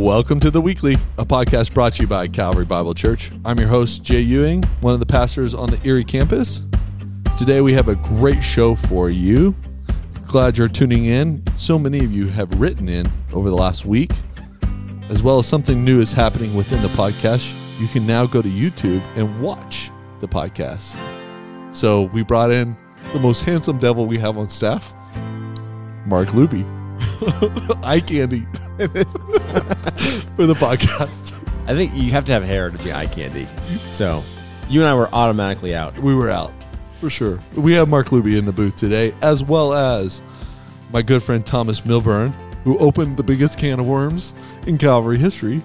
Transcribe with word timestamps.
Welcome 0.00 0.40
to 0.40 0.50
the 0.50 0.62
Weekly, 0.62 0.94
a 1.18 1.26
podcast 1.26 1.74
brought 1.74 1.92
to 1.92 2.02
you 2.02 2.08
by 2.08 2.26
Calvary 2.26 2.64
Bible 2.64 2.94
Church. 2.94 3.30
I'm 3.44 3.58
your 3.58 3.68
host, 3.68 4.02
Jay 4.02 4.22
Ewing, 4.22 4.62
one 4.80 4.94
of 4.94 4.98
the 4.98 5.04
pastors 5.04 5.54
on 5.54 5.68
the 5.68 5.78
Erie 5.86 6.04
campus. 6.04 6.62
Today 7.36 7.60
we 7.60 7.74
have 7.74 7.88
a 7.88 7.96
great 7.96 8.42
show 8.42 8.74
for 8.74 9.10
you. 9.10 9.54
Glad 10.26 10.56
you're 10.56 10.68
tuning 10.68 11.04
in. 11.04 11.44
So 11.58 11.78
many 11.78 12.02
of 12.02 12.12
you 12.12 12.28
have 12.28 12.50
written 12.58 12.88
in 12.88 13.12
over 13.34 13.50
the 13.50 13.54
last 13.54 13.84
week, 13.84 14.12
as 15.10 15.22
well 15.22 15.38
as 15.38 15.46
something 15.46 15.84
new 15.84 16.00
is 16.00 16.14
happening 16.14 16.54
within 16.54 16.80
the 16.80 16.88
podcast. 16.88 17.54
You 17.78 17.86
can 17.86 18.06
now 18.06 18.24
go 18.24 18.40
to 18.40 18.48
YouTube 18.48 19.02
and 19.16 19.42
watch 19.42 19.90
the 20.22 20.28
podcast. 20.28 20.96
So 21.76 22.04
we 22.04 22.22
brought 22.22 22.50
in 22.50 22.74
the 23.12 23.20
most 23.20 23.42
handsome 23.42 23.78
devil 23.78 24.06
we 24.06 24.16
have 24.16 24.38
on 24.38 24.48
staff, 24.48 24.94
Mark 26.06 26.28
Luby. 26.28 26.79
Eye 27.82 28.00
candy 28.00 28.40
for 30.36 30.46
the 30.46 30.54
podcast. 30.54 31.34
I 31.66 31.74
think 31.74 31.94
you 31.94 32.10
have 32.12 32.24
to 32.26 32.32
have 32.32 32.42
hair 32.42 32.70
to 32.70 32.78
be 32.78 32.92
eye 32.92 33.06
candy. 33.06 33.46
So 33.90 34.22
you 34.68 34.80
and 34.80 34.88
I 34.88 34.94
were 34.94 35.08
automatically 35.12 35.74
out. 35.74 36.00
We 36.00 36.14
were 36.14 36.30
out 36.30 36.52
for 37.00 37.10
sure. 37.10 37.38
We 37.56 37.74
have 37.74 37.88
Mark 37.88 38.08
Luby 38.08 38.38
in 38.38 38.46
the 38.46 38.52
booth 38.52 38.76
today, 38.76 39.14
as 39.20 39.42
well 39.44 39.74
as 39.74 40.22
my 40.92 41.02
good 41.02 41.22
friend 41.22 41.44
Thomas 41.44 41.84
Milburn, 41.84 42.32
who 42.64 42.78
opened 42.78 43.16
the 43.16 43.22
biggest 43.22 43.58
can 43.58 43.80
of 43.80 43.86
worms 43.86 44.32
in 44.66 44.78
Calvary 44.78 45.18
history. 45.18 45.62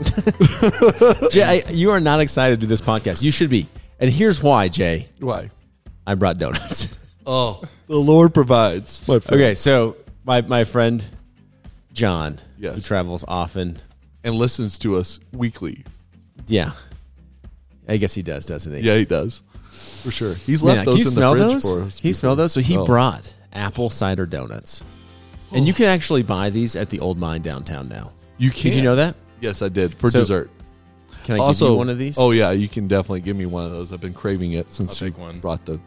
Jay, 1.30 1.42
I, 1.42 1.64
you 1.70 1.90
are 1.90 2.00
not 2.00 2.20
excited 2.20 2.60
to 2.60 2.60
do 2.60 2.68
this 2.68 2.80
podcast. 2.80 3.22
You 3.22 3.30
should 3.30 3.50
be. 3.50 3.66
And 3.98 4.10
here's 4.10 4.42
why, 4.42 4.68
Jay. 4.68 5.08
Why? 5.18 5.50
I 6.06 6.14
brought 6.14 6.38
donuts. 6.38 6.96
Oh, 7.26 7.62
the 7.86 7.96
Lord 7.96 8.34
provides. 8.34 9.06
My 9.08 9.14
okay, 9.14 9.54
so 9.54 9.96
my, 10.24 10.40
my 10.42 10.64
friend 10.64 11.04
John, 11.92 12.38
Yes. 12.58 12.74
who 12.74 12.80
travels 12.80 13.24
often. 13.26 13.78
And 14.24 14.34
listens 14.34 14.78
to 14.78 14.96
us 14.96 15.20
weekly. 15.32 15.84
Yeah. 16.46 16.72
I 17.86 17.98
guess 17.98 18.14
he 18.14 18.22
does, 18.22 18.46
doesn't 18.46 18.72
he? 18.74 18.80
Yeah, 18.80 18.96
he 18.96 19.04
does. 19.04 19.42
For 20.02 20.10
sure. 20.10 20.34
He's 20.34 20.62
left 20.62 20.78
can 20.78 20.86
those 20.86 20.98
you 20.98 21.04
in 21.06 21.10
smell 21.10 21.34
the 21.34 21.40
fridge 21.40 21.52
those? 21.62 21.72
for 21.72 21.82
us. 21.82 22.00
Can 22.00 22.08
you 22.08 22.14
smell 22.14 22.36
those? 22.36 22.52
So 22.52 22.60
he 22.60 22.76
Oh. 22.76 22.86
brought 22.86 23.32
apple 23.52 23.90
cider 23.90 24.24
donuts. 24.24 24.82
And 25.52 25.66
you 25.66 25.72
oh. 25.74 25.76
can 25.76 25.86
actually 25.86 26.22
buy 26.22 26.50
these 26.50 26.74
at 26.74 26.88
the 26.90 27.00
old 27.00 27.18
mine 27.18 27.42
downtown 27.42 27.88
now. 27.88 28.12
You 28.38 28.50
can. 28.50 28.70
Did 28.70 28.76
you 28.76 28.82
know 28.82 28.96
that? 28.96 29.14
Yes, 29.40 29.60
I 29.62 29.68
did. 29.68 29.94
For 29.94 30.10
So, 30.10 30.20
dessert. 30.20 30.50
Can 31.24 31.36
I 31.36 31.38
also, 31.38 31.66
give 31.66 31.72
you 31.72 31.76
one 31.78 31.88
of 31.90 31.98
these? 31.98 32.18
Oh 32.18 32.30
yeah, 32.32 32.50
you 32.50 32.68
can 32.68 32.88
definitely 32.88 33.20
give 33.20 33.36
me 33.36 33.46
one 33.46 33.64
of 33.64 33.72
those. 33.72 33.92
I've 33.92 34.00
been 34.00 34.14
craving 34.14 34.52
it 34.52 34.70
since 34.70 35.00
I'll 35.02 35.06
you 35.08 35.12
take 35.12 35.20
one. 35.20 35.38
brought 35.38 35.64
the. 35.66 35.78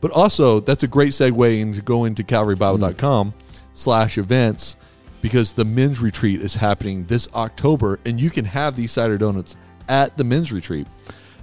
But 0.00 0.12
also, 0.12 0.60
that's 0.60 0.82
a 0.82 0.88
great 0.88 1.12
segue 1.12 1.60
into 1.60 1.82
go 1.82 2.04
into 2.04 2.22
calvarybible.com 2.22 3.34
slash 3.76 4.18
events 4.18 4.76
because 5.20 5.52
the 5.52 5.64
men's 5.64 6.00
retreat 6.00 6.40
is 6.40 6.54
happening 6.54 7.04
this 7.06 7.28
October, 7.34 7.98
and 8.04 8.20
you 8.20 8.30
can 8.30 8.44
have 8.44 8.76
these 8.76 8.92
cider 8.92 9.18
donuts 9.18 9.56
at 9.88 10.16
the 10.16 10.24
men's 10.24 10.52
retreat 10.52 10.86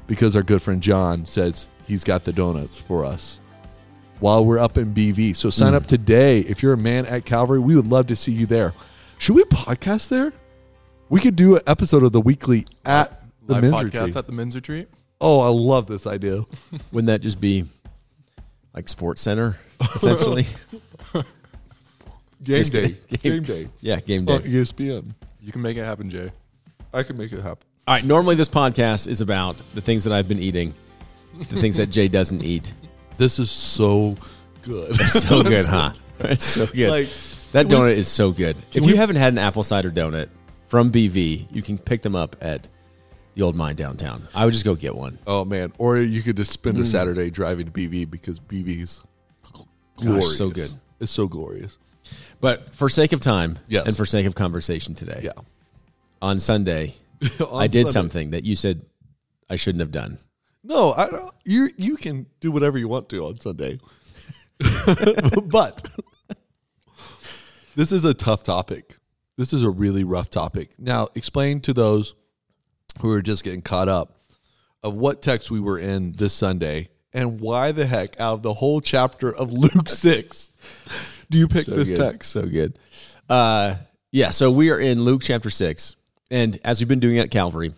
because 0.07 0.35
our 0.35 0.43
good 0.43 0.61
friend 0.61 0.81
John 0.81 1.25
says 1.25 1.69
he's 1.87 2.03
got 2.03 2.23
the 2.23 2.33
donuts 2.33 2.77
for 2.77 3.05
us 3.05 3.39
while 4.19 4.45
we're 4.45 4.59
up 4.59 4.77
in 4.77 4.93
BV. 4.93 5.35
So 5.35 5.49
sign 5.49 5.73
mm. 5.73 5.75
up 5.75 5.85
today 5.85 6.39
if 6.39 6.63
you're 6.63 6.73
a 6.73 6.77
man 6.77 7.05
at 7.05 7.25
Calvary. 7.25 7.59
We 7.59 7.75
would 7.75 7.87
love 7.87 8.07
to 8.07 8.15
see 8.15 8.31
you 8.31 8.45
there. 8.45 8.73
Should 9.17 9.35
we 9.35 9.43
podcast 9.43 10.09
there? 10.09 10.33
We 11.09 11.19
could 11.19 11.35
do 11.35 11.55
an 11.55 11.61
episode 11.67 12.03
of 12.03 12.11
the 12.11 12.21
weekly 12.21 12.65
at 12.85 13.21
the 13.45 13.53
Live 13.53 13.63
men's 13.63 13.73
podcast 13.75 13.83
retreat. 13.83 14.15
at 14.15 14.27
the 14.27 14.33
men's 14.33 14.55
retreat. 14.55 14.87
Oh, 15.21 15.41
I 15.41 15.47
love 15.47 15.87
this 15.87 16.07
idea. 16.07 16.45
Wouldn't 16.91 17.07
that 17.07 17.21
just 17.21 17.39
be 17.39 17.65
like 18.73 18.89
Sports 18.89 19.21
Center, 19.21 19.57
essentially? 19.95 20.45
Game 22.43 22.55
Just 22.57 22.73
day. 22.73 22.89
kidding. 23.09 23.31
Game 23.31 23.43
day. 23.43 23.67
yeah, 23.81 23.99
game 23.99 24.25
day. 24.25 24.33
On 24.33 24.41
ESPN. 24.41 25.13
You 25.41 25.51
can 25.51 25.61
make 25.61 25.77
it 25.77 25.85
happen, 25.85 26.09
Jay. 26.09 26.31
I 26.93 27.03
can 27.03 27.17
make 27.17 27.31
it 27.31 27.41
happen. 27.41 27.65
All 27.87 27.95
right. 27.95 28.03
Normally, 28.03 28.35
this 28.35 28.49
podcast 28.49 29.07
is 29.07 29.21
about 29.21 29.61
the 29.73 29.81
things 29.81 30.03
that 30.03 30.13
I've 30.13 30.27
been 30.27 30.39
eating, 30.39 30.73
the 31.37 31.59
things 31.59 31.77
that 31.77 31.89
Jay 31.89 32.07
doesn't 32.07 32.43
eat. 32.43 32.73
This 33.15 33.37
is 33.37 33.51
so 33.51 34.15
good. 34.63 34.95
So 34.95 35.43
good, 35.43 35.67
huh? 35.67 35.93
It's 36.21 36.43
so 36.43 36.65
good. 36.65 36.89
Like, 36.89 37.09
that 37.51 37.69
can 37.69 37.83
we- 37.83 37.91
donut 37.91 37.95
is 37.95 38.07
so 38.07 38.31
good. 38.31 38.57
If 38.73 38.83
we- 38.83 38.89
you 38.89 38.95
haven't 38.97 39.17
had 39.17 39.33
an 39.33 39.37
apple 39.37 39.61
cider 39.61 39.91
donut 39.91 40.29
from 40.67 40.91
BV, 40.91 41.45
you 41.55 41.61
can 41.61 41.77
pick 41.77 42.01
them 42.01 42.15
up 42.15 42.35
at 42.41 42.67
the 43.35 43.43
old 43.43 43.55
mine 43.55 43.75
downtown. 43.75 44.27
I 44.33 44.45
would 44.45 44.51
just 44.51 44.65
go 44.65 44.73
get 44.73 44.95
one. 44.95 45.19
oh 45.27 45.45
man, 45.45 45.71
or 45.77 45.99
you 45.99 46.23
could 46.23 46.37
just 46.37 46.51
spend 46.51 46.77
a 46.77 46.81
mm. 46.81 46.87
Saturday 46.87 47.29
driving 47.29 47.67
to 47.67 47.71
BV 47.71 48.09
because 48.09 48.39
BV's 48.39 48.99
glorious. 49.97 50.35
so 50.35 50.49
good. 50.49 50.73
It's 50.99 51.11
so 51.11 51.27
glorious. 51.27 51.77
But 52.43 52.75
for 52.75 52.89
sake 52.89 53.13
of 53.13 53.21
time 53.21 53.57
Yes. 53.69 53.87
and 53.87 53.95
for 53.95 54.05
sake 54.05 54.25
of 54.25 54.35
conversation 54.35 54.95
today, 54.95 55.21
Yeah. 55.23 55.31
on 56.21 56.39
Sunday, 56.39 56.93
On 57.49 57.61
I 57.63 57.67
did 57.67 57.87
Sunday- 57.87 57.91
something 57.91 58.29
that 58.31 58.43
you 58.43 58.57
said 58.57 58.85
I 59.49 59.55
shouldn't 59.55 59.79
have 59.79 59.91
done. 59.91 60.17
No, 60.61 60.91
I 60.93 61.09
don't. 61.09 61.33
You 61.45 61.69
you 61.77 61.95
can 61.95 62.25
do 62.41 62.51
whatever 62.51 62.77
you 62.77 62.89
want 62.89 63.07
to 63.09 63.25
on 63.25 63.39
Sunday, 63.39 63.79
but 65.45 65.89
this 67.75 67.91
is 67.93 68.03
a 68.05 68.13
tough 68.13 68.43
topic. 68.43 68.97
This 69.37 69.53
is 69.53 69.63
a 69.63 69.69
really 69.69 70.03
rough 70.03 70.29
topic. 70.29 70.71
Now, 70.77 71.07
explain 71.15 71.61
to 71.61 71.73
those 71.73 72.13
who 73.01 73.09
are 73.11 73.21
just 73.21 73.43
getting 73.43 73.61
caught 73.61 73.89
up 73.89 74.19
of 74.83 74.93
what 74.95 75.21
text 75.21 75.49
we 75.49 75.59
were 75.59 75.79
in 75.79 76.11
this 76.13 76.33
Sunday 76.33 76.89
and 77.13 77.39
why 77.39 77.71
the 77.71 77.85
heck 77.85 78.19
out 78.19 78.33
of 78.33 78.41
the 78.43 78.53
whole 78.55 78.81
chapter 78.81 79.33
of 79.33 79.51
Luke 79.53 79.89
six 79.89 80.51
do 81.33 81.39
you 81.39 81.47
pick 81.47 81.65
this 81.65 81.89
good. 81.89 81.97
text? 81.97 82.31
So 82.31 82.45
good. 82.45 82.77
Uh, 83.27 83.75
yeah, 84.11 84.29
so 84.29 84.51
we 84.51 84.69
are 84.69 84.79
in 84.79 85.01
Luke 85.01 85.23
chapter 85.23 85.49
6. 85.49 85.95
And 86.29 86.57
as 86.63 86.79
we've 86.79 86.87
been 86.87 86.99
doing 86.99 87.17
at 87.17 87.31
Calvary, 87.31 87.73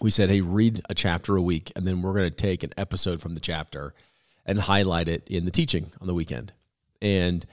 we 0.00 0.10
said, 0.10 0.30
hey, 0.30 0.40
read 0.40 0.80
a 0.88 0.94
chapter 0.94 1.36
a 1.36 1.42
week, 1.42 1.72
and 1.74 1.86
then 1.86 2.02
we're 2.02 2.12
going 2.12 2.30
to 2.30 2.36
take 2.36 2.62
an 2.62 2.72
episode 2.76 3.20
from 3.20 3.34
the 3.34 3.40
chapter 3.40 3.94
and 4.46 4.60
highlight 4.60 5.08
it 5.08 5.26
in 5.28 5.44
the 5.44 5.50
teaching 5.50 5.90
on 6.00 6.06
the 6.06 6.14
weekend. 6.14 6.52
And 7.00 7.44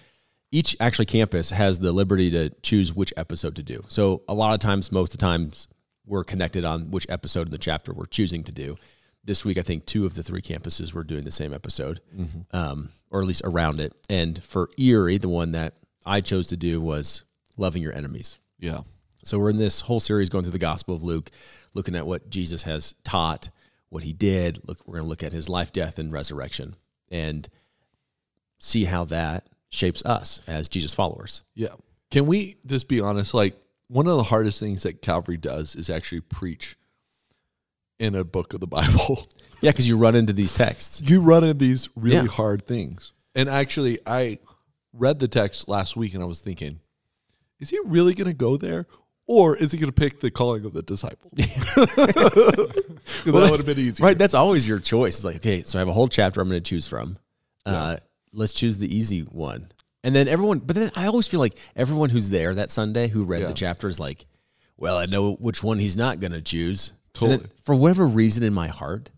each 0.51 0.77
actually 0.79 1.07
campus 1.07 1.49
has 1.49 1.79
the 1.79 1.91
liberty 1.91 2.29
to 2.31 2.49
choose 2.61 2.93
which 2.93 3.13
episode 3.17 3.55
to 3.55 3.63
do. 3.63 3.83
So 3.87 4.21
a 4.27 4.33
lot 4.35 4.53
of 4.53 4.59
times, 4.59 4.91
most 4.91 5.13
of 5.13 5.19
the 5.19 5.25
times, 5.25 5.67
we're 6.05 6.23
connected 6.23 6.65
on 6.65 6.91
which 6.91 7.07
episode 7.09 7.47
in 7.47 7.51
the 7.51 7.57
chapter 7.57 7.93
we're 7.93 8.05
choosing 8.05 8.43
to 8.43 8.51
do. 8.51 8.77
This 9.23 9.43
week, 9.45 9.57
I 9.57 9.61
think 9.61 9.85
two 9.85 10.05
of 10.05 10.15
the 10.15 10.23
three 10.23 10.41
campuses 10.41 10.93
were 10.93 11.03
doing 11.03 11.23
the 11.23 11.31
same 11.31 11.53
episode, 11.53 12.01
um, 12.51 12.89
or 13.11 13.21
at 13.21 13.27
least 13.27 13.41
around 13.43 13.79
it. 13.79 13.93
And 14.09 14.41
for 14.43 14.69
Erie, 14.77 15.17
the 15.17 15.29
one 15.29 15.51
that 15.51 15.73
I 16.05 16.21
chose 16.21 16.47
to 16.47 16.57
do 16.57 16.79
was 16.81 17.23
loving 17.57 17.81
your 17.83 17.93
enemies. 17.93 18.39
Yeah, 18.59 18.81
So 19.23 19.37
we're 19.37 19.49
in 19.51 19.57
this 19.57 19.81
whole 19.81 19.99
series 19.99 20.29
going 20.29 20.43
through 20.43 20.51
the 20.53 20.57
Gospel 20.59 20.95
of 20.95 21.03
Luke, 21.03 21.29
looking 21.73 21.95
at 21.95 22.07
what 22.07 22.29
Jesus 22.29 22.63
has 22.63 22.95
taught, 23.03 23.49
what 23.89 24.03
he 24.03 24.13
did. 24.13 24.67
Look, 24.67 24.85
we're 24.87 24.95
going 24.95 25.05
to 25.05 25.09
look 25.09 25.23
at 25.23 25.33
his 25.33 25.49
life, 25.49 25.71
death, 25.71 25.99
and 25.99 26.11
resurrection, 26.11 26.75
and 27.11 27.47
see 28.57 28.85
how 28.85 29.05
that 29.05 29.47
shapes 29.69 30.03
us 30.05 30.41
as 30.47 30.67
Jesus 30.69 30.93
followers. 30.93 31.41
yeah. 31.55 31.75
Can 32.11 32.25
we 32.25 32.57
just 32.65 32.87
be 32.87 32.99
honest? 32.99 33.35
Like 33.35 33.55
one 33.87 34.07
of 34.07 34.17
the 34.17 34.23
hardest 34.23 34.59
things 34.59 34.81
that 34.81 35.01
Calvary 35.03 35.37
does 35.37 35.75
is 35.75 35.91
actually 35.91 36.21
preach 36.21 36.75
in 37.99 38.15
a 38.15 38.23
book 38.23 38.53
of 38.53 38.59
the 38.59 38.67
Bible. 38.67 39.27
Yeah, 39.61 39.71
because 39.71 39.89
you 39.89 39.97
run 39.97 40.15
into 40.15 40.31
these 40.31 40.53
texts. 40.53 41.01
you 41.05 41.19
run 41.19 41.43
into 41.43 41.53
these 41.53 41.89
really 41.97 42.15
Yeah. 42.27 42.27
hard 42.27 42.65
things. 42.65 43.11
And 43.35 43.49
actually, 43.49 43.99
I 44.05 44.39
read 44.93 45.19
the 45.19 45.27
text 45.27 45.67
last 45.67 45.97
week 45.97 46.13
and 46.13 46.23
I 46.23 46.25
was 46.27 46.39
thinking, 46.39 46.79
is 47.59 47.69
he 47.69 47.77
really 47.83 48.13
going 48.13 48.29
to 48.29 48.33
go 48.33 48.55
there? 48.55 48.87
Or 49.27 49.57
is 49.57 49.73
he 49.73 49.77
going 49.77 49.91
to 49.91 50.01
pick 50.01 50.21
the 50.21 50.31
calling 50.31 50.63
of 50.63 50.71
the 50.71 50.81
disciples? 50.81 51.33
'Cause 51.35 52.65
that 53.25 53.33
would 53.33 53.57
have 53.57 53.65
been 53.65 53.79
easy. 53.79 54.01
Right, 54.01 54.17
that's 54.17 54.33
always 54.33 54.65
your 54.65 54.79
choice. 54.79 55.17
It's 55.17 55.25
like, 55.25 55.35
okay, 55.37 55.63
so 55.63 55.77
I 55.77 55.81
have 55.81 55.89
a 55.89 55.93
whole 55.93 56.07
chapter 56.07 56.39
I'm 56.39 56.47
going 56.49 56.63
to 56.63 56.69
choose 56.69 56.87
from. 56.87 57.17
Uh, 57.65 57.97
let's 58.31 58.53
choose 58.53 58.77
the 58.77 58.93
easy 58.95 59.21
one. 59.21 59.69
And 60.05 60.15
then 60.15 60.29
everyone, 60.29 60.59
but 60.59 60.77
then 60.77 60.89
I 60.95 61.05
always 61.07 61.27
feel 61.27 61.41
like 61.41 61.57
everyone 61.75 62.11
who's 62.11 62.29
there 62.29 62.55
that 62.55 62.71
Sunday 62.71 63.09
who 63.09 63.25
read 63.25 63.41
Yeah. 63.41 63.47
the 63.47 63.53
chapter 63.53 63.89
is 63.89 63.99
like, 63.99 64.25
well, 64.77 64.97
I 64.97 65.05
know 65.05 65.33
which 65.33 65.61
one 65.63 65.79
he's 65.79 65.97
not 65.97 66.21
going 66.21 66.31
to 66.31 66.41
choose. 66.41 66.93
And 67.09 67.13
Totally. 67.13 67.37
then 67.37 67.49
for 67.63 67.75
whatever 67.75 68.05
reason 68.07 68.43
in 68.43 68.53
my 68.53 68.67
heart, 68.67 69.09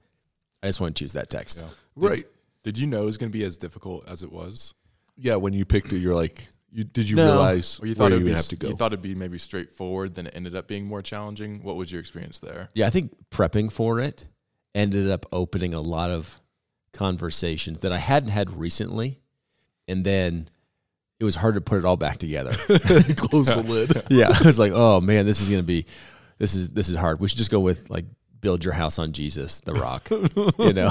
I 0.63 0.67
just 0.67 0.79
want 0.81 0.95
to 0.95 1.03
choose 1.03 1.13
that 1.13 1.29
text. 1.29 1.65
Right. 1.95 2.25
Did 2.63 2.77
you 2.77 2.87
know 2.87 3.03
it 3.03 3.05
was 3.05 3.17
going 3.17 3.31
to 3.31 3.37
be 3.37 3.43
as 3.43 3.57
difficult 3.57 4.07
as 4.07 4.21
it 4.21 4.31
was? 4.31 4.73
Yeah, 5.17 5.35
when 5.35 5.53
you 5.53 5.65
picked 5.65 5.91
it, 5.93 5.97
you're 5.99 6.15
like, 6.15 6.47
you, 6.71 6.83
did 6.83 7.09
you 7.09 7.15
No. 7.17 7.25
realize 7.25 7.79
Or 7.81 7.85
you 7.87 7.91
where 7.91 7.95
thought 7.95 8.03
you 8.11 8.15
it 8.15 8.17
would 8.19 8.23
would 8.23 8.29
be 8.29 8.35
have 8.35 8.45
to 8.47 8.55
go? 8.55 8.67
you 8.69 8.75
thought 8.75 8.93
it'd 8.93 9.01
be 9.01 9.13
maybe 9.15 9.37
straightforward, 9.37 10.15
then 10.15 10.27
it 10.27 10.33
ended 10.35 10.55
up 10.55 10.67
being 10.67 10.85
more 10.85 11.01
challenging. 11.01 11.61
What 11.63 11.75
was 11.75 11.91
your 11.91 11.99
experience 11.99 12.39
there? 12.39 12.69
Yeah, 12.73 12.87
I 12.87 12.89
think 12.91 13.13
prepping 13.29 13.71
for 13.71 13.99
it 13.99 14.27
ended 14.73 15.09
up 15.11 15.25
opening 15.33 15.73
a 15.73 15.81
lot 15.81 16.11
of 16.11 16.39
conversations 16.93 17.79
that 17.79 17.91
I 17.91 17.97
hadn't 17.97 18.29
had 18.29 18.57
recently. 18.57 19.19
And 19.87 20.05
then 20.05 20.49
it 21.19 21.23
was 21.25 21.35
hard 21.35 21.55
to 21.55 21.61
put 21.61 21.77
it 21.79 21.85
all 21.85 21.97
back 21.97 22.17
together. 22.19 22.51
Close 23.17 23.47
the 23.47 23.63
lid. 23.67 24.03
yeah, 24.09 24.29
I 24.33 24.45
was 24.45 24.59
like, 24.59 24.71
oh 24.73 25.01
man, 25.01 25.25
this 25.25 25.41
is 25.41 25.49
gonna 25.49 25.63
be, 25.63 25.85
this 26.41 26.55
is 26.55 26.69
this 26.69 26.89
is 26.89 26.95
hard. 26.95 27.19
We 27.19 27.27
should 27.27 27.37
just 27.37 27.51
go 27.51 27.59
with 27.59 27.89
like 27.91 28.05
build 28.41 28.65
your 28.65 28.73
house 28.73 28.97
on 28.97 29.11
Jesus, 29.13 29.59
the 29.59 29.73
Rock. 29.73 30.09
you 30.57 30.73
know, 30.73 30.89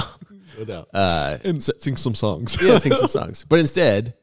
No 0.57 0.63
doubt. 0.65 0.87
uh, 0.93 1.37
And 1.43 1.61
sing 1.61 1.97
some 1.97 2.15
songs. 2.15 2.57
yeah, 2.61 2.79
sing 2.79 2.93
some 2.93 3.07
songs. 3.19 3.45
But 3.47 3.59
instead, 3.59 4.13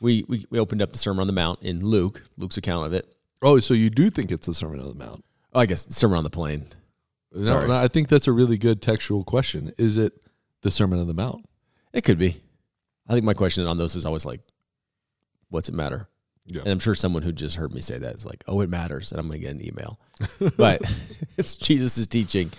we, 0.00 0.24
we 0.28 0.44
we 0.50 0.58
opened 0.58 0.82
up 0.82 0.90
the 0.90 0.98
Sermon 0.98 1.20
on 1.20 1.26
the 1.28 1.32
Mount 1.32 1.62
in 1.62 1.84
Luke, 1.84 2.24
Luke's 2.36 2.56
account 2.56 2.86
of 2.86 2.92
it, 2.92 3.06
Oh, 3.42 3.60
so 3.60 3.74
you 3.74 3.90
do 3.90 4.10
think 4.10 4.32
it's 4.32 4.46
the 4.46 4.54
Sermon 4.54 4.80
on 4.80 4.88
the 4.88 4.94
Mount? 5.04 5.24
Oh, 5.52 5.60
I 5.60 5.66
guess 5.66 5.86
Sermon 5.94 6.18
on 6.18 6.24
the 6.24 6.30
Plain. 6.30 6.66
No, 7.32 7.66
no, 7.66 7.76
I 7.76 7.88
think 7.88 8.08
that's 8.08 8.26
a 8.26 8.32
really 8.32 8.58
good 8.58 8.80
textual 8.82 9.22
question. 9.24 9.72
Is 9.78 9.96
it 9.96 10.12
the 10.62 10.70
Sermon 10.70 10.98
on 10.98 11.06
the 11.06 11.14
Mount? 11.14 11.44
It 11.92 12.02
could 12.02 12.18
be. 12.18 12.40
I 13.08 13.12
think 13.12 13.24
my 13.24 13.34
question 13.34 13.66
on 13.66 13.76
those 13.76 13.94
is 13.96 14.04
always 14.06 14.24
like, 14.24 14.40
what's 15.50 15.68
it 15.68 15.74
matter? 15.74 16.08
Yeah. 16.46 16.60
And 16.60 16.70
I'm 16.70 16.78
sure 16.78 16.94
someone 16.94 17.22
who 17.22 17.32
just 17.32 17.56
heard 17.56 17.74
me 17.74 17.80
say 17.80 17.98
that 17.98 18.14
is 18.14 18.26
like, 18.26 18.44
oh, 18.46 18.60
it 18.60 18.68
matters. 18.68 19.10
And 19.10 19.20
I'm 19.20 19.28
going 19.28 19.40
to 19.40 19.46
get 19.46 19.54
an 19.54 19.66
email. 19.66 19.98
but 20.56 20.82
it's 21.38 21.56
Jesus' 21.56 22.06
teaching 22.06 22.52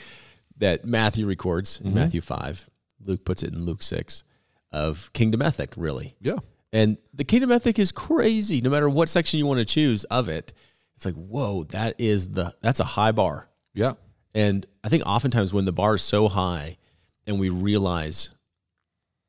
that 0.58 0.86
Matthew 0.86 1.26
records 1.28 1.80
in 1.80 1.88
mm-hmm. 1.88 1.96
Matthew 1.96 2.22
5. 2.22 2.70
Luke 3.04 3.26
puts 3.26 3.44
it 3.44 3.54
in 3.54 3.66
Luke 3.66 3.84
6 3.84 4.24
of 4.72 5.12
kingdom 5.14 5.42
ethic, 5.42 5.74
really. 5.78 6.16
Yeah. 6.20 6.38
And 6.74 6.98
the 7.14 7.24
kingdom 7.24 7.52
ethic 7.52 7.78
is 7.80 7.92
crazy. 7.92 8.60
No 8.62 8.70
matter 8.70 8.90
what 8.90 9.08
section 9.08 9.38
you 9.38 9.46
want 9.46 9.60
to 9.60 9.66
choose 9.66 10.04
of 10.06 10.28
it, 10.28 10.54
it's 10.96 11.06
like, 11.06 11.16
whoa, 11.16 11.64
that 11.66 11.96
is 12.00 12.30
the 12.32 12.54
that's 12.62 12.80
a 12.80 12.86
high 12.86 13.12
bar. 13.12 13.50
Yeah. 13.74 13.94
And 14.34 14.66
I 14.84 14.90
think 14.90 15.04
oftentimes 15.06 15.54
when 15.54 15.66
the 15.66 15.72
bar 15.72 15.96
is 15.96 16.02
so 16.04 16.28
high 16.28 16.78
and 17.26 17.40
we 17.40 17.50
realize 17.50 18.32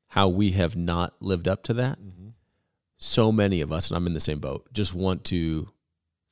how 0.08 0.28
we 0.28 0.52
have 0.52 0.76
not 0.76 1.14
lived 1.20 1.46
up 1.46 1.62
to 1.64 1.74
that, 1.74 2.00
mm-hmm. 2.00 2.15
So 2.98 3.31
many 3.32 3.60
of 3.60 3.72
us, 3.72 3.90
and 3.90 3.96
I'm 3.96 4.06
in 4.06 4.14
the 4.14 4.20
same 4.20 4.38
boat, 4.38 4.72
just 4.72 4.94
want 4.94 5.25
to 5.25 5.69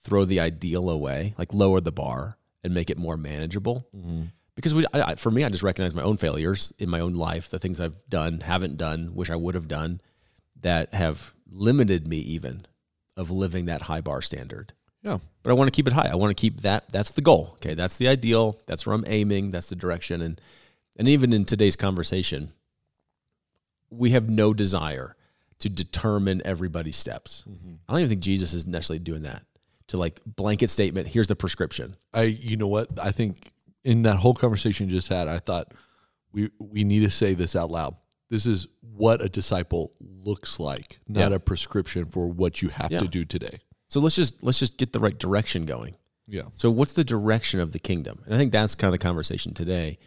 throw 0.02 0.25
the 0.25 0.40
ideal 0.40 0.90
away, 0.90 1.34
like 1.38 1.52
lower 1.55 1.81
the 1.81 1.93
bar 1.93 2.37
and 2.62 2.75
make 2.75 2.90
it 2.90 2.99
more 2.99 3.16
manageable. 3.16 3.87
Mm-hmm. 3.96 4.22
Because 4.55 4.75
we, 4.75 4.87
I, 4.93 5.02
I- 5.02 5.14
for 5.16 5.31
me, 5.31 5.44
I 5.44 5.49
just 5.49 5.62
recognize 5.62 5.94
my 5.94 6.02
own 6.02 6.16
failures 6.16 6.72
in 6.78 6.88
my 6.88 7.00
own 7.00 7.14
life, 7.14 7.49
the 7.50 7.58
things 7.58 7.81
I've 7.81 7.96
done, 8.08 8.40
haven't 8.40 8.76
done, 8.76 9.14
wish 9.14 9.31
I 9.31 9.37
would 9.37 9.55
have 9.55 9.69
done, 9.69 10.00
that 10.61 10.94
have 10.94 11.34
limited 11.50 12.06
me 12.06 12.19
even 12.19 12.67
of 13.17 13.31
living 13.31 13.67
that 13.67 13.82
high 13.82 14.00
bar 14.00 14.20
standard 14.22 14.72
Yeah. 15.02 15.19
but 15.43 15.50
I 15.50 15.52
want 15.52 15.69
to 15.69 15.76
keep 15.76 15.87
it 15.87 15.93
high. 15.93 16.08
I 16.10 16.14
want 16.17 16.31
to 16.37 16.40
keep 16.40 16.62
that. 16.62 16.88
That's 16.90 17.12
the 17.12 17.20
goal. 17.20 17.50
Okay, 17.56 17.75
that's 17.75 17.96
the 17.99 18.08
ideal. 18.08 18.58
That's 18.67 18.87
where 18.87 18.94
I'm 18.94 19.05
aiming. 19.06 19.50
That's 19.52 19.69
the 19.69 19.76
direction. 19.76 20.20
And 20.22 20.40
and 20.96 21.08
even 21.08 21.32
in 21.32 21.44
today's 21.44 21.76
conversation, 21.76 22.52
we 23.90 24.10
have 24.10 24.28
no 24.28 24.55
desire 24.55 25.17
to 25.64 25.70
determine 25.70 26.43
everybody's 26.44 26.94
steps. 26.96 27.43
Mm-hmm. 27.49 27.72
I 27.88 27.93
don't 27.93 28.00
even 28.00 28.11
think 28.11 28.20
Jesus 28.22 28.52
is 28.52 28.66
necessarily 28.66 28.99
doing 28.99 29.22
that. 29.22 29.43
To 29.88 29.96
like 29.96 30.20
blanket 30.26 30.69
statement. 30.69 31.08
Here's 31.08 31.26
the 31.26 31.37
prescription. 31.37 31.96
I 32.12 32.22
you 32.25 32.58
know 32.58 32.66
what? 32.66 32.88
I 33.02 33.12
think 33.12 33.50
in 33.82 34.02
that 34.02 34.16
whole 34.16 34.34
conversation 34.34 34.88
you 34.90 34.94
just 34.96 35.08
had, 35.08 35.26
I 35.26 35.38
thought 35.38 35.72
we 36.32 36.50
we 36.58 36.84
need 36.84 37.00
to 37.00 37.11
say 37.11 37.32
this 37.32 37.56
out 37.56 37.70
loud. 37.70 37.96
This 38.31 38.44
is 38.46 38.66
what 38.81 39.22
a 39.22 39.28
disciple 39.31 39.93
looks 40.00 40.61
like, 40.61 41.00
not 41.08 41.31
Yeah. 41.31 41.37
a 41.37 41.40
prescription 41.40 42.06
for 42.06 42.26
what 42.31 42.60
you 42.62 42.69
have 42.69 42.93
Yeah. 42.93 43.00
to 43.00 43.08
do 43.08 43.25
today. 43.25 43.60
So 43.88 44.00
let's 44.00 44.17
just 44.17 44.43
let's 44.43 44.58
just 44.58 44.76
get 44.76 44.93
the 44.93 44.99
right 44.99 45.19
direction 45.19 45.64
going. 45.67 45.96
Yeah. 46.26 46.44
So 46.55 46.70
what's 46.70 46.93
the 46.93 47.05
direction 47.05 47.60
of 47.60 47.72
the 47.72 47.78
kingdom? 47.78 48.22
And 48.26 48.34
I 48.34 48.38
think 48.38 48.52
that's 48.52 48.75
kind 48.75 48.88
of 48.93 48.99
the 49.00 49.05
conversation 49.05 49.55
today. 49.55 49.99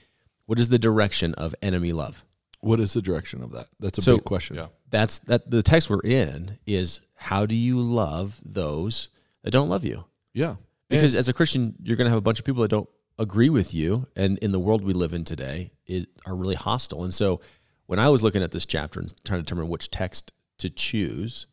What 0.45 0.59
is 0.59 0.69
the 0.69 0.79
direction 0.79 1.33
of 1.35 1.53
enemy 1.63 1.91
love? 1.93 2.25
What 2.61 2.79
is 2.79 2.93
the 2.93 3.01
direction 3.03 3.43
of 3.43 3.51
that? 3.51 3.67
That's 3.79 3.99
a 3.99 4.01
So- 4.01 4.15
big 4.17 4.25
question. 4.25 4.55
Yeah. 4.55 4.67
That's 4.89 5.19
that 5.19 5.49
the 5.49 5.61
text 5.61 5.89
we're 5.89 5.99
in 6.01 6.57
is 6.65 7.01
how 7.15 7.45
do 7.45 7.55
you 7.55 7.79
love 7.79 8.39
those 8.45 9.09
that 9.43 9.51
don't 9.51 9.69
love 9.69 9.83
you 9.85 10.05
Yeah. 10.33 10.55
because 10.89 11.15
as 11.15 11.27
a 11.27 11.33
christian 11.33 11.75
you're 11.83 11.95
going 11.97 12.05
to 12.05 12.09
have 12.11 12.17
a 12.17 12.21
bunch 12.21 12.39
of 12.39 12.45
people 12.45 12.61
that 12.61 12.69
don't 12.71 12.89
agree 13.19 13.49
with 13.49 13.73
you 13.73 14.05
and 14.15 14.37
in 14.39 14.51
the 14.51 14.59
world 14.59 14.83
we 14.83 14.93
live 14.93 15.13
in 15.13 15.23
today 15.23 15.71
is 15.87 16.05
are 16.25 16.35
really 16.35 16.55
hostile 16.55 17.03
and 17.03 17.13
so 17.13 17.41
when 17.87 17.99
i 17.99 18.07
was 18.09 18.23
looking 18.23 18.43
at 18.43 18.51
this 18.51 18.65
chapter 18.65 18.99
and 18.99 19.13
trying 19.25 19.39
to 19.39 19.43
determine 19.43 19.67
which 19.69 19.89
text 19.89 20.31
to 20.59 20.69
choose 20.69 21.47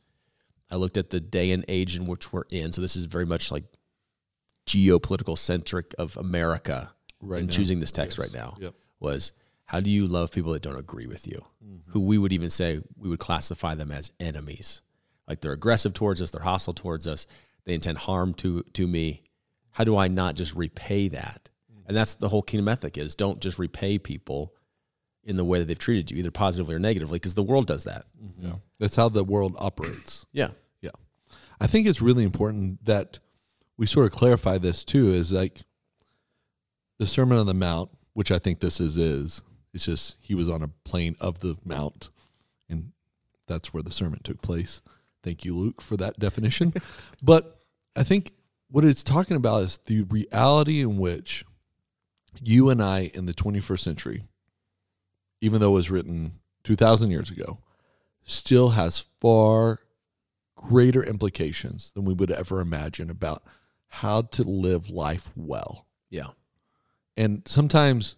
i 0.71 0.77
looked 0.77 0.97
at 0.99 1.11
the 1.11 1.21
day 1.21 1.51
and 1.53 1.65
age 1.69 1.97
in 1.97 2.07
which 2.07 2.33
we're 2.33 2.45
in 2.51 2.71
so 2.73 2.81
this 2.81 2.97
is 2.97 3.05
very 3.07 3.25
much 3.27 3.51
like 3.51 3.65
geopolitical 4.67 5.37
centric 5.37 5.95
of 5.99 6.17
america 6.17 6.93
Right 7.21 7.41
in 7.41 7.47
now. 7.47 7.53
choosing 7.53 7.81
this 7.81 7.93
text 7.93 8.19
Yes. 8.19 8.27
right 8.27 8.35
now 8.39 8.57
Yep. 8.61 8.75
was 9.01 9.33
how 9.67 9.81
do 9.81 9.91
you 9.91 10.07
love 10.07 10.33
people 10.33 10.53
that 10.53 10.63
don't 10.63 10.79
agree 10.79 11.07
with 11.07 11.27
you? 11.27 11.45
Mm-hmm. 11.65 11.91
Who 11.93 12.01
we 12.01 12.19
would 12.19 12.33
even 12.33 12.51
say 12.51 12.81
we 12.97 13.09
would 13.09 13.19
classify 13.19 13.75
them 13.75 13.91
as 13.91 14.13
enemies. 14.21 14.83
Like 15.27 15.41
they're 15.41 15.53
aggressive 15.53 15.95
towards 15.95 16.21
us 16.21 16.31
they're 16.31 16.43
hostile 16.43 16.75
towards 16.75 17.07
us 17.07 17.27
they 17.65 17.75
intend 17.75 17.99
harm 17.99 18.35
to 18.35 18.63
to 18.75 18.87
me. 18.87 19.23
How 19.71 19.85
do 19.85 19.97
i 19.97 20.09
not 20.09 20.35
just 20.35 20.55
repay 20.55 21.09
that? 21.09 21.51
Mm-hmm. 21.73 21.89
And 21.89 21.97
that's 21.97 22.15
the 22.15 22.29
whole 22.29 22.43
kingdom 22.43 22.69
ethic 22.69 22.99
is 22.99 23.15
don't 23.15 23.41
just 23.41 23.59
repay 23.59 23.99
people 23.99 24.55
in 25.25 25.37
the 25.37 25.45
way 25.45 25.59
that 25.59 25.65
they've 25.65 25.79
treated 25.79 26.11
you 26.11 26.19
either 26.19 26.31
positively 26.31 26.75
or 26.75 26.79
negatively 26.79 27.19
because 27.19 27.35
the 27.35 27.43
world 27.43 27.67
does 27.67 27.85
that. 27.85 28.05
Mm-hmm. 28.23 28.47
Yeah. 28.47 28.55
That's 28.79 28.97
how 28.97 29.09
the 29.09 29.25
world 29.25 29.57
operates. 29.59 30.27
yeah. 30.33 30.51
Yeah. 30.83 30.91
I 31.59 31.67
think 31.67 31.87
it's 31.87 32.03
really 32.03 32.25
important 32.25 32.85
that 32.85 33.19
we 33.79 33.87
sort 33.87 34.07
of 34.07 34.13
clarify 34.13 34.59
this 34.59 34.85
too 34.85 35.13
is 35.13 35.33
like 35.33 35.63
the 36.99 37.07
Sermon 37.07 37.39
on 37.39 37.47
the 37.47 37.55
Mount, 37.55 37.91
which 38.13 38.31
I 38.31 38.39
think 38.39 38.61
this 38.61 38.81
is 38.81 38.99
is 38.99 39.43
it's 39.75 39.85
just 39.85 40.17
he 40.21 40.35
was 40.35 40.49
on 40.49 40.63
a 40.63 40.71
plain 40.85 41.17
of 41.21 41.41
the 41.41 41.57
mount 41.65 42.09
and 42.69 42.93
that's 43.47 43.75
where 43.75 43.83
the 43.83 43.91
sermon 43.91 44.21
took 44.23 44.41
place. 44.41 44.81
Thank 45.23 45.45
you 45.45 45.55
Luke 45.57 45.83
for 45.83 45.97
that 45.99 46.19
definition. 46.19 46.73
but 47.23 47.61
I 47.97 48.05
think 48.05 48.33
what 48.71 48.85
it's 48.85 49.05
talking 49.05 49.37
about 49.37 49.63
is 49.63 49.79
the 49.85 50.03
reality 50.03 50.81
in 50.81 50.99
which 50.99 51.45
you 52.43 52.71
and 52.71 52.83
I 52.83 53.11
in 53.15 53.27
the 53.27 53.35
21st 53.35 53.81
century 53.81 54.25
even 55.41 55.61
though 55.61 55.71
it 55.71 55.75
was 55.75 55.91
written 55.91 56.41
2000 56.63 57.11
years 57.11 57.31
ago 57.31 57.59
still 58.25 58.71
has 58.71 59.07
far 59.21 59.81
greater 60.57 61.05
implications 61.05 61.91
than 61.95 62.07
we 62.07 62.15
would 62.15 62.31
ever 62.31 62.61
imagine 62.61 63.11
about 63.11 63.43
how 63.89 64.23
to 64.23 64.43
live 64.43 64.89
life 64.89 65.31
well. 65.37 65.87
yeah 66.09 66.29
And 67.17 67.43
sometimes 67.47 68.17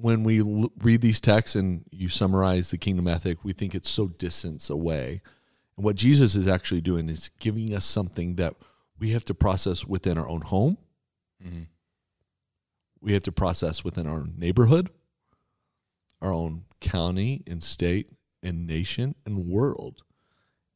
when 0.00 0.24
we 0.24 0.40
l- 0.40 0.72
read 0.80 1.00
these 1.00 1.20
texts 1.20 1.54
and 1.56 1.84
you 1.90 2.08
summarize 2.08 2.70
the 2.70 2.78
kingdom 2.78 3.06
ethic, 3.06 3.44
we 3.44 3.52
think 3.52 3.74
it's 3.74 3.90
so 3.90 4.08
distance 4.08 4.70
away. 4.70 5.22
And 5.76 5.84
what 5.84 5.96
Jesus 5.96 6.34
is 6.34 6.48
actually 6.48 6.80
doing 6.80 7.08
is 7.08 7.30
giving 7.38 7.74
us 7.74 7.84
something 7.84 8.36
that 8.36 8.54
we 8.98 9.10
have 9.10 9.24
to 9.26 9.34
process 9.34 9.84
within 9.84 10.18
our 10.18 10.28
own 10.28 10.42
home, 10.42 10.78
hmm 11.42 11.62
we 13.02 13.14
have 13.14 13.22
to 13.22 13.32
process 13.32 13.82
within 13.82 14.06
our 14.06 14.26
neighborhood, 14.36 14.90
our 16.20 16.32
own 16.32 16.64
county 16.80 17.42
and 17.46 17.62
state 17.62 18.10
and 18.42 18.66
nation 18.66 19.14
and 19.24 19.46
world, 19.46 20.02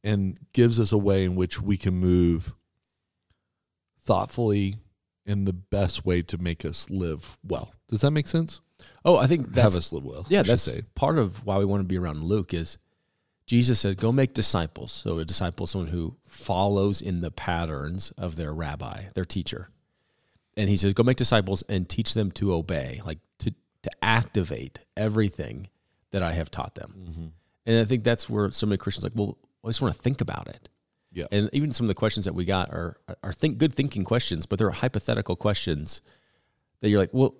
and 0.03 0.39
gives 0.53 0.79
us 0.79 0.91
a 0.91 0.97
way 0.97 1.23
in 1.23 1.35
which 1.35 1.61
we 1.61 1.77
can 1.77 1.93
move 1.93 2.55
thoughtfully 4.01 4.77
in 5.25 5.45
the 5.45 5.53
best 5.53 6.05
way 6.05 6.21
to 6.23 6.37
make 6.37 6.65
us 6.65 6.89
live 6.89 7.37
well. 7.43 7.73
Does 7.87 8.01
that 8.01 8.11
make 8.11 8.27
sense? 8.27 8.61
Oh 9.03 9.17
i 9.17 9.27
think 9.27 9.51
that's 9.51 9.73
Have 9.73 9.79
us 9.79 9.91
live 9.91 10.03
well. 10.05 10.25
Yeah, 10.29 10.43
that's 10.43 10.63
say. 10.63 10.83
part 10.95 11.17
of 11.17 11.45
why 11.45 11.57
we 11.57 11.65
want 11.65 11.81
to 11.81 11.87
be 11.87 11.97
around 11.97 12.23
Luke 12.23 12.53
is 12.53 12.77
Jesus 13.45 13.79
says, 13.79 13.95
"Go 13.95 14.11
make 14.11 14.33
disciples." 14.33 14.91
So 14.91 15.19
a 15.19 15.25
disciple 15.25 15.65
is 15.65 15.71
someone 15.71 15.91
who 15.91 16.15
follows 16.23 17.01
in 17.01 17.21
the 17.21 17.31
patterns 17.31 18.11
of 18.17 18.35
their 18.35 18.53
rabbi, 18.53 19.03
their 19.13 19.25
teacher. 19.25 19.69
And 20.57 20.69
he 20.69 20.77
says, 20.77 20.93
"Go 20.93 21.03
make 21.03 21.17
disciples 21.17 21.63
and 21.69 21.87
teach 21.87 22.13
them 22.13 22.31
to 22.31 22.53
obey, 22.53 23.01
like 23.05 23.19
to 23.39 23.51
to 23.83 23.91
activate 24.01 24.79
everything 24.97 25.69
that 26.11 26.23
I 26.23 26.33
have 26.33 26.49
taught 26.49 26.75
them." 26.75 26.93
Mm-hmm. 26.97 27.25
And 27.67 27.79
I 27.79 27.85
think 27.85 28.03
that's 28.03 28.29
where 28.29 28.49
so 28.51 28.65
many 28.65 28.77
Christians 28.77 29.05
are 29.05 29.09
like, 29.09 29.17
"Well, 29.17 29.37
I 29.63 29.69
just 29.69 29.81
want 29.81 29.93
to 29.93 30.01
think 30.01 30.21
about 30.21 30.47
it." 30.47 30.69
Yeah. 31.11 31.25
And 31.31 31.49
even 31.53 31.71
some 31.71 31.85
of 31.85 31.89
the 31.89 31.95
questions 31.95 32.25
that 32.25 32.33
we 32.33 32.45
got 32.45 32.69
are 32.71 32.97
are 33.23 33.33
think 33.33 33.57
good 33.59 33.73
thinking 33.73 34.03
questions, 34.03 34.45
but 34.45 34.57
they're 34.57 34.71
hypothetical 34.71 35.35
questions 35.35 36.01
that 36.81 36.89
you're 36.89 36.99
like, 36.99 37.13
"Well, 37.13 37.35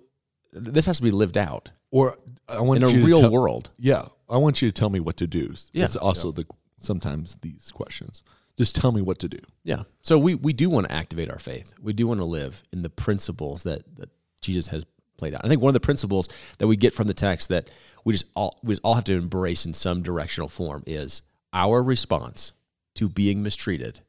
this 0.58 0.86
has 0.86 0.96
to 0.98 1.02
be 1.02 1.10
lived 1.10 1.36
out 1.38 1.70
Or 1.90 2.18
I 2.48 2.60
want 2.60 2.82
in 2.82 2.88
a 2.88 2.90
you 2.92 3.00
to 3.00 3.06
real 3.06 3.20
tell- 3.20 3.30
world." 3.30 3.70
Yeah, 3.78 4.06
I 4.28 4.38
want 4.38 4.62
you 4.62 4.68
to 4.68 4.72
tell 4.72 4.90
me 4.90 5.00
what 5.00 5.16
to 5.18 5.26
do. 5.26 5.54
Yeah. 5.72 5.84
It's 5.84 5.96
also 5.96 6.32
the 6.32 6.46
sometimes 6.78 7.36
these 7.42 7.70
questions. 7.72 8.22
Just 8.56 8.74
tell 8.76 8.90
me 8.92 9.02
what 9.02 9.18
to 9.18 9.28
do. 9.28 9.38
Yeah. 9.64 9.82
So 10.00 10.18
we, 10.18 10.34
we 10.34 10.54
do 10.54 10.70
want 10.70 10.88
to 10.88 10.92
activate 10.94 11.30
our 11.30 11.38
faith. 11.38 11.74
We 11.80 11.92
do 11.92 12.06
want 12.06 12.20
to 12.20 12.24
live 12.24 12.62
in 12.72 12.80
the 12.80 12.88
principles 12.88 13.64
that, 13.64 13.82
that 13.96 14.08
Jesus 14.40 14.68
has 14.68 14.86
played 15.18 15.34
out. 15.34 15.44
I 15.44 15.48
think 15.48 15.60
one 15.60 15.68
of 15.68 15.74
the 15.74 15.80
principles 15.80 16.26
that 16.58 16.66
we 16.66 16.76
get 16.76 16.94
from 16.94 17.06
the 17.06 17.12
text 17.14 17.50
that 17.50 17.68
we 18.04 18.14
just 18.14 18.24
all 18.34 18.58
we 18.62 18.72
just 18.72 18.82
all 18.82 18.94
have 18.94 19.04
to 19.04 19.14
embrace 19.14 19.66
in 19.66 19.74
some 19.74 20.02
directional 20.02 20.48
form 20.48 20.82
is 20.86 21.20
our 21.52 21.82
response 21.82 22.52
to 22.94 23.08
being 23.10 23.42
mistreated 23.42 24.00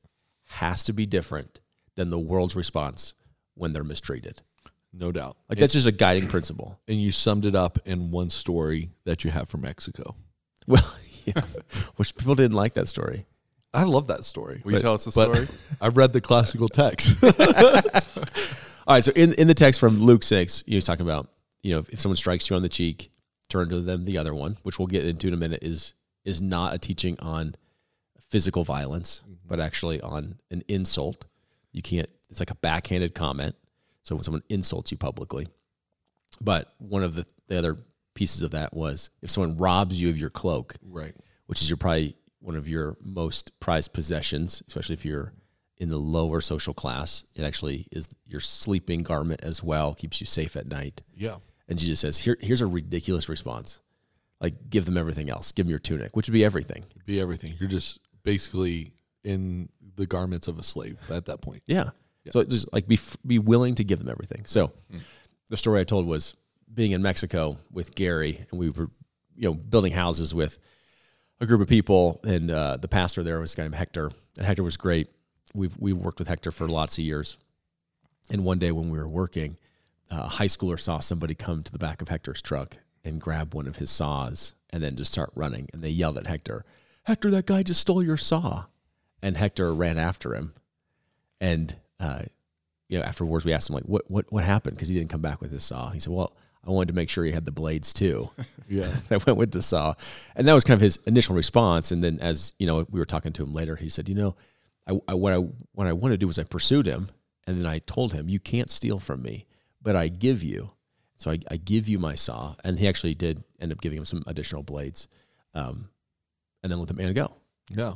has 0.45 0.83
to 0.85 0.93
be 0.93 1.05
different 1.05 1.59
than 1.95 2.09
the 2.09 2.19
world's 2.19 2.55
response 2.55 3.15
when 3.55 3.73
they're 3.73 3.83
mistreated. 3.83 4.41
No 4.99 5.11
doubt. 5.11 5.37
Like 5.49 5.59
that's 5.59 5.73
just 5.73 5.87
a 5.87 5.91
guiding 5.91 6.27
principle. 6.27 6.79
and 6.87 6.99
you 6.99 7.11
summed 7.11 7.45
it 7.45 7.55
up 7.55 7.77
in 7.85 8.11
one 8.11 8.29
story 8.29 8.89
that 9.05 9.23
you 9.23 9.31
have 9.31 9.49
from 9.49 9.61
Mexico. 9.61 10.15
Well, 10.69 10.83
yeah. 11.23 11.43
Which 11.95 12.13
people 12.17 12.35
didn't 12.35 12.57
like 12.57 12.73
that 12.73 12.89
story. 12.89 13.25
I 13.73 13.83
love 13.83 14.07
that 14.07 14.25
story. 14.25 14.61
Will 14.65 14.73
you 14.73 14.79
tell 14.79 14.95
us 14.95 15.05
the 15.05 15.11
but 15.11 15.33
story? 15.33 15.47
I've 15.81 15.95
read 15.95 16.11
the 16.11 16.19
classical 16.19 16.67
text. 16.67 17.15
All 17.23 18.95
right, 18.95 19.01
so 19.01 19.13
in, 19.15 19.31
in 19.35 19.47
the 19.47 19.53
text 19.53 19.79
from 19.79 20.01
Luke 20.01 20.23
6, 20.23 20.65
he 20.67 20.75
was 20.75 20.83
talking 20.83 21.05
about, 21.05 21.29
you 21.63 21.73
know, 21.73 21.85
if 21.89 22.01
someone 22.01 22.17
strikes 22.17 22.49
you 22.49 22.57
on 22.57 22.63
the 22.63 22.69
cheek, 22.69 23.11
turn 23.47 23.69
to 23.69 23.79
them 23.79 24.03
the 24.03 24.17
other 24.17 24.33
one, 24.33 24.57
which 24.63 24.77
we'll 24.77 24.87
get 24.87 25.05
into 25.05 25.27
in 25.27 25.33
a 25.33 25.37
minute, 25.37 25.63
is 25.63 25.93
is 26.25 26.41
not 26.41 26.73
a 26.73 26.77
teaching 26.77 27.17
on 27.19 27.55
physical 28.29 28.65
violence, 28.65 29.23
mm-hmm. 29.23 29.35
but 29.47 29.61
actually 29.61 30.01
on 30.01 30.39
an 30.51 30.63
insult. 30.67 31.27
You 31.71 31.81
can't 31.81 32.09
it's 32.29 32.41
like 32.41 32.51
a 32.51 32.55
backhanded 32.55 33.15
comment. 33.15 33.55
So 34.07 34.15
when 34.15 34.23
someone 34.23 34.43
insults 34.47 34.89
you 34.89 34.97
publicly, 34.97 35.49
but 36.39 36.73
one 36.77 37.03
of 37.03 37.13
the, 37.15 37.25
the 37.47 37.57
other 37.57 37.75
pieces 38.13 38.41
of 38.41 38.51
that 38.51 38.73
was 38.73 39.09
if 39.21 39.29
someone 39.29 39.57
robs 39.57 40.01
you 40.01 40.07
of 40.09 40.17
your 40.17 40.29
cloak, 40.29 40.75
Right. 40.81 41.13
which 41.47 41.61
is 41.61 41.69
your 41.69 41.75
probably 41.75 42.15
one 42.39 42.55
of 42.55 42.69
your 42.69 42.95
most 43.03 43.51
prized 43.59 43.91
possessions, 43.91 44.63
especially 44.65 44.93
if 44.93 45.03
you're 45.03 45.33
in 45.75 45.89
the 45.89 45.97
lower 45.97 46.39
social 46.39 46.73
class. 46.73 47.25
It 47.35 47.43
actually 47.43 47.85
is 47.91 48.15
your 48.25 48.39
sleeping 48.39 49.03
garment 49.03 49.41
as 49.43 49.61
well, 49.61 49.93
keeps 49.93 50.21
you 50.21 50.25
safe 50.25 50.55
at 50.55 50.67
night. 50.67 51.03
Yeah. 51.13 51.35
And 51.67 51.77
Jesus 51.77 51.99
says, 51.99 52.17
Here, 52.17 52.37
here's 52.39 52.61
a 52.61 52.65
ridiculous 52.67 53.27
response. 53.27 53.81
Like, 54.39 54.69
give 54.69 54.85
them 54.85 54.97
everything 54.97 55.29
else. 55.29 55.51
Give 55.51 55.65
them 55.65 55.69
your 55.71 55.79
tunic, 55.79 56.15
which 56.15 56.29
would 56.29 56.33
be 56.33 56.45
everything. 56.45 56.85
Be 57.05 57.19
everything. 57.19 57.55
You're 57.59 57.67
just 57.67 57.99
basically 58.23 58.93
in 59.25 59.67
the 59.97 60.05
garments 60.05 60.47
of 60.47 60.57
a 60.59 60.63
slave 60.63 60.97
at 61.11 61.25
that 61.25 61.41
point. 61.41 61.61
Yeah. 61.67 61.89
So 62.31 62.43
just 62.43 62.71
like 62.73 62.87
be 62.87 62.99
be 63.25 63.39
willing 63.39 63.75
to 63.75 63.83
give 63.83 63.99
them 63.99 64.09
everything. 64.09 64.45
So 64.45 64.71
the 65.49 65.57
story 65.57 65.81
I 65.81 65.83
told 65.83 66.05
was 66.05 66.35
being 66.73 66.91
in 66.91 67.01
Mexico 67.01 67.57
with 67.71 67.95
Gary, 67.95 68.45
and 68.51 68.59
we 68.59 68.69
were, 68.69 68.89
you 69.35 69.49
know, 69.49 69.53
building 69.53 69.93
houses 69.93 70.33
with 70.33 70.59
a 71.39 71.45
group 71.45 71.61
of 71.61 71.67
people, 71.67 72.19
and 72.23 72.51
uh, 72.51 72.77
the 72.77 72.87
pastor 72.87 73.23
there 73.23 73.39
was 73.39 73.53
a 73.53 73.57
guy 73.57 73.63
named 73.63 73.75
Hector, 73.75 74.11
and 74.37 74.45
Hector 74.45 74.63
was 74.63 74.77
great. 74.77 75.09
We've 75.53 75.75
we 75.77 75.93
worked 75.93 76.19
with 76.19 76.27
Hector 76.27 76.51
for 76.51 76.67
lots 76.67 76.97
of 76.97 77.03
years, 77.03 77.37
and 78.29 78.43
one 78.43 78.59
day 78.59 78.71
when 78.71 78.89
we 78.89 78.97
were 78.97 79.07
working, 79.07 79.57
uh, 80.11 80.23
a 80.25 80.29
high 80.29 80.47
schooler 80.47 80.79
saw 80.79 80.99
somebody 80.99 81.35
come 81.35 81.63
to 81.63 81.71
the 81.71 81.77
back 81.77 82.01
of 82.01 82.09
Hector's 82.09 82.41
truck 82.41 82.77
and 83.03 83.21
grab 83.21 83.53
one 83.53 83.67
of 83.67 83.77
his 83.77 83.89
saws, 83.89 84.53
and 84.71 84.83
then 84.83 84.95
just 84.95 85.11
start 85.11 85.31
running, 85.35 85.69
and 85.73 85.81
they 85.81 85.89
yelled 85.89 86.17
at 86.17 86.27
Hector, 86.27 86.65
"Hector, 87.03 87.31
that 87.31 87.45
guy 87.45 87.63
just 87.63 87.81
stole 87.81 88.03
your 88.03 88.17
saw!" 88.17 88.65
And 89.21 89.37
Hector 89.37 89.73
ran 89.73 89.97
after 89.97 90.35
him, 90.35 90.53
and 91.39 91.75
uh, 91.99 92.23
you 92.89 92.97
know, 92.97 93.03
afterwards 93.03 93.45
we 93.45 93.53
asked 93.53 93.69
him 93.69 93.75
like, 93.75 93.85
"What 93.85 94.09
what 94.09 94.25
what 94.31 94.43
happened?" 94.43 94.75
Because 94.75 94.87
he 94.87 94.95
didn't 94.95 95.09
come 95.09 95.21
back 95.21 95.41
with 95.41 95.51
his 95.51 95.63
saw. 95.63 95.89
He 95.91 95.99
said, 95.99 96.13
"Well, 96.13 96.35
I 96.65 96.71
wanted 96.71 96.89
to 96.89 96.93
make 96.93 97.09
sure 97.09 97.25
he 97.25 97.31
had 97.31 97.45
the 97.45 97.51
blades 97.51 97.93
too." 97.93 98.29
Yeah. 98.69 98.89
that 99.07 99.25
went 99.25 99.37
with 99.37 99.51
the 99.51 99.61
saw, 99.61 99.93
and 100.35 100.45
that 100.47 100.53
was 100.53 100.63
kind 100.65 100.75
of 100.75 100.81
his 100.81 100.99
initial 101.05 101.35
response. 101.35 101.91
And 101.91 102.03
then, 102.03 102.19
as 102.19 102.53
you 102.59 102.67
know, 102.67 102.85
we 102.89 102.99
were 102.99 103.05
talking 103.05 103.31
to 103.33 103.43
him 103.43 103.53
later. 103.53 103.75
He 103.75 103.89
said, 103.89 104.09
"You 104.09 104.15
know, 104.15 104.35
I, 104.87 104.99
I 105.07 105.13
what 105.13 105.33
I 105.33 105.37
what 105.37 105.87
I 105.87 105.93
wanted 105.93 106.15
to 106.15 106.17
do 106.17 106.27
was 106.27 106.37
I 106.39 106.43
pursued 106.43 106.85
him, 106.85 107.09
and 107.45 107.59
then 107.59 107.65
I 107.65 107.79
told 107.79 108.13
him, 108.13 108.27
you 108.29 108.39
can't 108.39 108.69
steal 108.69 108.99
from 108.99 109.21
me, 109.21 109.45
but 109.81 109.95
I 109.95 110.07
give 110.09 110.43
you." 110.43 110.71
So 111.19 111.31
I, 111.31 111.39
I 111.49 111.57
give 111.57 111.87
you 111.87 111.97
my 111.97 112.13
saw, 112.13 112.55
and 112.63 112.77
he 112.77 112.87
actually 112.87 113.15
did 113.15 113.43
end 113.59 113.71
up 113.71 113.81
giving 113.81 113.97
him 113.97 114.05
some 114.05 114.23
additional 114.27 114.61
blades, 114.63 115.07
um, 115.55 115.89
and 116.61 116.71
then 116.71 116.77
let 116.77 116.87
the 116.89 116.93
man 116.93 117.11
go. 117.13 117.33
Yeah. 117.71 117.93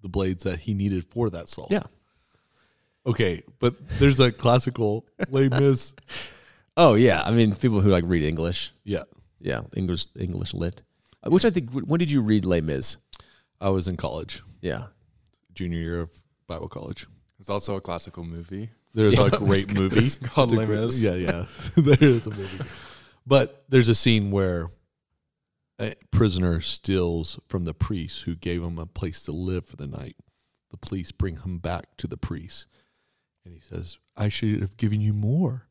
The 0.00 0.08
blades 0.08 0.44
that 0.44 0.60
he 0.60 0.72
needed 0.74 1.04
for 1.04 1.28
that 1.28 1.48
saw. 1.48 1.66
Yeah. 1.68 1.82
Okay. 3.06 3.42
But 3.58 3.74
there's 3.98 4.20
a 4.20 4.30
classical 4.32 5.06
Les 5.30 5.48
Mis. 5.48 5.94
Oh 6.76 6.94
yeah, 6.94 7.22
I 7.22 7.30
mean, 7.32 7.54
people 7.54 7.80
who 7.80 7.90
like 7.90 8.04
read 8.06 8.22
English, 8.24 8.72
Yeah. 8.84 9.04
Yeah, 9.40 9.62
English 9.76 10.06
English 10.18 10.54
lit. 10.54 10.82
Which 11.26 11.44
I 11.44 11.50
think. 11.50 11.70
When 11.72 11.98
did 11.98 12.10
you 12.10 12.22
read 12.22 12.44
Les 12.44 12.60
Mis? 12.60 12.96
I 13.60 13.68
was 13.70 13.88
in 13.88 13.96
college, 13.96 14.42
Yeah. 14.60 14.86
junior 15.54 15.78
year 15.80 16.00
of 16.00 16.10
Bible 16.46 16.68
college. 16.68 17.06
It's 17.40 17.48
also 17.50 17.74
a 17.76 17.80
classical 17.80 18.24
movie. 18.24 18.70
There's 18.94 19.18
a 19.18 19.30
great 19.38 19.74
movie 19.74 20.08
called 20.24 20.50
It's 20.52 20.58
Les 20.58 20.66
great- 20.66 20.80
Mis. 20.80 21.02
Yeah, 21.02 21.14
yeah. 21.14 21.46
there 21.76 21.96
is 22.00 22.26
a 22.26 22.30
movie. 22.30 22.64
But 23.26 23.64
there's 23.68 23.88
a 23.88 23.94
scene 23.94 24.30
where 24.30 24.70
a 25.80 25.94
prisoner 26.12 26.60
steals 26.60 27.38
from 27.48 27.64
the 27.64 27.74
priest 27.74 28.22
who 28.22 28.34
gave 28.36 28.62
him 28.62 28.78
a 28.78 28.86
place 28.86 29.22
to 29.24 29.32
live 29.32 29.66
for 29.66 29.76
the 29.76 29.86
night. 29.86 30.16
The 30.70 30.76
police 30.76 31.10
bring 31.12 31.36
him 31.38 31.58
back 31.58 31.96
to 31.98 32.06
the 32.06 32.16
priest, 32.16 32.66
and 33.44 33.54
he 33.54 33.60
says, 33.60 33.98
"I 34.16 34.28
should 34.28 34.60
have 34.60 34.76
given 34.76 35.00
you 35.00 35.12
more." 35.12 35.66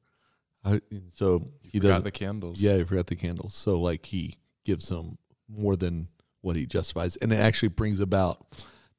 I, 0.64 0.82
and 0.92 1.12
so 1.14 1.48
he 1.62 1.80
Forgot 1.80 1.96
does. 1.96 2.04
the 2.04 2.12
candles. 2.12 2.62
Yeah, 2.62 2.78
he 2.78 2.84
forgot 2.84 3.08
the 3.08 3.16
candles. 3.16 3.56
So 3.56 3.80
like 3.80 4.06
he 4.06 4.36
gives 4.64 4.90
him 4.90 5.18
more 5.48 5.76
than 5.76 6.08
what 6.42 6.56
he 6.56 6.66
justifies, 6.66 7.16
and 7.18 7.32
it 7.34 7.38
actually 7.38 7.70
brings 7.70 8.00
about 8.00 8.46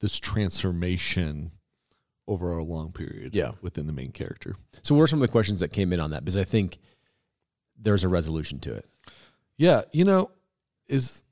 this 0.01 0.19
transformation 0.19 1.53
over 2.29 2.57
a 2.57 2.63
long 2.65 2.93
period. 2.93 3.35
Yeah. 3.35 3.53
within 3.63 3.87
the 3.87 3.93
main 3.93 4.13
character. 4.13 4.55
So, 4.83 4.95
what 4.95 5.03
are 5.03 5.07
some 5.07 5.21
of 5.21 5.27
the 5.29 5.33
questions 5.33 5.61
that 5.61 5.69
came 5.73 5.93
in 5.93 6.01
on 6.01 6.11
that? 6.11 6.25
Because 6.25 6.37
I 6.37 6.45
think 6.45 6.79
there's 7.79 8.05
a 8.05 8.09
resolution 8.09 8.59
to 8.61 8.75
it. 8.75 8.89
Yeah, 9.57 9.83
you 9.93 10.05
know, 10.05 10.31
is 10.89 11.23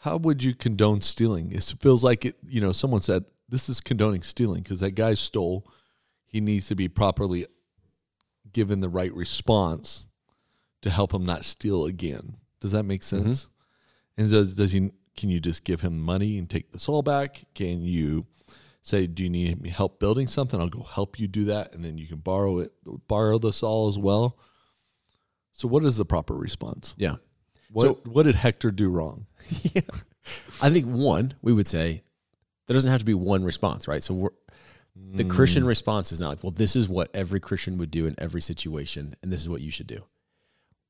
how 0.00 0.16
would 0.18 0.42
you 0.42 0.54
condone 0.54 1.00
stealing? 1.00 1.52
It 1.52 1.62
feels 1.80 2.02
like 2.04 2.24
it. 2.24 2.36
You 2.48 2.60
know, 2.60 2.72
someone 2.72 3.00
said 3.00 3.24
this 3.48 3.68
is 3.68 3.80
condoning 3.80 4.22
stealing 4.22 4.62
because 4.62 4.80
that 4.80 4.92
guy 4.92 5.14
stole. 5.14 5.66
He 6.36 6.42
needs 6.42 6.68
to 6.68 6.74
be 6.74 6.86
properly 6.86 7.46
given 8.52 8.80
the 8.80 8.90
right 8.90 9.10
response 9.14 10.06
to 10.82 10.90
help 10.90 11.14
him 11.14 11.24
not 11.24 11.46
steal 11.46 11.86
again. 11.86 12.36
Does 12.60 12.72
that 12.72 12.82
make 12.82 13.00
mm-hmm. 13.00 13.22
sense? 13.22 13.48
And 14.18 14.30
does 14.30 14.54
does 14.54 14.72
he? 14.72 14.90
Can 15.16 15.30
you 15.30 15.40
just 15.40 15.64
give 15.64 15.80
him 15.80 15.98
money 15.98 16.36
and 16.36 16.50
take 16.50 16.72
the 16.72 16.78
soul 16.78 17.00
back? 17.00 17.46
Can 17.54 17.86
you 17.86 18.26
say, 18.82 19.06
"Do 19.06 19.22
you 19.22 19.30
need 19.30 19.62
me 19.62 19.70
help 19.70 19.98
building 19.98 20.26
something? 20.26 20.60
I'll 20.60 20.68
go 20.68 20.82
help 20.82 21.18
you 21.18 21.26
do 21.26 21.44
that," 21.44 21.74
and 21.74 21.82
then 21.82 21.96
you 21.96 22.06
can 22.06 22.18
borrow 22.18 22.58
it, 22.58 22.72
borrow 23.08 23.38
the 23.38 23.54
soul 23.54 23.88
as 23.88 23.98
well. 23.98 24.38
So, 25.54 25.68
what 25.68 25.86
is 25.86 25.96
the 25.96 26.04
proper 26.04 26.34
response? 26.34 26.94
Yeah. 26.98 27.16
What 27.72 27.82
So- 27.82 28.00
what 28.04 28.24
did 28.24 28.34
Hector 28.34 28.70
do 28.70 28.90
wrong? 28.90 29.24
yeah. 29.72 29.80
I 30.60 30.68
think 30.68 30.84
one, 30.84 31.32
we 31.40 31.54
would 31.54 31.66
say 31.66 32.02
there 32.66 32.74
doesn't 32.74 32.90
have 32.90 33.00
to 33.00 33.06
be 33.06 33.14
one 33.14 33.42
response, 33.42 33.88
right? 33.88 34.02
So 34.02 34.12
we're, 34.12 34.30
the 35.12 35.24
Christian 35.24 35.64
mm. 35.64 35.68
response 35.68 36.12
is 36.12 36.20
not 36.20 36.28
like, 36.28 36.42
well, 36.42 36.50
this 36.50 36.76
is 36.76 36.88
what 36.88 37.10
every 37.14 37.40
Christian 37.40 37.78
would 37.78 37.90
do 37.90 38.06
in 38.06 38.14
every 38.18 38.42
situation, 38.42 39.14
and 39.22 39.32
this 39.32 39.40
is 39.40 39.48
what 39.48 39.60
you 39.60 39.70
should 39.70 39.86
do. 39.86 40.04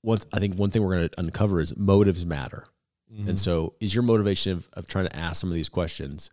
One, 0.02 0.18
I 0.32 0.38
think 0.38 0.56
one 0.56 0.70
thing 0.70 0.82
we're 0.82 0.96
going 0.96 1.08
to 1.08 1.20
uncover 1.20 1.60
is 1.60 1.76
motives 1.76 2.24
matter. 2.24 2.66
And 3.08 3.20
mm-hmm. 3.20 3.34
so, 3.36 3.74
is 3.80 3.94
your 3.94 4.02
motivation 4.02 4.52
of, 4.52 4.68
of 4.72 4.88
trying 4.88 5.06
to 5.06 5.16
ask 5.16 5.40
some 5.40 5.50
of 5.50 5.54
these 5.54 5.68
questions 5.68 6.30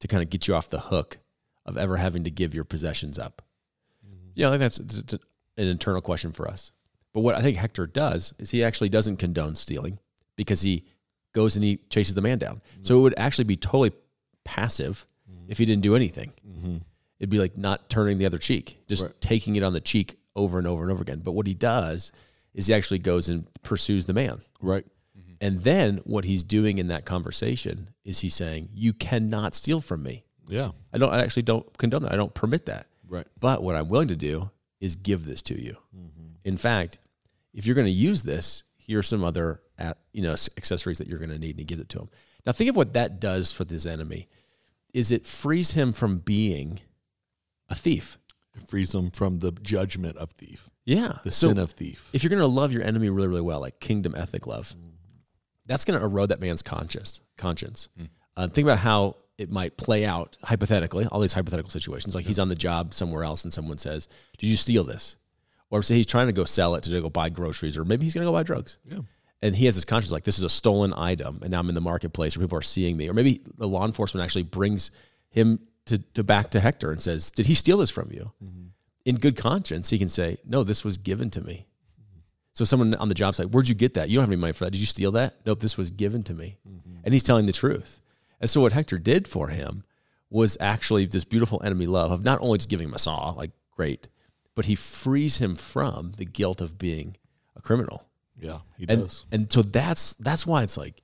to 0.00 0.08
kind 0.08 0.22
of 0.22 0.30
get 0.30 0.46
you 0.46 0.54
off 0.54 0.70
the 0.70 0.78
hook 0.78 1.18
of 1.66 1.76
ever 1.76 1.96
having 1.96 2.24
to 2.24 2.30
give 2.30 2.54
your 2.54 2.64
possessions 2.64 3.18
up? 3.18 3.42
Mm-hmm. 4.06 4.30
Yeah, 4.34 4.48
I 4.48 4.58
think 4.58 4.60
that's 4.60 5.12
an 5.12 5.18
internal 5.66 6.00
question 6.00 6.32
for 6.32 6.48
us. 6.48 6.70
But 7.12 7.20
what 7.20 7.34
I 7.34 7.42
think 7.42 7.56
Hector 7.56 7.86
does 7.86 8.32
is 8.38 8.50
he 8.50 8.62
actually 8.62 8.88
doesn't 8.88 9.16
condone 9.16 9.56
stealing 9.56 9.98
because 10.36 10.62
he 10.62 10.84
goes 11.32 11.56
and 11.56 11.64
he 11.64 11.78
chases 11.90 12.14
the 12.14 12.22
man 12.22 12.38
down. 12.38 12.62
So 12.82 12.94
mm. 12.94 12.98
it 12.98 13.02
would 13.02 13.14
actually 13.18 13.44
be 13.44 13.56
totally 13.56 13.92
passive 14.44 15.06
if 15.48 15.58
he 15.58 15.64
didn't 15.64 15.82
do 15.82 15.94
anything. 15.94 16.32
Mm-hmm. 16.48 16.76
It'd 17.22 17.30
be 17.30 17.38
like 17.38 17.56
not 17.56 17.88
turning 17.88 18.18
the 18.18 18.26
other 18.26 18.36
cheek, 18.36 18.78
just 18.88 19.04
Right. 19.04 19.20
taking 19.20 19.54
it 19.54 19.62
on 19.62 19.72
the 19.74 19.80
cheek 19.80 20.16
over 20.34 20.58
and 20.58 20.66
over 20.66 20.82
and 20.82 20.90
over 20.90 21.02
again. 21.02 21.20
But 21.20 21.32
what 21.32 21.46
he 21.46 21.54
does 21.54 22.10
is 22.52 22.66
he 22.66 22.74
actually 22.74 22.98
goes 22.98 23.28
and 23.28 23.48
pursues 23.62 24.06
the 24.06 24.12
man. 24.12 24.40
Right. 24.60 24.84
Mm-hmm. 25.16 25.32
And 25.40 25.62
then 25.62 25.98
what 25.98 26.24
he's 26.24 26.42
doing 26.42 26.78
in 26.78 26.88
that 26.88 27.04
conversation 27.04 27.90
is 28.04 28.18
he's 28.18 28.34
saying, 28.34 28.70
"You 28.74 28.92
cannot 28.92 29.54
steal 29.54 29.80
from 29.80 30.02
me. 30.02 30.24
Yeah. 30.48 30.72
I 30.92 30.98
don't. 30.98 31.14
I 31.14 31.20
actually 31.22 31.44
don't 31.44 31.78
condone 31.78 32.02
that. 32.02 32.12
I 32.12 32.16
don't 32.16 32.34
permit 32.34 32.66
that. 32.66 32.88
Right. 33.06 33.28
But 33.38 33.62
what 33.62 33.76
I'm 33.76 33.88
willing 33.88 34.08
to 34.08 34.16
do 34.16 34.50
is 34.80 34.96
give 34.96 35.24
this 35.24 35.42
to 35.42 35.62
you. 35.62 35.76
Mm-hmm. 35.96 36.26
In 36.44 36.56
fact, 36.56 36.98
if 37.54 37.66
you're 37.66 37.76
going 37.76 37.86
to 37.86 37.92
use 37.92 38.24
this, 38.24 38.64
here's 38.76 39.06
some 39.06 39.22
other 39.22 39.62
at, 39.78 39.98
you 40.12 40.22
know 40.22 40.32
accessories 40.56 40.98
that 40.98 41.06
you're 41.06 41.20
going 41.20 41.30
to 41.30 41.38
need, 41.38 41.50
and 41.50 41.60
he 41.60 41.64
gives 41.64 41.80
it 41.80 41.88
to 41.90 42.00
him. 42.00 42.08
Now, 42.44 42.50
think 42.50 42.68
of 42.68 42.74
what 42.74 42.94
that 42.94 43.20
does 43.20 43.52
for 43.52 43.64
this 43.64 43.86
enemy. 43.86 44.28
Is 44.92 45.12
it 45.12 45.24
frees 45.24 45.70
him 45.70 45.92
from 45.92 46.18
being 46.18 46.80
a 47.72 47.74
thief? 47.74 48.18
It 48.54 48.68
frees 48.68 48.92
them 48.92 49.10
from 49.10 49.38
the 49.38 49.50
judgment 49.62 50.16
of 50.18 50.30
thief, 50.32 50.68
Yeah, 50.84 51.14
the 51.24 51.32
So 51.32 51.48
sin 51.48 51.58
of 51.58 51.70
thief. 51.72 52.08
if 52.12 52.22
you're 52.22 52.28
going 52.30 52.40
to 52.40 52.46
love 52.46 52.72
your 52.72 52.82
enemy 52.82 53.08
really, 53.08 53.28
really 53.28 53.40
well, 53.40 53.60
like 53.60 53.80
kingdom 53.80 54.14
ethic 54.16 54.46
love, 54.46 54.74
that's 55.66 55.84
going 55.84 55.98
to 55.98 56.04
erode 56.04 56.28
that 56.28 56.40
man's 56.40 56.62
conscience. 56.62 57.20
Conscience. 57.38 57.88
Uh, 58.36 58.48
think 58.48 58.66
about 58.66 58.78
how 58.78 59.16
it 59.38 59.50
might 59.50 59.76
play 59.76 60.04
out 60.04 60.36
hypothetically. 60.44 61.06
All 61.06 61.20
these 61.20 61.32
hypothetical 61.32 61.70
situations, 61.70 62.14
like 62.14 62.26
he's 62.26 62.38
on 62.38 62.48
the 62.48 62.54
job 62.54 62.92
somewhere 62.94 63.24
else, 63.24 63.44
and 63.44 63.52
someone 63.52 63.78
says, 63.78 64.06
"Did 64.38 64.48
you 64.48 64.56
steal 64.56 64.84
this?" 64.84 65.16
Or 65.70 65.82
say 65.82 65.94
he's 65.96 66.06
trying 66.06 66.26
to 66.26 66.32
go 66.34 66.44
sell 66.44 66.74
it 66.74 66.82
to 66.84 67.00
go 67.00 67.08
buy 67.08 67.30
groceries, 67.30 67.78
or 67.78 67.84
maybe 67.86 68.04
he's 68.04 68.12
going 68.14 68.24
to 68.24 68.28
go 68.28 68.32
buy 68.32 68.42
drugs. 68.42 68.78
Yeah. 68.84 68.98
And 69.40 69.56
he 69.56 69.64
has 69.64 69.74
his 69.74 69.84
conscience 69.86 70.12
like 70.12 70.24
this 70.24 70.38
is 70.38 70.44
a 70.44 70.48
stolen 70.50 70.92
item, 70.94 71.38
and 71.42 71.50
now 71.50 71.60
I'm 71.60 71.68
in 71.70 71.74
the 71.74 71.80
marketplace 71.80 72.36
where 72.36 72.46
people 72.46 72.58
are 72.58 72.62
seeing 72.62 72.96
me. 72.96 73.08
Or 73.08 73.14
maybe 73.14 73.40
the 73.56 73.66
law 73.66 73.84
enforcement 73.86 74.22
actually 74.22 74.42
brings 74.44 74.90
him 75.30 75.58
to, 75.86 75.98
to 75.98 76.22
back 76.22 76.50
to 76.50 76.60
Hector 76.60 76.90
and 76.90 77.00
says, 77.00 77.30
"Did 77.30 77.46
he 77.46 77.54
steal 77.54 77.78
this 77.78 77.90
from 77.90 78.10
you?" 78.12 78.32
Mm-hmm. 78.42 78.66
In 79.04 79.16
good 79.16 79.36
conscience, 79.36 79.90
he 79.90 79.98
can 79.98 80.08
say, 80.08 80.38
"No, 80.44 80.62
this 80.62 80.84
was 80.84 80.96
given 80.98 81.30
to 81.30 81.40
me." 81.40 81.66
Mm-hmm. 82.00 82.18
So 82.52 82.64
someone 82.64 82.94
on 82.94 83.08
the 83.08 83.14
job 83.14 83.34
site, 83.34 83.50
where'd 83.50 83.68
you 83.68 83.74
get 83.74 83.94
that? 83.94 84.08
You 84.08 84.16
don't 84.16 84.22
have 84.24 84.32
any 84.32 84.40
money 84.40 84.52
for 84.52 84.64
that. 84.64 84.70
Did 84.72 84.80
you 84.80 84.86
steal 84.86 85.12
that? 85.12 85.36
Nope, 85.46 85.60
this 85.60 85.76
was 85.76 85.90
given 85.90 86.22
to 86.24 86.34
me. 86.34 86.58
Mm-hmm. 86.68 86.96
And 87.04 87.12
he's 87.14 87.22
telling 87.24 87.46
the 87.46 87.52
truth. 87.52 88.00
And 88.40 88.48
so 88.50 88.60
what 88.60 88.72
Hector 88.72 88.98
did 88.98 89.26
for 89.28 89.48
him 89.48 89.84
was 90.30 90.56
actually 90.60 91.06
this 91.06 91.24
beautiful 91.24 91.60
enemy 91.64 91.86
love 91.86 92.10
of 92.10 92.24
not 92.24 92.38
only 92.42 92.58
just 92.58 92.68
giving 92.68 92.88
him 92.88 92.94
a 92.94 92.98
saw, 92.98 93.30
like 93.30 93.50
great, 93.70 94.08
but 94.54 94.64
he 94.66 94.74
frees 94.74 95.38
him 95.38 95.54
from 95.56 96.12
the 96.16 96.24
guilt 96.24 96.60
of 96.60 96.78
being 96.78 97.16
a 97.56 97.60
criminal. 97.60 98.06
Yeah. 98.40 98.60
He 98.76 98.86
And 98.88 99.02
does. 99.02 99.24
and 99.30 99.52
so 99.52 99.62
that's 99.62 100.14
that's 100.14 100.46
why 100.46 100.62
it's 100.62 100.76
like 100.76 101.02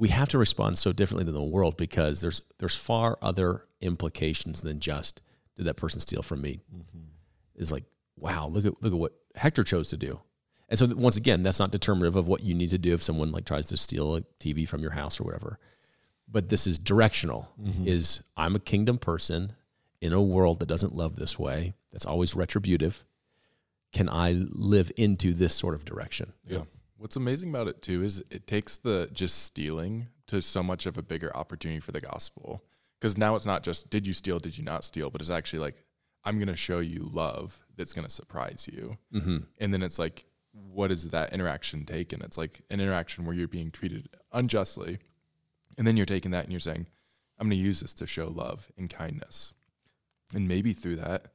we 0.00 0.08
have 0.08 0.28
to 0.28 0.38
respond 0.38 0.78
so 0.78 0.92
differently 0.92 1.24
than 1.24 1.34
the 1.34 1.42
world 1.42 1.76
because 1.76 2.22
there's 2.22 2.42
there's 2.58 2.74
far 2.74 3.18
other 3.20 3.66
implications 3.82 4.62
than 4.62 4.80
just 4.80 5.20
did 5.56 5.66
that 5.66 5.76
person 5.76 6.00
steal 6.00 6.22
from 6.22 6.40
me. 6.40 6.60
Mm-hmm. 6.74 7.04
It's 7.54 7.70
like, 7.70 7.84
wow, 8.16 8.48
look 8.48 8.64
at 8.64 8.82
look 8.82 8.94
at 8.94 8.98
what 8.98 9.12
Hector 9.36 9.62
chose 9.62 9.88
to 9.90 9.98
do. 9.98 10.18
And 10.70 10.78
so 10.78 10.86
once 10.96 11.16
again, 11.16 11.42
that's 11.42 11.58
not 11.58 11.70
determinative 11.70 12.16
of 12.16 12.28
what 12.28 12.42
you 12.42 12.54
need 12.54 12.70
to 12.70 12.78
do 12.78 12.94
if 12.94 13.02
someone 13.02 13.30
like 13.30 13.44
tries 13.44 13.66
to 13.66 13.76
steal 13.76 14.16
a 14.16 14.22
TV 14.40 14.66
from 14.66 14.80
your 14.80 14.92
house 14.92 15.20
or 15.20 15.24
whatever. 15.24 15.58
But 16.26 16.48
this 16.48 16.66
is 16.66 16.78
directional. 16.78 17.50
Mm-hmm. 17.60 17.86
Is 17.86 18.22
I'm 18.36 18.56
a 18.56 18.60
kingdom 18.60 18.96
person 18.96 19.52
in 20.00 20.14
a 20.14 20.22
world 20.22 20.60
that 20.60 20.68
doesn't 20.68 20.96
love 20.96 21.16
this 21.16 21.38
way, 21.38 21.74
that's 21.92 22.06
always 22.06 22.34
retributive. 22.34 23.04
Can 23.92 24.08
I 24.08 24.32
live 24.32 24.90
into 24.96 25.34
this 25.34 25.54
sort 25.54 25.74
of 25.74 25.84
direction? 25.84 26.32
Yeah. 26.46 26.62
What's 27.00 27.16
amazing 27.16 27.48
about 27.48 27.66
it 27.66 27.80
too 27.80 28.04
is 28.04 28.22
it 28.30 28.46
takes 28.46 28.76
the 28.76 29.08
just 29.10 29.42
stealing 29.42 30.08
to 30.26 30.42
so 30.42 30.62
much 30.62 30.84
of 30.84 30.98
a 30.98 31.02
bigger 31.02 31.34
opportunity 31.34 31.80
for 31.80 31.92
the 31.92 32.00
gospel. 32.00 32.62
Because 33.00 33.16
now 33.16 33.36
it's 33.36 33.46
not 33.46 33.62
just 33.62 33.88
did 33.88 34.06
you 34.06 34.12
steal, 34.12 34.38
did 34.38 34.58
you 34.58 34.64
not 34.64 34.84
steal, 34.84 35.08
but 35.08 35.22
it's 35.22 35.30
actually 35.30 35.60
like 35.60 35.82
I'm 36.24 36.36
going 36.36 36.48
to 36.48 36.56
show 36.56 36.80
you 36.80 37.08
love 37.10 37.58
that's 37.74 37.94
going 37.94 38.06
to 38.06 38.12
surprise 38.12 38.68
you. 38.70 38.98
Mm-hmm. 39.14 39.38
And 39.56 39.72
then 39.72 39.82
it's 39.82 39.98
like, 39.98 40.26
what 40.52 40.90
is 40.90 41.08
that 41.08 41.32
interaction 41.32 41.86
taken? 41.86 42.20
It's 42.20 42.36
like 42.36 42.60
an 42.68 42.82
interaction 42.82 43.24
where 43.24 43.34
you're 43.34 43.48
being 43.48 43.70
treated 43.70 44.10
unjustly. 44.30 44.98
And 45.78 45.86
then 45.86 45.96
you're 45.96 46.04
taking 46.04 46.32
that 46.32 46.44
and 46.44 46.52
you're 46.52 46.60
saying, 46.60 46.86
I'm 47.38 47.48
going 47.48 47.58
to 47.58 47.64
use 47.64 47.80
this 47.80 47.94
to 47.94 48.06
show 48.06 48.28
love 48.28 48.70
and 48.76 48.90
kindness. 48.90 49.54
And 50.34 50.46
maybe 50.46 50.74
through 50.74 50.96
that, 50.96 51.28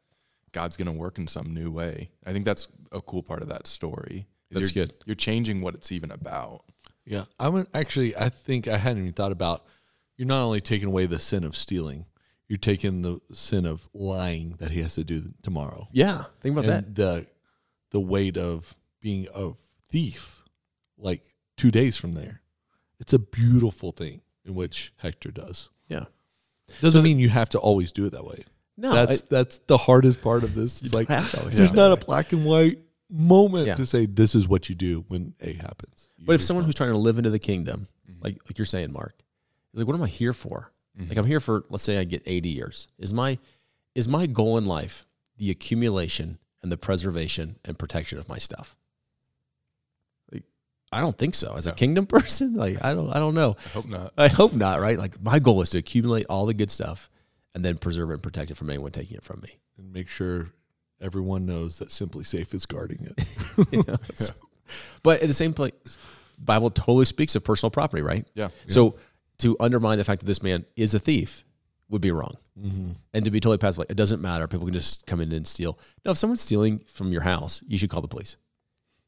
God's 0.51 0.77
going 0.77 0.85
to 0.85 0.91
work 0.91 1.17
in 1.17 1.25
some 1.25 1.55
new 1.55 1.71
way. 1.71 2.11
I 2.23 2.33
think 2.33 2.45
that's 2.45 2.67
a 2.91 3.01
cool 3.01 3.23
part 3.23 3.41
of 3.41 3.49
that 3.49 3.65
story. 3.65 4.27
That's 4.51 4.75
you're, 4.75 4.85
good. 4.85 4.95
You're 5.05 5.15
changing 5.15 5.61
what 5.61 5.75
it's 5.75 5.91
even 5.91 6.11
about. 6.11 6.63
Yeah, 7.05 7.25
I 7.39 7.49
would 7.49 7.67
actually. 7.73 8.15
I 8.15 8.29
think 8.29 8.67
I 8.67 8.77
hadn't 8.77 9.03
even 9.03 9.13
thought 9.13 9.31
about. 9.31 9.63
You're 10.17 10.27
not 10.27 10.41
only 10.41 10.61
taking 10.61 10.87
away 10.87 11.07
the 11.07 11.19
sin 11.19 11.43
of 11.43 11.57
stealing, 11.57 12.05
you're 12.47 12.57
taking 12.57 13.01
the 13.01 13.19
sin 13.33 13.65
of 13.65 13.87
lying 13.93 14.55
that 14.59 14.71
he 14.71 14.81
has 14.81 14.95
to 14.95 15.03
do 15.03 15.33
tomorrow, 15.41 15.87
Yeah, 15.91 16.25
think 16.41 16.57
about 16.57 16.65
that. 16.65 16.95
the 16.95 17.27
the 17.91 17.99
weight 17.99 18.37
of 18.37 18.75
being 19.01 19.27
a 19.33 19.51
thief, 19.89 20.43
like 20.97 21.21
two 21.57 21.71
days 21.71 21.97
from 21.97 22.13
there. 22.13 22.41
It's 22.99 23.13
a 23.13 23.19
beautiful 23.19 23.91
thing 23.91 24.21
in 24.45 24.55
which 24.55 24.93
Hector 24.97 25.31
does. 25.31 25.69
Yeah. 25.87 26.05
Doesn't 26.81 27.03
mean 27.03 27.19
you 27.19 27.29
have 27.29 27.49
to 27.49 27.59
always 27.59 27.91
do 27.91 28.05
it 28.05 28.11
that 28.11 28.25
way. 28.25 28.43
No, 28.77 28.93
that's 28.93 29.21
that's 29.21 29.59
the 29.59 29.77
hardest 29.77 30.21
part 30.21 30.43
of 30.43 30.55
this. 30.55 30.81
It's 30.81 30.93
like 30.93 31.07
have 31.07 31.31
to 31.31 31.39
always 31.39 31.55
there's 31.55 31.71
not 31.71 31.91
a 31.91 32.05
black 32.05 32.31
and 32.33 32.43
white 32.45 32.79
moment 33.15 33.67
Yeah. 33.67 33.75
to 33.75 33.85
say 33.85 34.05
this 34.05 34.35
is 34.35 34.47
what 34.47 34.69
you 34.69 34.75
do 34.75 35.05
when 35.07 35.33
A 35.41 35.53
happens. 35.53 36.09
You 36.17 36.25
But 36.27 36.33
if 36.35 36.41
someone 36.41 36.65
who's 36.65 36.75
trying 36.75 36.91
to 36.91 36.97
live 36.97 37.17
into 37.17 37.29
the 37.29 37.39
kingdom, 37.39 37.87
Mm-hmm. 38.09 38.23
like 38.23 38.37
like 38.47 38.57
you're 38.59 38.65
saying, 38.65 38.91
Mark, 38.93 39.15
is 39.73 39.79
like, 39.79 39.87
what 39.87 39.95
am 39.95 40.03
I 40.03 40.07
here 40.07 40.33
for? 40.33 40.71
Like 40.97 41.17
I'm 41.17 41.25
here 41.25 41.39
for, 41.41 41.65
let's 41.69 41.83
say 41.83 41.97
I 41.97 42.03
get 42.05 42.21
80 42.25 42.49
years. 42.49 42.87
Is 42.97 43.11
my 43.11 43.37
is 43.95 44.07
my 44.07 44.27
goal 44.27 44.57
in 44.57 44.65
life 44.65 45.05
the 45.37 45.49
accumulation 45.51 46.37
and 46.63 46.71
the 46.71 46.77
preservation 46.77 47.57
and 47.65 47.77
protection 47.77 48.17
of 48.17 48.29
my 48.29 48.37
stuff? 48.37 48.77
Like, 50.31 50.43
I 50.91 51.01
don't 51.01 51.17
think 51.17 51.35
so. 51.35 51.53
As 51.57 51.67
a 51.67 51.71
kingdom 51.73 52.05
person, 52.15 52.55
like 52.55 52.83
I 52.83 52.93
don't 52.93 53.09
I 53.11 53.19
don't 53.19 53.35
know. 53.35 53.55
I 53.65 53.69
hope 53.69 53.87
not. 53.87 54.13
I 54.17 54.27
hope 54.27 54.53
not, 54.53 54.79
right? 54.79 54.97
Like 54.97 55.21
my 55.21 55.39
goal 55.39 55.61
is 55.61 55.69
to 55.71 55.77
accumulate 55.79 56.25
all 56.29 56.45
the 56.45 56.53
good 56.53 56.71
stuff 56.71 57.09
and 57.53 57.63
then 57.65 57.77
preserve 57.77 58.09
it 58.11 58.13
and 58.13 58.23
protect 58.23 58.51
it 58.51 58.55
from 58.55 58.69
anyone 58.69 58.91
taking 58.91 59.17
it 59.17 59.23
from 59.23 59.41
me. 59.41 59.57
and 59.77 59.91
make 59.91 60.07
sure 60.09 60.51
everyone 61.01 61.45
knows 61.45 61.79
that 61.79 61.89
SimpliSafe 61.89 62.53
is 62.53 62.65
guarding 62.65 63.07
it. 63.15 63.27
You 63.71 63.83
know, 63.87 63.95
so- 64.13 64.33
But 65.03 65.21
at 65.21 65.27
the 65.27 65.33
same 65.33 65.53
place, 65.53 65.71
Bible 66.37 66.69
totally 66.69 67.05
speaks 67.05 67.35
of 67.35 67.43
personal 67.43 67.71
property, 67.71 68.01
right? 68.01 68.27
Yeah. 68.33 68.49
So 68.67 68.95
to 69.39 69.55
undermine 69.59 69.97
the 69.97 70.03
fact 70.03 70.21
that 70.21 70.25
this 70.25 70.41
man 70.43 70.65
is 70.75 70.93
a 70.93 70.99
thief 70.99 71.43
would 71.89 72.01
be 72.01 72.11
wrong. 72.11 72.35
mm-hmm. 72.59 72.91
And 73.13 73.25
to 73.25 73.31
be 73.31 73.39
totally 73.39 73.57
passive, 73.59 73.79
like, 73.79 73.91
it 73.91 73.97
doesn't 73.97 74.21
matter. 74.21 74.47
People 74.47 74.65
can 74.65 74.73
just 74.73 75.05
come 75.05 75.21
in 75.21 75.31
and 75.31 75.45
steal. 75.45 75.77
Now, 76.03 76.11
if 76.11 76.17
someone's 76.17 76.41
stealing 76.41 76.79
from 76.87 77.11
your 77.11 77.21
house, 77.21 77.61
you 77.67 77.77
should 77.77 77.89
call 77.89 78.01
the 78.01 78.07
police. 78.07 78.37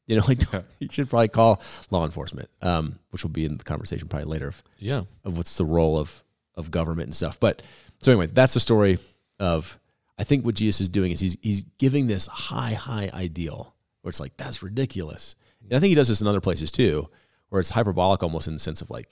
You 0.06 0.16
know, 0.16 0.22
like 0.28 0.42
you 0.78 0.88
should 0.90 1.10
probably 1.10 1.28
call 1.28 1.60
law 1.90 2.04
enforcement, 2.04 2.48
um, 2.62 2.98
which 3.10 3.24
will 3.24 3.30
be 3.30 3.44
in 3.44 3.56
the 3.58 3.64
conversation 3.64 4.08
probably 4.08 4.26
later 4.26 4.48
of, 4.48 4.62
Yeah, 4.78 5.02
of 5.24 5.36
what's 5.36 5.56
the 5.58 5.64
role 5.66 5.98
of 5.98 6.22
of 6.54 6.70
government 6.70 7.06
and 7.08 7.14
stuff. 7.14 7.38
But 7.38 7.62
so 8.00 8.12
anyway, 8.12 8.26
that's 8.26 8.54
the 8.54 8.60
story 8.60 8.98
of. 9.38 9.78
I 10.18 10.24
think 10.24 10.44
what 10.44 10.54
Jesus 10.54 10.80
is 10.80 10.88
doing 10.88 11.12
is 11.12 11.20
he's 11.20 11.36
he's 11.42 11.64
giving 11.78 12.06
this 12.06 12.26
high 12.26 12.72
high 12.72 13.10
ideal 13.12 13.74
where 14.02 14.10
it's 14.10 14.20
like 14.20 14.36
that's 14.36 14.62
ridiculous. 14.62 15.36
And 15.62 15.74
I 15.74 15.80
think 15.80 15.90
he 15.90 15.94
does 15.94 16.08
this 16.08 16.20
in 16.20 16.26
other 16.26 16.40
places 16.40 16.70
too, 16.70 17.08
where 17.50 17.60
it's 17.60 17.70
hyperbolic 17.70 18.22
almost 18.22 18.48
in 18.48 18.54
the 18.54 18.60
sense 18.60 18.80
of 18.80 18.90
like, 18.90 19.10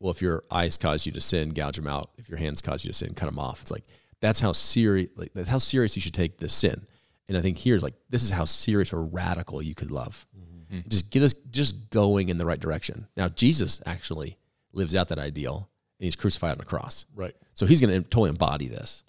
well, 0.00 0.10
if 0.10 0.20
your 0.20 0.42
eyes 0.50 0.76
cause 0.76 1.06
you 1.06 1.12
to 1.12 1.20
sin, 1.20 1.50
gouge 1.50 1.76
them 1.76 1.86
out. 1.86 2.10
If 2.18 2.28
your 2.28 2.38
hands 2.38 2.60
cause 2.60 2.84
you 2.84 2.92
to 2.92 2.96
sin, 2.96 3.14
cut 3.14 3.26
them 3.26 3.38
off. 3.38 3.62
It's 3.62 3.70
like 3.70 3.84
that's 4.20 4.40
how 4.40 4.52
serious 4.52 5.10
like 5.16 5.32
that's 5.34 5.48
how 5.48 5.58
serious 5.58 5.96
you 5.96 6.02
should 6.02 6.14
take 6.14 6.38
this 6.38 6.52
sin. 6.52 6.86
And 7.26 7.38
I 7.38 7.40
think 7.40 7.58
here's 7.58 7.82
like 7.82 7.94
this 8.10 8.22
is 8.22 8.30
how 8.30 8.44
serious 8.44 8.92
or 8.92 9.02
radical 9.02 9.62
you 9.62 9.74
could 9.74 9.90
love. 9.90 10.26
Mm-hmm. 10.72 10.88
Just 10.88 11.10
get 11.10 11.22
us 11.22 11.34
just 11.50 11.90
going 11.90 12.28
in 12.28 12.38
the 12.38 12.46
right 12.46 12.60
direction. 12.60 13.06
Now 13.16 13.28
Jesus 13.28 13.82
actually 13.86 14.38
lives 14.72 14.94
out 14.94 15.08
that 15.08 15.18
ideal, 15.18 15.70
and 15.98 16.04
he's 16.04 16.16
crucified 16.16 16.52
on 16.52 16.58
the 16.58 16.64
cross. 16.64 17.06
right. 17.14 17.34
So 17.54 17.66
he's 17.66 17.80
going 17.80 18.02
to 18.02 18.08
totally 18.08 18.30
embody 18.30 18.66
this. 18.66 19.04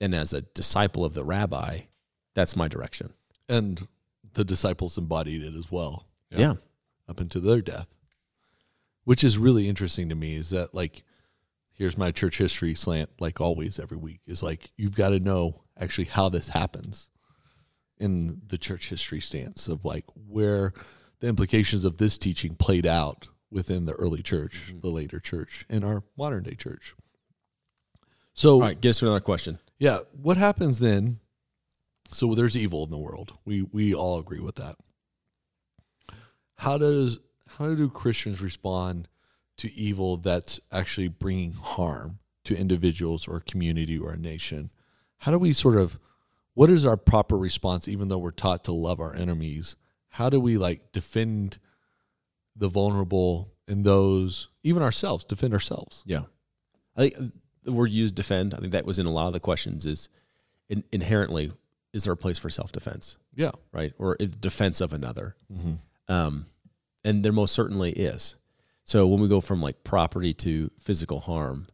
And 0.00 0.14
as 0.14 0.32
a 0.32 0.42
disciple 0.42 1.04
of 1.04 1.14
the 1.14 1.24
rabbi, 1.24 1.80
that's 2.34 2.56
my 2.56 2.68
direction. 2.68 3.12
And 3.48 3.86
the 4.32 4.44
disciples 4.44 4.96
embodied 4.96 5.42
it 5.42 5.54
as 5.54 5.70
well 5.70 6.06
Yeah. 6.30 6.38
Yeah. 6.38 6.54
up 7.08 7.20
until 7.20 7.42
their 7.42 7.60
death, 7.60 7.94
which 9.04 9.24
is 9.24 9.36
really 9.38 9.68
interesting 9.68 10.08
to 10.08 10.14
me. 10.14 10.36
Is 10.36 10.50
that 10.50 10.74
like, 10.74 11.04
here's 11.72 11.98
my 11.98 12.10
church 12.12 12.38
history 12.38 12.74
slant, 12.74 13.10
like 13.18 13.40
always 13.40 13.78
every 13.78 13.96
week, 13.96 14.20
is 14.26 14.42
like 14.42 14.70
you've 14.76 14.94
got 14.94 15.10
to 15.10 15.20
know 15.20 15.62
actually 15.78 16.04
how 16.04 16.28
this 16.28 16.48
happens 16.48 17.10
in 17.98 18.40
the 18.46 18.58
church 18.58 18.88
history 18.88 19.20
stance 19.20 19.68
of 19.68 19.84
like 19.84 20.04
where 20.28 20.72
the 21.20 21.28
implications 21.28 21.84
of 21.84 21.98
this 21.98 22.16
teaching 22.16 22.54
played 22.54 22.86
out 22.86 23.28
within 23.50 23.84
the 23.84 23.92
early 23.94 24.22
church, 24.22 24.68
mm-hmm. 24.68 24.80
the 24.80 24.88
later 24.88 25.20
church, 25.20 25.66
and 25.68 25.84
our 25.84 26.02
modern 26.16 26.44
day 26.44 26.54
church. 26.54 26.94
So, 28.32 28.54
All 28.54 28.60
right, 28.60 28.80
get 28.80 28.90
us 28.90 29.00
to 29.00 29.06
another 29.06 29.20
question. 29.20 29.58
Yeah, 29.80 30.00
what 30.12 30.36
happens 30.36 30.78
then? 30.78 31.18
So 32.12 32.34
there's 32.34 32.56
evil 32.56 32.84
in 32.84 32.90
the 32.90 32.98
world. 32.98 33.32
We 33.44 33.62
we 33.62 33.94
all 33.94 34.18
agree 34.18 34.40
with 34.40 34.56
that. 34.56 34.76
How 36.56 36.76
does 36.78 37.18
how 37.56 37.74
do 37.74 37.88
Christians 37.88 38.40
respond 38.40 39.08
to 39.56 39.72
evil 39.72 40.18
that's 40.18 40.60
actually 40.70 41.08
bringing 41.08 41.52
harm 41.52 42.18
to 42.44 42.56
individuals 42.56 43.26
or 43.26 43.36
a 43.36 43.42
community 43.42 43.98
or 43.98 44.12
a 44.12 44.18
nation? 44.18 44.70
How 45.18 45.32
do 45.32 45.38
we 45.38 45.52
sort 45.54 45.76
of 45.76 45.98
what 46.54 46.68
is 46.68 46.84
our 46.84 46.96
proper 46.98 47.38
response 47.38 47.88
even 47.88 48.08
though 48.08 48.18
we're 48.18 48.32
taught 48.32 48.64
to 48.64 48.72
love 48.72 49.00
our 49.00 49.16
enemies? 49.16 49.76
How 50.10 50.28
do 50.28 50.38
we 50.38 50.58
like 50.58 50.92
defend 50.92 51.58
the 52.54 52.68
vulnerable 52.68 53.54
and 53.66 53.84
those 53.84 54.48
even 54.62 54.82
ourselves, 54.82 55.24
defend 55.24 55.54
ourselves? 55.54 56.02
Yeah. 56.04 56.24
I 56.96 57.08
think 57.08 57.32
the 57.62 57.72
word 57.72 57.90
used 57.90 58.14
defend, 58.14 58.54
I 58.54 58.58
think 58.58 58.72
that 58.72 58.86
was 58.86 58.98
in 58.98 59.06
a 59.06 59.10
lot 59.10 59.26
of 59.26 59.32
the 59.32 59.40
questions 59.40 59.86
is 59.86 60.08
in, 60.68 60.84
inherently, 60.92 61.52
is 61.92 62.04
there 62.04 62.12
a 62.12 62.16
place 62.16 62.38
for 62.38 62.48
self 62.50 62.72
defense, 62.72 63.18
Yeah. 63.34 63.50
right? 63.72 63.92
Or 63.98 64.16
is 64.20 64.34
defense 64.36 64.80
of 64.80 64.92
another? 64.92 65.36
Mm-hmm. 65.52 65.74
Um, 66.12 66.46
and 67.04 67.24
there 67.24 67.32
most 67.32 67.54
certainly 67.54 67.92
is. 67.92 68.36
So 68.84 69.06
when 69.06 69.20
we 69.20 69.28
go 69.28 69.40
from 69.40 69.60
like 69.60 69.84
property 69.84 70.32
to 70.34 70.70
physical 70.78 71.20
harm, 71.20 71.66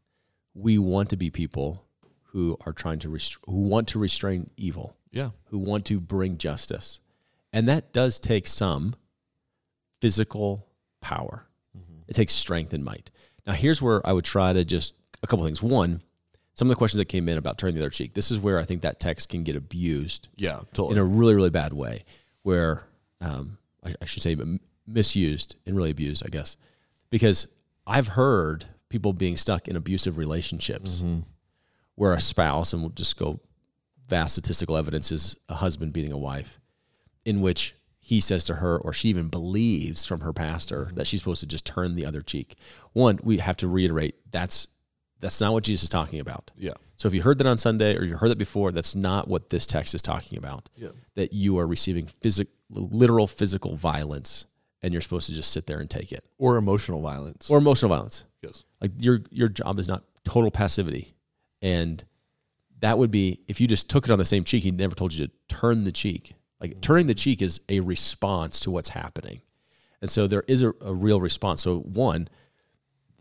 we 0.54 0.78
want 0.78 1.10
to 1.10 1.16
be 1.16 1.30
people 1.30 1.84
who 2.30 2.56
are 2.66 2.72
trying 2.72 2.98
to 3.00 3.08
rest- 3.08 3.38
who 3.46 3.62
want 3.68 3.88
to 3.88 3.98
restrain 3.98 4.50
evil, 4.56 4.96
Yeah. 5.12 5.30
who 5.46 5.58
want 5.58 5.84
to 5.86 6.00
bring 6.00 6.36
justice, 6.38 7.00
and 7.52 7.68
that 7.68 7.92
does 7.92 8.18
take 8.18 8.46
some 8.46 8.94
physical 10.00 10.66
power. 11.00 11.46
It 12.08 12.14
takes 12.14 12.32
strength 12.32 12.72
and 12.72 12.84
might. 12.84 13.10
Now, 13.46 13.54
here's 13.54 13.82
where 13.82 14.06
I 14.06 14.12
would 14.12 14.24
try 14.24 14.52
to 14.52 14.64
just 14.64 14.94
a 15.22 15.26
couple 15.26 15.44
things. 15.44 15.62
One, 15.62 16.00
some 16.54 16.68
of 16.68 16.70
the 16.70 16.76
questions 16.78 16.98
that 16.98 17.06
came 17.06 17.28
in 17.28 17.36
about 17.38 17.58
turning 17.58 17.74
the 17.74 17.82
other 17.82 17.90
cheek. 17.90 18.14
This 18.14 18.30
is 18.30 18.38
where 18.38 18.58
I 18.58 18.64
think 18.64 18.82
that 18.82 18.98
text 19.00 19.28
can 19.28 19.44
get 19.44 19.56
abused 19.56 20.28
Yeah, 20.36 20.60
totally. 20.72 20.92
in 20.92 20.98
a 20.98 21.04
really, 21.04 21.34
really 21.34 21.50
bad 21.50 21.72
way, 21.72 22.04
where 22.42 22.84
um, 23.20 23.58
I, 23.84 23.94
I 24.00 24.04
should 24.06 24.22
say 24.22 24.36
misused 24.86 25.56
and 25.66 25.76
really 25.76 25.90
abused, 25.90 26.22
I 26.24 26.28
guess, 26.28 26.56
because 27.10 27.46
I've 27.86 28.08
heard 28.08 28.64
people 28.88 29.12
being 29.12 29.36
stuck 29.36 29.68
in 29.68 29.76
abusive 29.76 30.16
relationships 30.18 31.04
where 31.96 32.12
a 32.12 32.20
spouse, 32.20 32.72
and 32.72 32.82
we'll 32.82 32.90
just 32.90 33.16
go 33.18 33.40
vast 34.08 34.34
statistical 34.34 34.76
evidence, 34.76 35.10
is 35.12 35.36
a 35.48 35.54
husband 35.54 35.92
beating 35.92 36.12
a 36.12 36.18
wife, 36.18 36.60
in 37.24 37.40
which 37.40 37.74
he 37.98 38.20
says 38.20 38.44
to 38.44 38.54
her, 38.54 38.78
or 38.78 38.92
she 38.92 39.08
even 39.08 39.28
believes 39.28 40.04
from 40.04 40.20
her 40.20 40.32
pastor 40.32 40.90
that 40.94 41.06
she's 41.06 41.20
supposed 41.20 41.40
to 41.40 41.46
just 41.46 41.66
turn 41.66 41.96
the 41.96 42.06
other 42.06 42.22
cheek. 42.22 42.54
One, 42.92 43.18
we 43.22 43.38
have 43.38 43.56
to 43.58 43.68
reiterate 43.68 44.14
that's 44.30 44.68
that's 45.20 45.40
not 45.40 45.52
what 45.52 45.64
Jesus 45.64 45.84
is 45.84 45.90
talking 45.90 46.20
about. 46.20 46.50
yeah. 46.56 46.72
So 46.98 47.08
if 47.08 47.14
you 47.14 47.20
heard 47.20 47.36
that 47.38 47.46
on 47.46 47.58
Sunday 47.58 47.94
or 47.94 48.04
you 48.04 48.16
heard 48.16 48.30
that 48.30 48.38
before, 48.38 48.72
that's 48.72 48.94
not 48.94 49.28
what 49.28 49.50
this 49.50 49.66
text 49.66 49.94
is 49.94 50.00
talking 50.00 50.38
about. 50.38 50.70
Yeah. 50.76 50.88
That 51.14 51.34
you 51.34 51.58
are 51.58 51.66
receiving 51.66 52.06
physical, 52.06 52.50
literal 52.70 53.26
physical 53.26 53.76
violence, 53.76 54.46
and 54.82 54.94
you're 54.94 55.02
supposed 55.02 55.28
to 55.28 55.34
just 55.34 55.52
sit 55.52 55.66
there 55.66 55.78
and 55.78 55.90
take 55.90 56.10
it, 56.10 56.24
Or 56.38 56.56
emotional 56.56 57.02
violence. 57.02 57.50
or 57.50 57.58
emotional 57.58 57.90
violence. 57.90 58.24
yes. 58.42 58.64
Like 58.80 58.92
your 58.98 59.20
your 59.30 59.48
job 59.48 59.78
is 59.78 59.88
not 59.88 60.04
total 60.24 60.50
passivity, 60.50 61.14
and 61.60 62.02
that 62.80 62.96
would 62.98 63.10
be 63.10 63.42
if 63.46 63.60
you 63.60 63.66
just 63.66 63.90
took 63.90 64.04
it 64.06 64.10
on 64.10 64.18
the 64.18 64.24
same 64.24 64.44
cheek, 64.44 64.62
he 64.62 64.70
never 64.70 64.94
told 64.94 65.12
you 65.14 65.26
to 65.26 65.32
turn 65.48 65.84
the 65.84 65.92
cheek. 65.92 66.34
Like 66.60 66.70
mm-hmm. 66.70 66.80
turning 66.80 67.06
the 67.06 67.14
cheek 67.14 67.42
is 67.42 67.60
a 67.68 67.80
response 67.80 68.60
to 68.60 68.70
what's 68.70 68.88
happening. 68.90 69.42
And 70.00 70.10
so 70.10 70.26
there 70.26 70.44
is 70.46 70.62
a, 70.62 70.72
a 70.80 70.94
real 70.94 71.20
response. 71.20 71.62
So 71.62 71.80
one, 71.80 72.28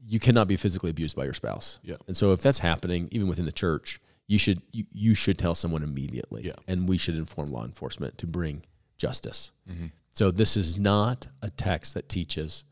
you 0.07 0.19
cannot 0.19 0.47
be 0.47 0.57
physically 0.57 0.89
abused 0.89 1.15
by 1.15 1.23
your 1.23 1.33
spouse. 1.33 1.79
Yeah. 1.83 1.95
And 2.07 2.15
so 2.15 2.31
if 2.31 2.41
that's 2.41 2.59
happening, 2.59 3.07
even 3.11 3.27
within 3.27 3.45
the 3.45 3.51
church, 3.51 3.99
you 4.27 4.37
should 4.37 4.61
you, 4.71 4.85
you 4.91 5.13
should 5.13 5.37
tell 5.37 5.55
someone 5.55 5.83
immediately. 5.83 6.43
Yeah. 6.43 6.53
And 6.67 6.87
we 6.87 6.97
should 6.97 7.15
inform 7.15 7.51
law 7.51 7.65
enforcement 7.65 8.17
to 8.19 8.27
bring 8.27 8.63
justice. 8.97 9.51
Mm-hmm. 9.69 9.87
So 10.11 10.31
this 10.31 10.55
is 10.55 10.77
not 10.77 11.27
a 11.41 11.49
text 11.49 11.93
that 11.93 12.07
teaches 12.07 12.65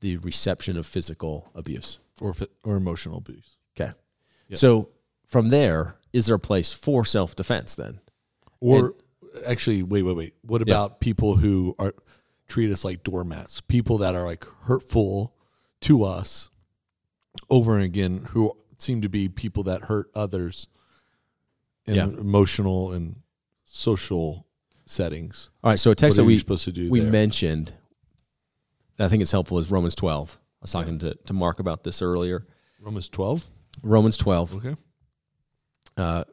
the 0.00 0.16
reception 0.18 0.76
of 0.76 0.86
physical 0.86 1.50
abuse. 1.54 1.98
or 2.20 2.34
or 2.62 2.76
emotional 2.76 3.18
abuse. 3.18 3.56
Okay. 3.76 3.92
Yeah. 4.48 4.56
So 4.56 4.90
from 5.26 5.48
there, 5.48 5.96
is 6.12 6.26
there 6.26 6.36
a 6.36 6.40
place 6.40 6.72
for 6.72 7.04
self 7.04 7.34
defense 7.34 7.74
then? 7.74 8.00
Or 8.60 8.94
actually, 9.46 9.82
wait, 9.82 10.02
wait, 10.02 10.16
wait. 10.16 10.34
What 10.42 10.62
about 10.62 11.00
people 11.00 11.36
who 11.36 11.74
are 11.78 11.94
treat 12.48 12.70
us 12.70 12.84
like 12.84 13.02
doormats? 13.02 13.60
People 13.62 13.98
that 13.98 14.14
are 14.14 14.24
like 14.24 14.44
hurtful 14.62 15.34
to 15.82 16.04
us 16.04 16.50
over 17.50 17.74
and 17.76 17.84
again, 17.84 18.26
who 18.30 18.56
seem 18.78 19.02
to 19.02 19.08
be 19.08 19.28
people 19.28 19.62
that 19.64 19.82
hurt 19.82 20.10
others 20.14 20.66
in 21.86 21.94
Yeah. 21.96 22.04
emotional 22.08 22.92
and 22.92 23.16
social 23.64 24.46
settings. 24.86 25.50
All 25.62 25.70
right. 25.70 25.78
So 25.78 25.90
a 25.90 25.94
text 25.94 26.16
that 26.16 26.24
we 26.24 26.38
supposed 26.38 26.64
to 26.64 26.72
do 26.72 26.90
we 26.90 27.00
there? 27.00 27.10
mentioned 27.10 27.72
that 28.96 29.06
I 29.06 29.08
think 29.08 29.22
is 29.22 29.32
helpful 29.32 29.58
is 29.58 29.70
Romans 29.70 29.94
12. 29.94 30.38
I 30.40 30.40
was 30.62 30.70
talking 30.72 30.98
to, 31.00 31.14
to 31.14 31.32
Mark 31.32 31.58
about 31.58 31.84
this 31.84 32.00
earlier. 32.02 32.46
Romans 32.80 33.08
twelve. 33.08 33.48
Romans 33.82 34.16
12, 34.18 34.54
Okay. 34.56 34.76
uh, 35.96 36.24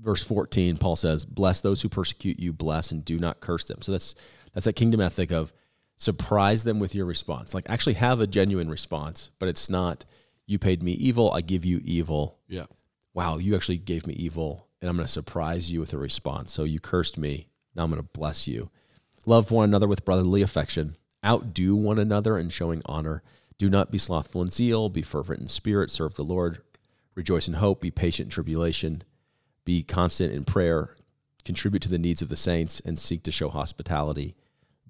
verse 0.00 0.22
14, 0.24 0.76
Paul 0.78 0.96
says, 0.96 1.24
Bless 1.24 1.60
those 1.60 1.82
who 1.82 1.88
persecute 1.88 2.38
you, 2.40 2.52
bless 2.52 2.90
and 2.92 3.04
do 3.04 3.18
not 3.18 3.40
curse 3.40 3.64
them. 3.64 3.82
So 3.82 3.92
that's 3.92 4.14
that's 4.54 4.64
that 4.66 4.72
kingdom 4.74 5.00
ethic 5.00 5.30
of 5.32 5.52
surprise 5.96 6.64
them 6.64 6.78
with 6.78 6.94
your 6.94 7.04
response. 7.06 7.54
Like 7.54 7.68
actually 7.68 7.94
have 7.94 8.20
a 8.20 8.26
genuine 8.26 8.68
response, 8.70 9.30
but 9.38 9.48
it's 9.48 9.68
not 9.70 10.04
you 10.46 10.58
paid 10.58 10.82
me 10.82 10.92
evil, 10.92 11.32
I 11.32 11.40
give 11.40 11.64
you 11.64 11.80
evil. 11.84 12.38
Yeah. 12.48 12.66
Wow, 13.14 13.38
you 13.38 13.54
actually 13.54 13.78
gave 13.78 14.06
me 14.06 14.14
evil, 14.14 14.68
and 14.80 14.88
I'm 14.88 14.96
going 14.96 15.06
to 15.06 15.12
surprise 15.12 15.70
you 15.70 15.80
with 15.80 15.92
a 15.92 15.98
response. 15.98 16.52
So 16.52 16.64
you 16.64 16.80
cursed 16.80 17.18
me, 17.18 17.48
now 17.74 17.84
I'm 17.84 17.90
going 17.90 18.02
to 18.02 18.08
bless 18.18 18.46
you. 18.46 18.70
Love 19.26 19.50
one 19.50 19.64
another 19.64 19.88
with 19.88 20.04
brotherly 20.04 20.42
affection. 20.42 20.96
Outdo 21.24 21.76
one 21.76 21.98
another 21.98 22.36
in 22.38 22.48
showing 22.48 22.82
honor. 22.86 23.22
Do 23.58 23.70
not 23.70 23.92
be 23.92 23.98
slothful 23.98 24.42
in 24.42 24.50
zeal. 24.50 24.88
Be 24.88 25.02
fervent 25.02 25.40
in 25.40 25.46
spirit. 25.46 25.90
Serve 25.90 26.16
the 26.16 26.24
Lord. 26.24 26.58
Rejoice 27.14 27.46
in 27.46 27.54
hope. 27.54 27.80
Be 27.80 27.90
patient 27.90 28.26
in 28.26 28.30
tribulation. 28.30 29.04
Be 29.64 29.82
constant 29.84 30.32
in 30.32 30.44
prayer. 30.44 30.96
Contribute 31.44 31.82
to 31.82 31.88
the 31.88 31.98
needs 31.98 32.22
of 32.22 32.28
the 32.28 32.36
saints 32.36 32.80
and 32.84 32.98
seek 32.98 33.22
to 33.22 33.30
show 33.30 33.48
hospitality. 33.48 34.34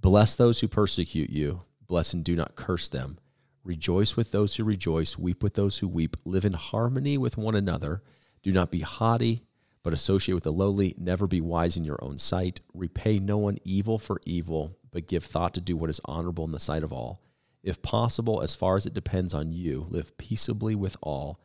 Bless 0.00 0.34
those 0.34 0.60
who 0.60 0.68
persecute 0.68 1.30
you. 1.30 1.62
Bless 1.86 2.14
and 2.14 2.24
do 2.24 2.34
not 2.34 2.56
curse 2.56 2.88
them. 2.88 3.18
Rejoice 3.64 4.16
with 4.16 4.32
those 4.32 4.56
who 4.56 4.64
rejoice. 4.64 5.16
Weep 5.16 5.42
with 5.42 5.54
those 5.54 5.78
who 5.78 5.88
weep. 5.88 6.16
Live 6.24 6.44
in 6.44 6.54
harmony 6.54 7.16
with 7.16 7.36
one 7.36 7.54
another. 7.54 8.02
Do 8.42 8.50
not 8.50 8.70
be 8.70 8.80
haughty, 8.80 9.42
but 9.82 9.92
associate 9.92 10.34
with 10.34 10.44
the 10.44 10.52
lowly. 10.52 10.94
Never 10.98 11.26
be 11.26 11.40
wise 11.40 11.76
in 11.76 11.84
your 11.84 12.02
own 12.02 12.18
sight. 12.18 12.60
Repay 12.74 13.18
no 13.18 13.38
one 13.38 13.58
evil 13.64 13.98
for 13.98 14.20
evil, 14.24 14.76
but 14.90 15.06
give 15.06 15.24
thought 15.24 15.54
to 15.54 15.60
do 15.60 15.76
what 15.76 15.90
is 15.90 16.00
honorable 16.04 16.44
in 16.44 16.52
the 16.52 16.58
sight 16.58 16.82
of 16.82 16.92
all. 16.92 17.20
If 17.62 17.82
possible, 17.82 18.42
as 18.42 18.56
far 18.56 18.76
as 18.76 18.86
it 18.86 18.94
depends 18.94 19.32
on 19.32 19.52
you, 19.52 19.86
live 19.88 20.16
peaceably 20.18 20.74
with 20.74 20.96
all. 21.00 21.38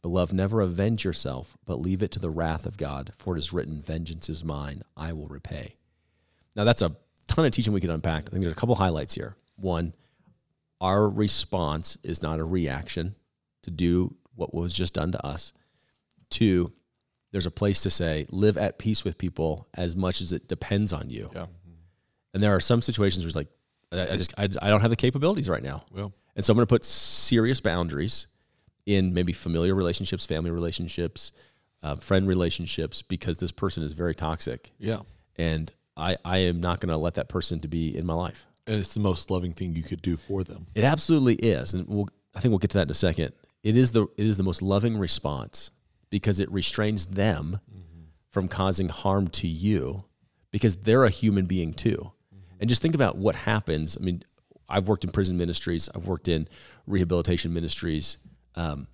Beloved, 0.00 0.32
never 0.32 0.62
avenge 0.62 1.04
yourself, 1.04 1.58
but 1.66 1.80
leave 1.80 2.02
it 2.02 2.10
to 2.12 2.18
the 2.18 2.30
wrath 2.30 2.64
of 2.64 2.78
God, 2.78 3.12
for 3.18 3.36
it 3.36 3.38
is 3.38 3.52
written, 3.52 3.82
Vengeance 3.82 4.30
is 4.30 4.44
mine, 4.44 4.82
I 4.96 5.12
will 5.12 5.26
repay. 5.26 5.74
Now, 6.56 6.64
that's 6.64 6.82
a 6.82 6.96
ton 7.26 7.44
of 7.44 7.52
teaching 7.52 7.72
we 7.72 7.80
could 7.80 7.90
unpack. 7.90 8.26
I 8.26 8.30
think 8.30 8.42
there's 8.42 8.52
a 8.52 8.56
couple 8.56 8.74
highlights 8.76 9.14
here. 9.14 9.36
One, 9.56 9.92
our 10.80 11.08
response 11.08 11.98
is 12.02 12.22
not 12.22 12.38
a 12.38 12.44
reaction 12.44 13.14
to 13.62 13.70
do 13.70 14.14
what 14.34 14.54
was 14.54 14.74
just 14.74 14.94
done 14.94 15.12
to 15.12 15.26
us. 15.26 15.52
Two, 16.30 16.72
there's 17.32 17.46
a 17.46 17.50
place 17.50 17.82
to 17.82 17.90
say, 17.90 18.26
live 18.30 18.56
at 18.56 18.78
peace 18.78 19.04
with 19.04 19.18
people 19.18 19.66
as 19.74 19.96
much 19.96 20.20
as 20.20 20.32
it 20.32 20.48
depends 20.48 20.92
on 20.92 21.10
you. 21.10 21.30
Yeah. 21.34 21.46
And 22.34 22.42
there 22.42 22.54
are 22.54 22.60
some 22.60 22.80
situations 22.80 23.24
where 23.24 23.28
it's 23.28 23.36
like, 23.36 23.48
I 23.90 24.14
I 24.14 24.16
just, 24.16 24.34
I, 24.38 24.44
I 24.44 24.68
don't 24.68 24.80
have 24.82 24.90
the 24.90 24.96
capabilities 24.96 25.48
right 25.48 25.62
now. 25.62 25.84
Well, 25.92 26.12
And 26.36 26.44
so 26.44 26.52
I'm 26.52 26.56
going 26.56 26.66
to 26.66 26.72
put 26.72 26.84
serious 26.84 27.60
boundaries 27.60 28.28
in 28.86 29.12
maybe 29.14 29.32
familiar 29.32 29.74
relationships, 29.74 30.26
family 30.26 30.50
relationships, 30.50 31.32
uh, 31.82 31.96
friend 31.96 32.28
relationships, 32.28 33.02
because 33.02 33.38
this 33.38 33.52
person 33.52 33.82
is 33.82 33.92
very 33.94 34.14
toxic. 34.14 34.72
yeah. 34.78 35.00
And 35.36 35.72
I, 35.96 36.16
I 36.24 36.38
am 36.38 36.60
not 36.60 36.80
going 36.80 36.92
to 36.92 36.98
let 36.98 37.14
that 37.14 37.28
person 37.28 37.60
to 37.60 37.68
be 37.68 37.96
in 37.96 38.04
my 38.06 38.14
life. 38.14 38.46
And 38.68 38.76
it's 38.78 38.94
the 38.94 39.00
most 39.00 39.30
loving 39.30 39.52
thing 39.52 39.74
you 39.74 39.82
could 39.82 40.02
do 40.02 40.16
for 40.16 40.44
them. 40.44 40.66
It 40.74 40.84
absolutely 40.84 41.36
is, 41.36 41.72
and 41.72 41.88
we'll, 41.88 42.08
I 42.34 42.40
think 42.40 42.50
we'll 42.50 42.58
get 42.58 42.70
to 42.70 42.78
that 42.78 42.82
in 42.86 42.90
a 42.90 42.94
second. 42.94 43.32
It 43.62 43.76
is 43.76 43.92
the 43.92 44.04
it 44.16 44.26
is 44.26 44.36
the 44.36 44.42
most 44.44 44.62
loving 44.62 44.98
response 44.98 45.70
because 46.10 46.38
it 46.38 46.50
restrains 46.52 47.06
them 47.06 47.60
from 48.30 48.46
causing 48.46 48.88
harm 48.88 49.28
to 49.28 49.48
you 49.48 50.04
because 50.50 50.76
they're 50.76 51.04
a 51.04 51.10
human 51.10 51.46
being 51.46 51.72
too. 51.72 52.12
And 52.60 52.68
just 52.68 52.82
think 52.82 52.94
about 52.94 53.16
what 53.16 53.36
happens. 53.36 53.96
I 53.98 54.04
mean, 54.04 54.22
I've 54.68 54.86
worked 54.86 55.04
in 55.04 55.10
prison 55.10 55.36
ministries, 55.36 55.88
I've 55.94 56.06
worked 56.06 56.28
in 56.28 56.48
rehabilitation 56.86 57.52
ministries. 57.52 58.18
Um, 58.54 58.86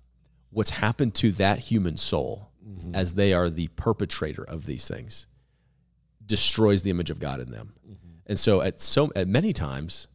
what's 0.51 0.69
happened 0.69 1.15
to 1.15 1.31
that 1.33 1.59
human 1.59 1.97
soul 1.97 2.51
as 2.93 3.15
they 3.15 3.33
are 3.33 3.49
the 3.49 3.67
perpetrator 3.69 4.43
of 4.43 4.65
these 4.65 4.87
things 4.87 5.27
destroys 6.25 6.81
the 6.81 6.89
image 6.89 7.09
of 7.09 7.19
God 7.19 7.39
in 7.39 7.51
them. 7.51 7.73
And 8.25 8.39
so 8.39 8.61
at 8.61 8.79
so 8.79 9.11
at 9.15 9.27
many 9.27 9.53
times 9.53 10.07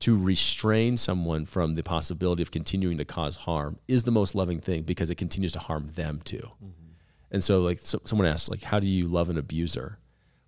to 0.00 0.16
restrain 0.16 0.96
someone 0.96 1.44
from 1.44 1.74
the 1.74 1.82
possibility 1.82 2.42
of 2.42 2.50
continuing 2.50 2.98
to 2.98 3.04
cause 3.04 3.36
harm 3.36 3.78
is 3.88 4.04
the 4.04 4.12
most 4.12 4.34
loving 4.34 4.60
thing 4.60 4.82
because 4.82 5.10
it 5.10 5.16
continues 5.16 5.52
to 5.52 5.58
harm 5.58 5.88
them 5.94 6.20
too. 6.24 6.50
Mm-hmm. 6.62 6.92
And 7.32 7.42
so 7.44 7.62
like 7.62 7.78
so, 7.78 8.00
someone 8.04 8.26
asked 8.26 8.50
like 8.50 8.62
how 8.62 8.80
do 8.80 8.86
you 8.86 9.06
love 9.06 9.28
an 9.28 9.38
abuser? 9.38 9.98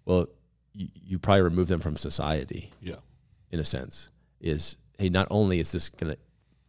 Well, 0.05 0.29
you, 0.73 0.89
you 0.95 1.19
probably 1.19 1.43
remove 1.43 1.69
them 1.69 1.81
from 1.81 1.97
society 1.97 2.71
Yeah. 2.81 2.97
in 3.51 3.61
a 3.61 3.65
sense 3.65 4.11
is 4.41 4.77
hey 4.99 5.09
not 5.09 5.29
only 5.31 5.61
is 5.61 5.73
this 5.73 5.89
going 5.89 6.13
to 6.13 6.19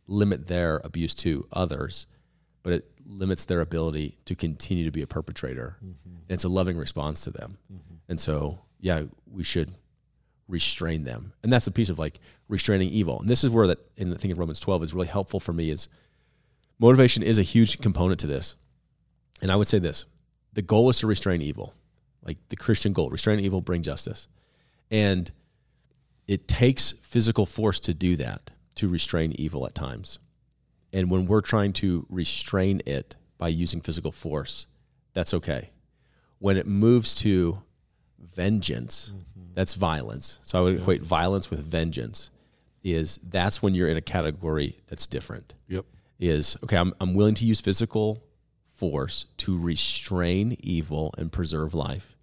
limit 0.07 0.47
their 0.47 0.81
abuse 0.83 1.13
to 1.13 1.47
others 1.51 2.07
but 2.63 2.73
it 2.73 2.91
limits 3.05 3.45
their 3.45 3.61
ability 3.61 4.17
to 4.25 4.35
continue 4.35 4.85
to 4.85 4.91
be 4.91 5.01
a 5.01 5.07
perpetrator 5.07 5.77
mm-hmm. 5.83 6.15
and 6.27 6.31
it's 6.31 6.43
a 6.43 6.49
loving 6.49 6.77
response 6.77 7.21
to 7.21 7.31
them 7.31 7.57
mm-hmm. 7.71 7.95
and 8.09 8.19
so 8.19 8.59
yeah 8.79 9.03
we 9.29 9.43
should 9.43 9.73
restrain 10.47 11.03
them. 11.03 11.33
And 11.43 11.51
that's 11.51 11.65
the 11.65 11.71
piece 11.71 11.89
of 11.89 11.99
like 11.99 12.19
restraining 12.47 12.89
evil. 12.89 13.19
And 13.19 13.29
this 13.29 13.43
is 13.43 13.49
where 13.49 13.67
that 13.67 13.79
in 13.97 14.09
the 14.09 14.17
thing 14.17 14.31
of 14.31 14.39
romans 14.39 14.59
12 14.59 14.83
is 14.83 14.93
really 14.93 15.07
helpful 15.07 15.39
for 15.39 15.53
me 15.53 15.69
is 15.69 15.87
motivation 16.79 17.23
is 17.23 17.39
a 17.39 17.43
huge 17.43 17.79
component 17.79 18.19
to 18.21 18.27
this. 18.27 18.55
And 19.41 19.51
i 19.51 19.55
would 19.55 19.67
say 19.67 19.79
this 19.79 20.05
the 20.53 20.61
goal 20.61 20.89
is 20.89 20.99
to 20.99 21.07
restrain 21.07 21.41
evil. 21.41 21.73
Like 22.23 22.37
the 22.49 22.55
christian 22.55 22.93
goal 22.93 23.09
restrain 23.09 23.39
evil 23.39 23.61
bring 23.61 23.81
justice. 23.81 24.27
And 24.89 25.31
it 26.27 26.47
takes 26.47 26.91
physical 27.01 27.45
force 27.45 27.79
to 27.81 27.93
do 27.93 28.15
that 28.17 28.51
to 28.75 28.87
restrain 28.87 29.31
evil 29.33 29.65
at 29.65 29.75
times. 29.75 30.19
And 30.93 31.09
when 31.09 31.25
we're 31.25 31.41
trying 31.41 31.73
to 31.73 32.05
restrain 32.09 32.81
it 32.85 33.15
by 33.37 33.47
using 33.47 33.81
physical 33.81 34.11
force 34.11 34.67
that's 35.13 35.33
okay. 35.33 35.71
When 36.39 36.57
it 36.57 36.67
moves 36.67 37.15
to 37.15 37.61
vengeance. 38.21 39.11
That's 39.53 39.73
violence. 39.73 40.39
So 40.41 40.59
i 40.59 40.61
would 40.61 40.79
equate 40.79 41.01
violence 41.01 41.49
with 41.49 41.59
vengeance 41.59 42.29
is 42.83 43.19
that's 43.23 43.61
when 43.61 43.73
you're 43.75 43.89
in 43.89 43.97
a 43.97 44.01
category 44.01 44.77
that's 44.87 45.07
different. 45.07 45.55
Yep. 45.67 45.85
is 46.19 46.57
okay 46.63 46.77
I'm, 46.77 46.93
I'm 46.99 47.13
willing 47.13 47.35
to 47.35 47.45
use 47.45 47.61
physical 47.61 48.23
force 48.75 49.25
to 49.37 49.57
restrain 49.59 50.57
evil 50.59 51.13
and 51.17 51.31
preserve 51.31 51.73
life. 51.73 52.15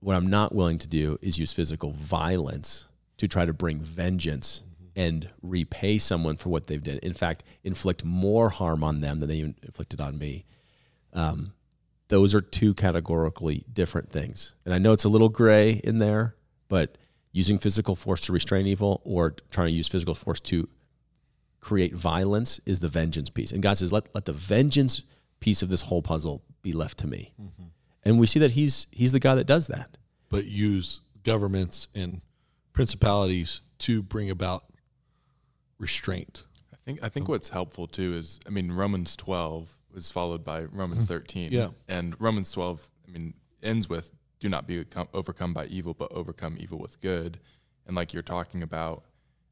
What 0.00 0.16
i'm 0.16 0.28
not 0.28 0.54
willing 0.54 0.78
to 0.78 0.88
do 0.88 1.18
is 1.20 1.38
use 1.38 1.52
physical 1.52 1.90
violence 1.90 2.88
to 3.18 3.28
try 3.28 3.44
to 3.44 3.52
bring 3.52 3.78
vengeance 3.78 4.62
and 4.96 5.28
repay 5.42 5.98
someone 5.98 6.36
for 6.36 6.50
what 6.50 6.66
they've 6.66 6.82
done. 6.82 6.98
In 7.02 7.14
fact 7.14 7.44
inflict 7.64 8.04
more 8.04 8.48
harm 8.48 8.82
on 8.82 9.00
them 9.00 9.20
than 9.20 9.28
they 9.28 9.40
inflicted 9.40 10.00
on 10.00 10.18
me. 10.18 10.44
Um, 11.12 11.52
those 12.12 12.34
are 12.34 12.40
two 12.40 12.74
categorically 12.74 13.64
different 13.72 14.10
things 14.10 14.54
and 14.64 14.74
i 14.74 14.78
know 14.78 14.92
it's 14.92 15.04
a 15.04 15.08
little 15.08 15.28
gray 15.28 15.80
in 15.82 15.98
there 15.98 16.36
but 16.68 16.96
using 17.32 17.58
physical 17.58 17.96
force 17.96 18.20
to 18.20 18.32
restrain 18.32 18.66
evil 18.66 19.00
or 19.04 19.34
trying 19.50 19.68
to 19.68 19.72
use 19.72 19.88
physical 19.88 20.14
force 20.14 20.40
to 20.40 20.68
create 21.62 21.94
violence 21.94 22.60
is 22.66 22.80
the 22.80 22.88
vengeance 22.88 23.30
piece. 23.30 23.52
And 23.52 23.62
God 23.62 23.78
says, 23.78 23.92
let, 23.92 24.14
let 24.14 24.26
the 24.26 24.32
vengeance 24.32 25.02
piece 25.40 25.62
of 25.62 25.70
this 25.70 25.82
whole 25.82 26.02
puzzle 26.02 26.42
be 26.60 26.72
left 26.72 26.98
to 26.98 27.06
me. 27.06 27.32
Mm-hmm. 27.40 27.64
And 28.04 28.18
we 28.18 28.26
see 28.26 28.40
that 28.40 28.50
he's 28.52 28.88
he's 28.90 29.12
the 29.12 29.20
guy 29.20 29.36
that 29.36 29.46
does 29.46 29.68
that. 29.68 29.96
But 30.28 30.44
use 30.46 31.00
governments 31.22 31.86
and 31.94 32.20
principalities 32.72 33.60
to 33.78 34.02
bring 34.02 34.28
about 34.28 34.64
restraint. 35.78 36.44
I 36.72 36.76
I 36.82 36.84
think 36.84 37.04
I 37.04 37.08
think 37.08 37.28
what's 37.28 37.50
helpful 37.50 37.86
too 37.86 38.14
is 38.14 38.40
I 38.44 38.50
mean 38.50 38.72
Romans 38.72 39.14
12 39.14 39.78
is 39.94 40.10
followed 40.10 40.44
by 40.44 40.64
Romans 40.64 41.04
13. 41.04 41.52
Yeah. 41.52 41.68
And 41.88 42.18
Romans 42.20 42.52
12 42.52 42.90
I 43.06 43.10
mean 43.10 43.34
ends 43.62 43.88
with 43.88 44.10
do 44.40 44.48
not 44.48 44.66
be 44.66 44.84
overcome 45.14 45.52
by 45.54 45.66
evil 45.66 45.94
but 45.94 46.10
overcome 46.12 46.56
evil 46.58 46.78
with 46.78 47.00
good. 47.00 47.38
And 47.86 47.96
like 47.96 48.12
you're 48.12 48.22
talking 48.22 48.62
about 48.62 49.04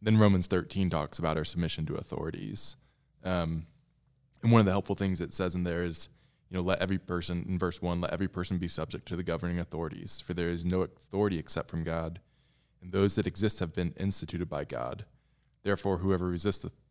then 0.02 0.16
Romans 0.16 0.46
13 0.46 0.90
talks 0.90 1.18
about 1.18 1.36
our 1.36 1.44
submission 1.44 1.84
to 1.86 1.94
authorities. 1.96 2.76
Um, 3.22 3.66
and 4.42 4.50
one 4.50 4.60
of 4.60 4.64
the 4.64 4.72
helpful 4.72 4.94
things 4.94 5.20
it 5.20 5.32
says 5.32 5.54
in 5.54 5.62
there 5.64 5.84
is 5.84 6.08
you 6.48 6.56
know 6.56 6.62
let 6.62 6.80
every 6.80 6.98
person 6.98 7.44
in 7.48 7.58
verse 7.58 7.82
1 7.82 8.00
let 8.00 8.12
every 8.12 8.28
person 8.28 8.58
be 8.58 8.68
subject 8.68 9.06
to 9.08 9.16
the 9.16 9.22
governing 9.22 9.60
authorities 9.60 10.18
for 10.18 10.34
there 10.34 10.48
is 10.48 10.64
no 10.64 10.82
authority 10.82 11.38
except 11.38 11.68
from 11.68 11.84
God 11.84 12.18
and 12.82 12.92
those 12.92 13.14
that 13.14 13.26
exist 13.26 13.58
have 13.58 13.74
been 13.74 13.92
instituted 13.98 14.48
by 14.48 14.64
God. 14.64 15.04
Therefore, 15.62 15.98
whoever 15.98 16.26
resists 16.26 16.64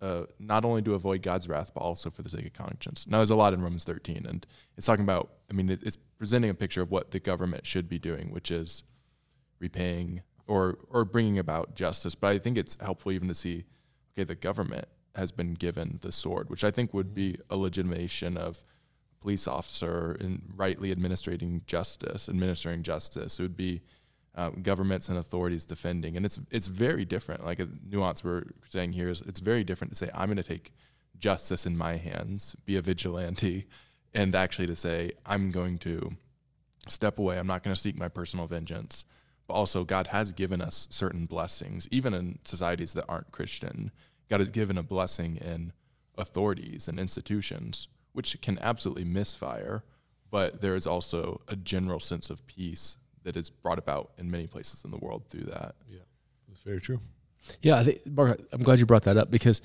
uh, 0.00 0.24
not 0.38 0.64
only 0.64 0.82
to 0.82 0.94
avoid 0.94 1.22
God's 1.22 1.48
wrath, 1.48 1.72
but 1.74 1.80
also 1.80 2.10
for 2.10 2.22
the 2.22 2.30
sake 2.30 2.46
of 2.46 2.52
conscience. 2.52 3.06
Now, 3.06 3.18
there's 3.18 3.30
a 3.30 3.36
lot 3.36 3.52
in 3.52 3.60
Romans 3.60 3.84
13, 3.84 4.26
and 4.26 4.46
it's 4.76 4.86
talking 4.86 5.04
about. 5.04 5.30
I 5.50 5.52
mean, 5.52 5.68
it's 5.68 5.96
presenting 5.96 6.50
a 6.50 6.54
picture 6.54 6.82
of 6.82 6.90
what 6.90 7.10
the 7.10 7.20
government 7.20 7.66
should 7.66 7.88
be 7.88 7.98
doing, 7.98 8.30
which 8.30 8.50
is 8.50 8.82
repaying 9.58 10.22
or 10.46 10.78
or 10.88 11.04
bringing 11.04 11.38
about 11.38 11.74
justice. 11.74 12.14
But 12.14 12.28
I 12.28 12.38
think 12.38 12.56
it's 12.56 12.76
helpful 12.80 13.12
even 13.12 13.28
to 13.28 13.34
see, 13.34 13.64
okay, 14.14 14.24
the 14.24 14.34
government 14.34 14.86
has 15.14 15.32
been 15.32 15.54
given 15.54 15.98
the 16.02 16.12
sword, 16.12 16.48
which 16.48 16.64
I 16.64 16.70
think 16.70 16.94
would 16.94 17.14
be 17.14 17.36
a 17.50 17.56
legitimation 17.56 18.36
of 18.36 18.62
police 19.20 19.46
officer 19.46 20.16
in 20.18 20.42
rightly 20.56 20.90
administrating 20.92 21.62
justice, 21.66 22.28
administering 22.28 22.82
justice. 22.82 23.38
It 23.38 23.42
would 23.42 23.56
be 23.56 23.82
um, 24.34 24.62
governments 24.62 25.08
and 25.08 25.18
authorities 25.18 25.64
defending, 25.64 26.16
and 26.16 26.24
it's 26.24 26.40
it's 26.50 26.68
very 26.68 27.04
different. 27.04 27.44
Like 27.44 27.58
a 27.58 27.68
nuance 27.88 28.22
we're 28.22 28.44
saying 28.68 28.92
here 28.92 29.08
is 29.08 29.22
it's 29.22 29.40
very 29.40 29.64
different 29.64 29.92
to 29.92 29.96
say 29.96 30.10
I'm 30.14 30.28
going 30.28 30.36
to 30.36 30.42
take 30.42 30.72
justice 31.18 31.66
in 31.66 31.76
my 31.76 31.96
hands, 31.96 32.56
be 32.64 32.76
a 32.76 32.82
vigilante, 32.82 33.66
and 34.14 34.34
actually 34.34 34.66
to 34.68 34.76
say 34.76 35.12
I'm 35.26 35.50
going 35.50 35.78
to 35.78 36.16
step 36.88 37.18
away. 37.18 37.38
I'm 37.38 37.46
not 37.46 37.62
going 37.62 37.74
to 37.74 37.80
seek 37.80 37.96
my 37.96 38.08
personal 38.08 38.46
vengeance. 38.46 39.04
But 39.46 39.54
also, 39.54 39.82
God 39.82 40.08
has 40.08 40.32
given 40.32 40.62
us 40.62 40.86
certain 40.90 41.26
blessings, 41.26 41.88
even 41.90 42.14
in 42.14 42.38
societies 42.44 42.92
that 42.92 43.06
aren't 43.08 43.32
Christian. 43.32 43.90
God 44.28 44.38
has 44.38 44.50
given 44.50 44.78
a 44.78 44.82
blessing 44.82 45.36
in 45.36 45.72
authorities 46.16 46.86
and 46.86 47.00
institutions, 47.00 47.88
which 48.12 48.40
can 48.40 48.60
absolutely 48.60 49.04
misfire. 49.04 49.82
But 50.30 50.60
there 50.60 50.76
is 50.76 50.86
also 50.86 51.40
a 51.48 51.56
general 51.56 51.98
sense 51.98 52.30
of 52.30 52.46
peace 52.46 52.98
that 53.24 53.36
is 53.36 53.50
brought 53.50 53.78
about 53.78 54.12
in 54.18 54.30
many 54.30 54.46
places 54.46 54.84
in 54.84 54.90
the 54.90 54.98
world 54.98 55.24
through 55.28 55.44
that. 55.44 55.74
Yeah, 55.88 55.98
that's 56.48 56.60
very 56.62 56.80
true. 56.80 57.00
Yeah, 57.62 57.76
I 57.76 57.84
think 57.84 58.06
Mark, 58.06 58.40
I'm 58.52 58.62
glad 58.62 58.78
you 58.78 58.86
brought 58.86 59.04
that 59.04 59.16
up 59.16 59.30
because 59.30 59.62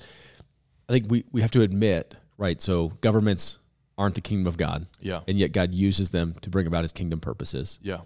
I 0.88 0.92
think 0.92 1.10
we, 1.10 1.24
we 1.32 1.40
have 1.42 1.50
to 1.52 1.62
admit, 1.62 2.14
right? 2.38 2.60
So 2.60 2.88
governments 3.00 3.58
aren't 3.98 4.14
the 4.14 4.20
kingdom 4.20 4.46
of 4.46 4.56
God, 4.56 4.86
Yeah. 5.00 5.20
and 5.26 5.38
yet 5.38 5.52
God 5.52 5.74
uses 5.74 6.10
them 6.10 6.34
to 6.42 6.50
bring 6.50 6.66
about 6.66 6.82
His 6.84 6.92
kingdom 6.92 7.20
purposes. 7.20 7.78
Yeah. 7.82 8.00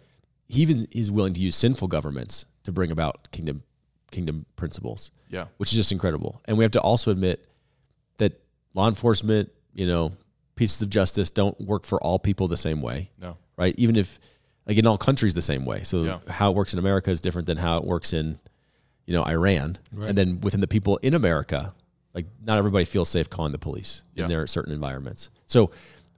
He 0.49 0.63
even 0.63 0.87
is 0.93 1.11
willing 1.11 1.35
to 1.35 1.41
use 1.41 1.55
sinful 1.57 1.89
governments 1.89 2.47
to 2.65 2.73
bring 2.73 2.91
about 2.91 3.31
kingdom 3.33 3.63
kingdom 4.11 4.45
principles, 4.57 5.13
Yeah. 5.29 5.47
which 5.59 5.71
is 5.71 5.77
just 5.77 5.93
incredible. 5.93 6.41
And 6.47 6.59
we 6.59 6.65
have 6.65 6.73
to 6.73 6.81
also 6.81 7.13
admit 7.13 7.47
that 8.17 8.41
law 8.75 8.89
enforcement, 8.89 9.51
you 9.73 9.87
know, 9.87 10.11
pieces 10.57 10.83
of 10.83 10.91
justice 10.91 11.31
don't 11.31 11.59
work 11.61 11.87
for 11.87 12.03
all 12.03 12.19
people 12.19 12.49
the 12.49 12.57
same 12.57 12.83
way, 12.83 13.11
No. 13.21 13.37
right? 13.57 13.73
Even 13.79 13.95
if 13.95 14.19
like 14.67 14.77
in 14.77 14.87
all 14.87 14.99
countries 14.99 15.35
the 15.35 15.43
same 15.43 15.65
way. 15.65 15.83
So 15.83 16.05
Yeah. 16.05 16.19
how 16.29 16.51
it 16.51 16.55
works 16.55 16.73
in 16.73 16.79
America 16.79 17.11
is 17.11 17.21
different 17.21 17.47
than 17.47 17.57
how 17.57 17.79
it 17.79 17.85
works 17.85 18.13
in, 18.13 18.39
you 19.07 19.15
know, 19.15 19.23
Iran. 19.25 19.79
Right. 19.93 20.09
And 20.09 20.19
then 20.19 20.41
within 20.41 20.61
the 20.61 20.69
people 20.69 20.99
in 20.99 21.15
America, 21.15 21.75
like 22.15 22.27
not 22.45 22.59
everybody 22.59 22.85
feels 22.85 23.09
safe 23.09 23.29
calling 23.31 23.53
the 23.53 23.59
police 23.59 24.03
Yeah. 24.15 24.25
in 24.25 24.29
their 24.31 24.47
certain 24.47 24.73
environments. 24.73 25.31
So 25.47 25.71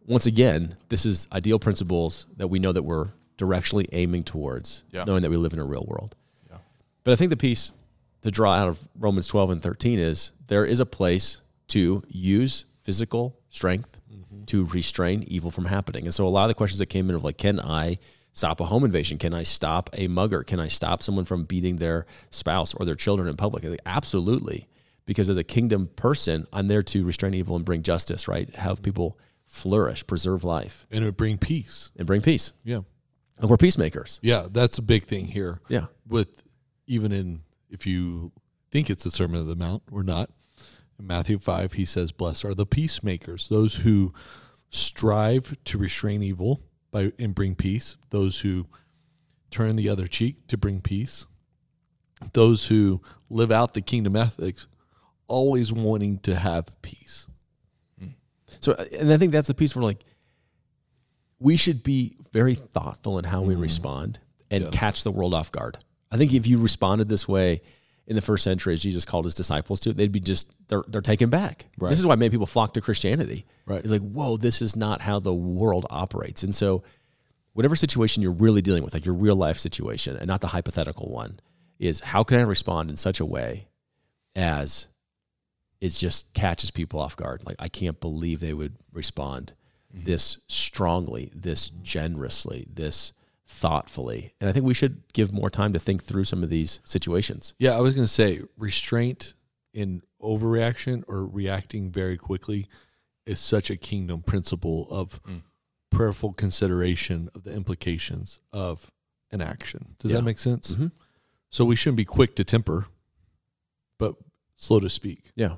once 0.07 0.27
again, 0.27 0.77
this 0.89 1.07
is 1.07 1.29
ideal 1.33 1.59
principles 1.59 2.27
that 2.37 2.49
we 2.49 2.59
know 2.59 2.73
that 2.73 2.83
we're 2.83 3.09
directionally 3.39 3.87
aiming 3.93 4.25
towards, 4.25 4.83
Yeah. 4.93 5.05
knowing 5.05 5.23
that 5.23 5.31
we 5.31 5.37
live 5.37 5.53
in 5.53 5.59
a 5.59 5.65
real 5.65 5.85
world. 5.87 6.17
Yeah. 6.51 6.59
But 7.05 7.13
I 7.13 7.17
think 7.17 7.31
the 7.31 7.37
piece 7.37 7.71
to 8.23 8.31
draw 8.31 8.55
out 8.55 8.69
of 8.69 8.79
Romans 8.99 9.27
12 9.27 9.51
and 9.51 9.63
13 9.63 9.99
is 9.99 10.33
there 10.47 10.65
is 10.65 10.81
a 10.81 10.87
place 10.87 11.41
to 11.69 12.03
use 12.09 12.65
physical 12.83 13.37
strength 13.49 14.01
mm-hmm. 14.13 14.45
to 14.45 14.65
restrain 14.67 15.25
evil 15.27 15.51
from 15.51 15.67
happening. 15.67 16.05
And 16.05 16.15
so 16.15 16.27
a 16.27 16.29
lot 16.29 16.45
of 16.45 16.49
the 16.49 16.55
questions 16.55 16.79
that 16.81 16.87
came 16.87 17.09
in 17.09 17.17
of 17.17 17.25
like, 17.25 17.39
can 17.39 17.59
I 17.61 17.99
stop 18.33 18.61
a 18.61 18.65
home 18.67 18.85
invasion? 18.85 19.19
Can 19.19 19.35
I 19.35 19.43
stop 19.43 19.91
a 19.93 20.09
mugger? 20.09 20.43
Can 20.43 20.61
I 20.61 20.69
stop 20.69 21.03
someone 21.03 21.25
from 21.25 21.45
beating 21.45 21.77
their 21.77 22.07
spouse 22.31 22.75
or 22.75 22.85
their 22.85 22.95
children 22.95 23.29
in 23.29 23.37
public? 23.37 23.65
Like, 23.65 23.81
absolutely. 23.87 24.69
Because 25.05 25.29
as 25.29 25.37
a 25.37 25.45
kingdom 25.45 25.89
person, 25.97 26.47
I'm 26.53 26.69
there 26.69 26.83
to 26.85 27.05
restrain 27.05 27.35
evil 27.35 27.57
and 27.57 27.65
bring 27.65 27.83
justice, 27.83 28.29
right? 28.29 28.53
Have 28.55 28.83
people 28.83 29.19
flourish, 29.47 30.07
preserve 30.07 30.45
life, 30.45 30.87
And 30.91 31.03
it 31.03 31.07
would 31.07 31.17
bring 31.17 31.37
peace. 31.39 31.91
and 31.97 32.07
bring 32.07 32.21
peace. 32.23 32.53
Yeah. 32.65 32.81
And 33.39 33.51
we're 33.51 33.57
peacemakers. 33.57 34.21
Yeah, 34.23 34.47
that's 34.51 34.79
a 34.79 34.83
big 34.83 35.05
thing 35.05 35.27
here. 35.27 35.61
Yeah. 35.69 35.87
With 36.07 36.43
even 36.87 37.11
in 37.13 37.41
if 37.69 37.87
you 37.87 38.33
think 38.71 38.89
it's 38.91 39.05
the 39.05 39.11
Sermon 39.11 39.41
of 39.41 39.47
the 39.47 39.57
Mount 39.57 39.83
or 39.91 40.03
not, 40.03 40.31
in 40.99 41.07
Matthew 41.07 41.39
five, 41.39 41.73
he 41.73 41.85
says, 41.85 42.13
Blessed 42.13 42.45
are 42.45 42.55
the 42.55 42.67
peacemakers, 42.67 43.49
those 43.49 43.77
who 43.77 44.13
strive 44.71 45.57
to 45.65 45.79
restrain 45.79 46.23
evil 46.23 46.61
by 46.93 47.13
and 47.19 47.35
bring 47.35 47.57
peace, 47.57 47.97
those 48.11 48.41
who 48.41 48.67
turn 49.51 49.75
the 49.75 49.89
other 49.89 50.07
cheek 50.07 50.47
to 50.47 50.57
bring 50.57 50.81
peace, 50.81 51.27
those 52.33 52.67
who 52.67 53.01
live 53.29 53.51
out 53.51 53.75
the 53.75 53.81
kingdom 53.81 54.15
ethics, 54.15 54.69
always 55.27 55.73
wanting 55.73 56.19
to 56.21 56.37
have 56.37 56.67
peace. 56.83 57.27
So, 58.61 58.75
and 58.99 59.13
I 59.13 59.17
think 59.17 59.33
that's 59.33 59.49
the 59.49 59.55
piece 59.55 59.75
where 59.75 59.83
like 59.83 60.05
we 61.41 61.57
should 61.57 61.83
be 61.83 62.17
very 62.33 62.55
thoughtful 62.55 63.19
in 63.19 63.25
how 63.25 63.43
we 63.43 63.55
mm. 63.55 63.61
respond 63.61 64.21
and 64.51 64.65
Yeah. 64.65 64.71
catch 64.71 65.03
the 65.03 65.11
world 65.11 65.35
off 65.35 65.51
guard. 65.51 65.79
I 66.11 66.17
think 66.17 66.33
if 66.33 66.47
you 66.47 66.59
responded 66.59 67.09
this 67.09 67.27
way 67.27 67.63
in 68.07 68.17
the 68.17 68.23
first 68.23 68.45
century, 68.45 68.75
as 68.75 68.83
Jesus 68.83 69.05
called 69.05 69.25
his 69.25 69.35
disciples 69.35 69.81
to, 69.81 69.91
it, 69.91 69.97
they'd 69.97 70.13
be 70.13 70.21
just 70.21 70.53
they're 70.69 70.85
they're 70.89 71.01
taken 71.01 71.31
back. 71.31 71.67
Right. 71.79 71.91
This 71.91 71.99
is 71.99 72.07
why 72.07 72.17
many 72.17 72.31
people 72.31 72.47
flock 72.47 72.75
to 72.75 72.81
Christianity. 72.81 73.47
Right. 73.67 73.81
It's 73.81 73.93
like, 73.93 74.03
whoa, 74.03 74.37
this 74.37 74.61
is 74.61 74.77
not 74.77 75.01
how 75.01 75.21
the 75.21 75.35
world 75.35 75.87
operates. 75.91 76.43
And 76.43 76.55
so, 76.55 76.83
whatever 77.53 77.77
situation 77.77 78.23
you're 78.23 78.33
really 78.33 78.63
dealing 78.63 78.83
with, 78.83 78.95
like 78.95 79.07
your 79.07 79.15
real 79.15 79.37
life 79.37 79.59
situation, 79.59 80.17
and 80.17 80.27
not 80.27 80.41
the 80.41 80.49
hypothetical 80.49 81.11
one, 81.11 81.39
is 81.79 82.01
how 82.01 82.25
can 82.25 82.39
I 82.39 82.43
respond 82.43 82.91
in 82.91 82.97
such 82.97 83.21
a 83.21 83.27
way 83.27 83.69
as 84.35 84.89
it 85.81 85.91
just 85.91 86.33
catches 86.33 86.71
people 86.71 87.01
off 87.01 87.17
guard. 87.17 87.45
Like 87.45 87.57
I 87.59 87.69
can't 87.69 87.99
believe 88.01 88.39
they 88.39 88.55
would 88.55 88.77
respond 88.93 89.53
mm-hmm. 89.93 90.05
this 90.05 90.39
strongly, 90.47 91.31
this 91.35 91.71
generously, 91.71 92.67
this 92.73 93.13
thoughtfully. 93.53 94.33
And 94.41 94.49
I 94.49 94.53
think 94.53 94.65
we 94.65 94.75
should 94.75 95.03
give 95.13 95.33
more 95.33 95.51
time 95.51 95.73
to 95.75 95.79
think 95.79 96.03
through 96.03 96.25
some 96.25 96.43
of 96.43 96.49
these 96.49 96.81
situations. 96.85 97.55
Yeah, 97.59 97.77
I 97.77 97.81
was 97.81 97.95
going 97.95 98.07
to 98.07 98.13
say 98.13 98.41
restraint 98.57 99.35
in 99.75 100.03
overreaction 100.21 101.05
or 101.07 101.27
reacting 101.27 101.91
very 101.91 102.17
quickly 102.17 102.67
is 103.27 103.39
such 103.39 103.71
a 103.71 103.77
kingdom 103.77 104.23
principle 104.23 104.89
of 104.91 105.23
Mm. 105.25 105.43
prayerful 105.91 106.33
consideration 106.33 107.29
of 107.35 107.45
the 107.45 107.53
implications 107.53 108.41
of 108.53 108.91
an 109.31 109.41
action. 109.41 109.95
Does 109.99 110.11
Yeah. 110.11 110.19
that 110.19 110.25
make 110.25 110.39
sense? 110.39 110.75
Mhm. 110.75 110.91
So 111.51 111.65
we 111.65 111.77
shouldn't 111.77 111.99
be 111.99 112.05
quick 112.07 112.35
to 112.37 112.45
temper, 112.45 112.87
but 113.99 114.17
slow 114.57 114.81
to 114.81 114.89
speak. 114.91 115.31
Yeah. 115.37 115.57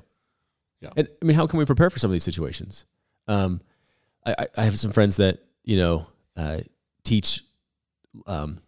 Yeah. 0.81 0.89
And 0.97 1.07
I 1.21 1.25
mean, 1.25 1.35
how 1.35 1.47
can 1.47 1.57
we 1.59 1.65
prepare 1.65 1.89
for 1.89 1.99
some 1.99 2.09
of 2.09 2.13
these 2.13 2.23
situations? 2.23 2.85
Um, 3.27 3.61
I, 4.25 4.35
I- 4.39 4.47
I 4.57 4.63
have 4.65 4.77
some 4.77 4.91
friends 4.91 5.15
that, 5.17 5.39
you 5.63 5.77
know, 5.77 6.07
uh, 6.35 6.59
teach 7.03 7.43
um, 8.27 8.59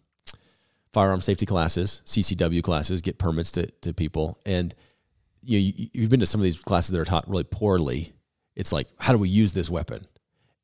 firearm 0.92 1.20
safety 1.20 1.46
classes, 1.46 2.02
CCW 2.06 2.62
classes, 2.62 3.02
get 3.02 3.18
permits 3.18 3.52
to, 3.52 3.66
to 3.82 3.92
people. 3.92 4.38
And 4.46 4.74
you, 5.42 5.58
you, 5.58 5.88
you've 5.92 6.10
been 6.10 6.20
to 6.20 6.26
some 6.26 6.40
of 6.40 6.44
these 6.44 6.60
classes 6.60 6.90
that 6.90 7.00
are 7.00 7.04
taught 7.04 7.28
really 7.28 7.44
poorly. 7.44 8.12
It's 8.56 8.72
like, 8.72 8.88
how 8.98 9.12
do 9.12 9.18
we 9.18 9.28
use 9.28 9.52
this 9.52 9.70
weapon? 9.70 10.06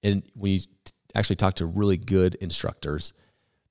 And 0.03 0.23
when 0.35 0.53
you 0.53 0.59
t- 0.59 0.67
actually 1.15 1.37
talk 1.37 1.55
to 1.55 1.67
really 1.67 1.97
good 1.97 2.35
instructors, 2.37 3.13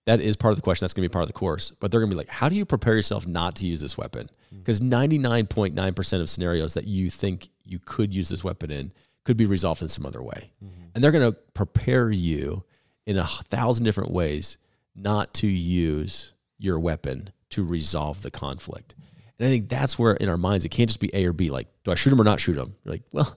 that 0.06 0.20
is 0.20 0.36
part 0.36 0.52
of 0.52 0.58
the 0.58 0.62
question. 0.62 0.86
That's 0.86 0.94
going 0.94 1.04
to 1.04 1.10
be 1.10 1.14
part 1.14 1.24
of 1.24 1.28
the 1.30 1.34
course. 1.34 1.72
But 1.80 1.92
they're 1.92 2.00
going 2.00 2.10
to 2.10 2.16
be 2.16 2.18
like, 2.18 2.30
how 2.30 2.50
do 2.50 2.56
you 2.56 2.66
prepare 2.66 2.96
yourself 2.96 3.28
not 3.28 3.56
to 3.58 3.68
use 3.68 3.82
this 3.82 3.98
weapon? 3.98 4.30
Because 4.52 4.82
99.9% 4.82 6.22
of 6.22 6.30
scenarios 6.30 6.74
that 6.74 6.86
you 6.86 7.10
think 7.10 7.50
you 7.64 7.80
could 7.80 8.14
use 8.14 8.30
this 8.30 8.44
weapon 8.44 8.72
in 8.72 8.92
could 9.24 9.38
be 9.38 9.46
resolved 9.46 9.82
in 9.82 9.90
some 9.90 10.06
other 10.06 10.22
way. 10.22 10.52
And 10.94 11.04
they're 11.04 11.12
going 11.12 11.32
to 11.32 11.38
prepare 11.54 12.12
you 12.12 12.64
in 13.06 13.18
a 13.18 13.26
thousand 13.26 13.86
different 13.86 14.12
ways 14.12 14.58
not 14.96 15.34
to 15.36 15.48
use 15.48 16.34
your 16.58 16.80
weapon 16.80 17.32
to 17.52 17.64
resolve 17.64 18.22
the 18.22 18.32
conflict. 18.32 18.96
And 19.40 19.48
I 19.48 19.50
think 19.50 19.68
that's 19.70 19.98
where 19.98 20.14
in 20.14 20.30
our 20.30 20.38
minds 20.38 20.64
it 20.66 20.70
can't 20.70 20.90
just 20.90 21.00
be 21.00 21.10
A 21.14 21.26
or 21.26 21.34
B. 21.34 21.50
Like, 21.50 21.68
do 21.84 21.92
I 21.92 21.96
shoot 21.96 22.14
him 22.14 22.22
or 22.22 22.24
not 22.24 22.40
shoot 22.40 22.58
him? 22.58 22.76
You're 22.84 22.94
like, 22.94 23.04
well, 23.12 23.36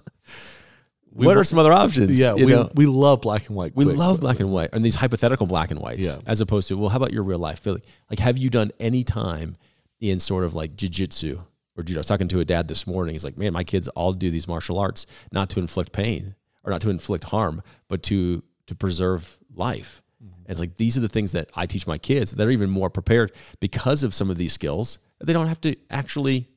what 1.10 1.34
wa- 1.34 1.40
are 1.40 1.44
some 1.44 1.58
other 1.58 1.72
options? 1.72 2.20
Yeah, 2.20 2.34
You 2.34 2.46
we, 2.46 2.52
know? 2.52 2.70
we 2.74 2.86
love 2.86 3.22
black 3.22 3.46
and 3.48 3.56
white. 3.56 3.74
We 3.74 3.84
quick, 3.84 3.96
love 3.96 4.20
black 4.20 4.38
and 4.40 4.52
white 4.52 4.70
and 4.72 4.84
these 4.84 4.94
hypothetical 4.96 5.46
black 5.46 5.70
and 5.70 5.80
whites, 5.80 6.04
Yeah. 6.06 6.18
as 6.26 6.40
opposed 6.40 6.68
to 6.68 6.76
well, 6.76 6.90
how 6.90 6.96
about 6.98 7.12
your 7.12 7.22
real 7.22 7.38
life? 7.38 7.60
Feel 7.60 7.74
like, 7.74 7.84
like 8.10 8.18
have 8.18 8.36
you 8.38 8.50
done 8.50 8.70
any 8.78 9.02
time 9.04 9.56
in 10.00 10.20
sort 10.20 10.44
of 10.44 10.54
like 10.54 10.76
jujitsu 10.76 11.40
or 11.76 11.82
judo? 11.82 11.98
I 11.98 12.00
was 12.00 12.06
talking 12.06 12.28
to 12.28 12.40
a 12.40 12.44
dad 12.44 12.68
this 12.68 12.86
morning. 12.86 13.14
He's 13.14 13.24
like, 13.24 13.38
man, 13.38 13.54
my 13.54 13.64
kids 13.64 13.88
all 13.88 14.12
do 14.12 14.30
these 14.30 14.46
martial 14.46 14.78
arts 14.78 15.06
not 15.32 15.48
to 15.50 15.58
inflict 15.60 15.92
pain 15.92 16.34
or 16.64 16.70
not 16.70 16.82
to 16.82 16.90
inflict 16.90 17.24
harm, 17.24 17.62
but 17.88 18.02
to 18.04 18.42
to 18.66 18.74
preserve 18.74 19.38
life. 19.54 20.02
And 20.46 20.52
it's 20.52 20.60
like 20.60 20.76
these 20.76 20.96
are 20.96 21.00
the 21.00 21.08
things 21.08 21.32
that 21.32 21.50
I 21.54 21.66
teach 21.66 21.86
my 21.86 21.98
kids. 21.98 22.32
They're 22.32 22.50
even 22.50 22.70
more 22.70 22.90
prepared 22.90 23.32
because 23.60 24.02
of 24.02 24.14
some 24.14 24.30
of 24.30 24.36
these 24.36 24.52
skills. 24.52 24.98
They 25.20 25.32
don't 25.32 25.48
have 25.48 25.60
to 25.62 25.76
actually 25.90 26.48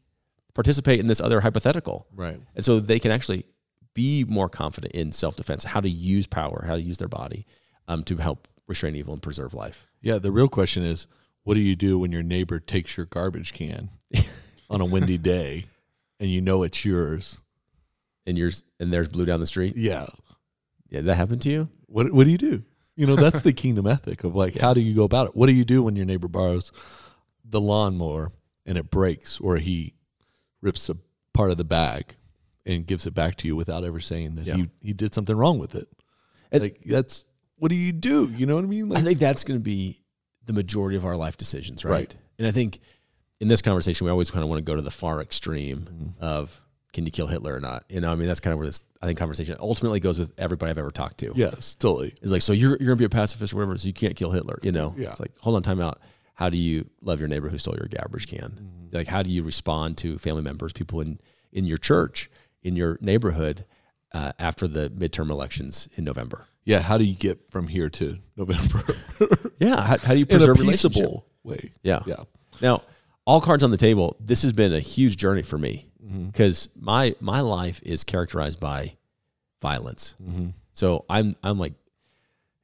participate 0.54 1.00
in 1.00 1.08
this 1.08 1.22
other 1.22 1.42
hypothetical. 1.42 2.08
Right. 2.14 2.40
And 2.56 2.66
so 2.66 2.80
they 2.80 3.00
can 3.00 3.12
actually 3.12 3.46
be 3.94 4.24
more 4.26 4.50
confident 4.50 4.94
in 4.94 5.12
self 5.12 5.36
defense, 5.36 5.64
how 5.64 5.82
to 5.82 5.90
use 5.90 6.28
power, 6.28 6.64
how 6.68 6.76
to 6.76 6.82
use 6.82 6.98
their 6.98 7.08
body 7.08 7.46
um, 7.88 8.04
to 8.04 8.18
help 8.18 8.48
restrain 8.68 8.96
evil 8.96 9.14
and 9.14 9.22
preserve 9.22 9.54
life. 9.54 9.88
Yeah. 10.02 10.20
The 10.20 10.32
real 10.32 10.50
question 10.50 10.84
is, 10.84 11.08
what 11.44 11.56
do 11.56 11.62
you 11.62 11.76
do 11.76 11.98
when 11.98 12.12
your 12.12 12.24
neighbor 12.24 12.60
takes 12.60 12.96
your 12.98 13.06
garbage 13.06 13.54
can 13.54 13.90
on 14.70 14.82
a 14.82 14.86
windy 14.86 15.18
day, 15.18 15.66
and 16.20 16.30
you 16.30 16.42
know 16.42 16.64
it's 16.64 16.86
yours? 16.86 17.42
And 18.28 18.38
yours 18.38 18.64
and 18.80 18.94
there's 18.94 19.08
blue 19.08 19.26
down 19.26 19.40
the 19.40 19.48
street. 19.48 19.76
Yeah. 19.76 20.06
Yeah, 20.90 21.02
that 21.02 21.16
happened 21.16 21.42
to 21.44 21.50
you? 21.50 21.70
What 21.88 22.12
What 22.12 22.26
do 22.26 22.32
you 22.32 22.38
do? 22.38 22.64
You 23.00 23.06
know, 23.08 23.16
that's 23.16 23.42
the 23.44 23.54
kingdom 23.64 23.88
ethic 23.88 24.24
of 24.24 24.36
like, 24.36 24.58
how 24.58 24.74
do 24.74 24.82
you 24.82 24.94
go 24.94 25.04
about 25.04 25.28
it? 25.28 25.36
What 25.36 25.48
do 25.48 25.54
you 25.54 25.64
do 25.66 25.84
when 25.84 25.96
your 25.96 26.06
neighbor 26.06 26.28
borrows 26.28 26.72
the 27.46 27.62
lawnmower 27.62 28.32
and 28.66 28.78
it 28.78 28.90
breaks, 28.92 29.40
or 29.40 29.58
he 29.58 29.94
rips 30.62 30.90
a 30.90 30.98
part 31.34 31.50
of 31.52 31.58
the 31.58 31.64
bag 31.64 32.16
and 32.66 32.86
gives 32.86 33.08
it 33.08 33.14
back 33.14 33.36
to 33.38 33.48
you 33.48 33.56
without 33.56 33.84
ever 33.84 34.00
saying 34.00 34.36
that 34.36 34.46
Yeah. 34.46 34.56
he 34.58 34.70
he 34.82 34.94
did 34.94 35.14
something 35.14 35.36
wrong 35.36 35.60
with 35.60 35.76
it? 35.76 35.88
And- 36.52 36.62
like 36.64 36.82
that's 36.86 37.26
what 37.58 37.70
do 37.70 37.76
you 37.76 37.92
do? 37.94 38.32
You 38.36 38.46
know 38.46 38.56
what 38.56 38.64
I 38.64 38.68
mean? 38.68 38.96
I 38.96 39.02
think 39.02 39.20
that's 39.20 39.44
going 39.44 39.60
to 39.60 39.64
be 39.64 40.02
the 40.46 40.54
majority 40.54 40.96
of 40.98 41.06
our 41.06 41.16
life 41.16 41.38
decisions, 41.38 41.84
right? 41.86 41.92
Right. 41.92 42.16
And 42.38 42.48
I 42.48 42.52
think 42.52 42.80
in 43.40 43.48
this 43.48 43.62
conversation, 43.62 44.06
we 44.06 44.12
always 44.12 44.30
kind 44.32 44.44
of 44.44 44.50
want 44.50 44.60
to 44.60 44.64
go 44.70 44.76
to 44.76 44.82
the 44.82 44.92
far 44.92 45.22
extreme 45.22 45.80
Mm-hmm. 45.82 46.24
of 46.24 46.62
can 46.94 47.06
you 47.06 47.12
kill 47.12 47.28
Hitler 47.28 47.56
or 47.56 47.60
not? 47.60 47.86
You 47.90 48.02
know, 48.02 48.12
I 48.12 48.16
mean, 48.16 48.28
that's 48.28 48.40
kind 48.40 48.52
of 48.52 48.58
where 48.58 48.68
this 48.68 48.82
I 49.02 49.06
think 49.06 49.18
conversation 49.18 49.56
ultimately 49.60 50.00
goes 50.00 50.20
with 50.20 50.34
everybody 50.38 50.72
I've 50.72 50.78
ever 50.78 50.92
talked 50.92 51.20
to. 51.20 51.32
yes, 51.36 51.76
totally. 51.76 52.14
It's 52.22 52.32
like, 52.32 52.42
so 52.42 52.52
you're, 52.52 52.72
you're 52.72 52.88
gonna 52.88 52.96
be 52.96 53.06
a 53.06 53.10
pacifist 53.10 53.54
or 53.54 53.58
whatever, 53.58 53.78
so 53.78 53.88
you 53.88 53.94
can't 53.94 54.16
kill 54.16 54.32
Hitler, 54.32 54.60
you 54.62 54.72
know? 54.72 54.94
Yeah. 54.98 55.12
It's 55.12 55.20
like, 55.20 55.32
hold 55.40 55.56
on, 55.56 55.64
time 55.64 55.80
out. 55.80 56.00
How 56.34 56.50
do 56.50 56.58
you 56.58 56.90
love 57.02 57.20
your 57.20 57.30
neighbor 57.30 57.50
who 57.50 57.58
stole 57.58 57.76
your 57.76 57.88
garbage 57.88 58.28
can? 58.28 58.40
Mm-hmm. 58.40 58.96
Like, 58.96 59.08
how 59.08 59.24
do 59.24 59.32
you 59.32 59.44
respond 59.44 59.98
to 60.00 60.18
family 60.18 60.42
members, 60.42 60.74
people 60.74 61.02
in, 61.02 61.20
in 61.52 61.66
your 61.66 61.78
church, 61.78 62.30
in 62.64 62.76
your 62.76 62.98
neighborhood, 63.02 63.66
uh, 64.14 64.32
after 64.40 64.68
the 64.68 64.90
midterm 64.90 65.30
elections 65.30 65.88
in 65.96 66.04
November? 66.04 66.48
Yeah. 66.66 66.80
How 66.80 66.98
do 66.98 67.04
you 67.04 67.16
get 67.16 67.52
from 67.52 67.68
here 67.68 67.90
to 67.90 68.18
November 68.36 68.84
Yeah. 69.60 69.82
How, 69.82 69.98
how 69.98 70.14
do 70.14 70.20
you 70.20 70.26
in 70.30 70.36
a 70.36 70.40
preserve 70.40 70.58
peaceable 70.58 71.26
way? 71.44 71.72
Yeah. 71.84 72.00
Yeah. 72.06 72.24
Now, 72.62 72.84
all 73.26 73.42
cards 73.42 73.64
on 73.64 73.72
the 73.72 73.78
table. 73.78 74.16
This 74.20 74.42
has 74.44 74.54
been 74.54 74.74
a 74.74 74.80
huge 74.80 75.18
journey 75.18 75.44
for 75.44 75.58
me 75.58 75.89
Mm-hmm. 76.04 76.28
because 76.28 76.70
my 76.80 77.14
my 77.20 77.42
life 77.42 77.82
is 77.84 78.06
characterized 78.06 78.60
by 78.60 78.96
violence. 79.62 80.16
Mm-hmm. 80.24 80.50
So 80.72 81.04
I'm 81.10 81.36
I'm 81.44 81.60
like, 81.60 81.74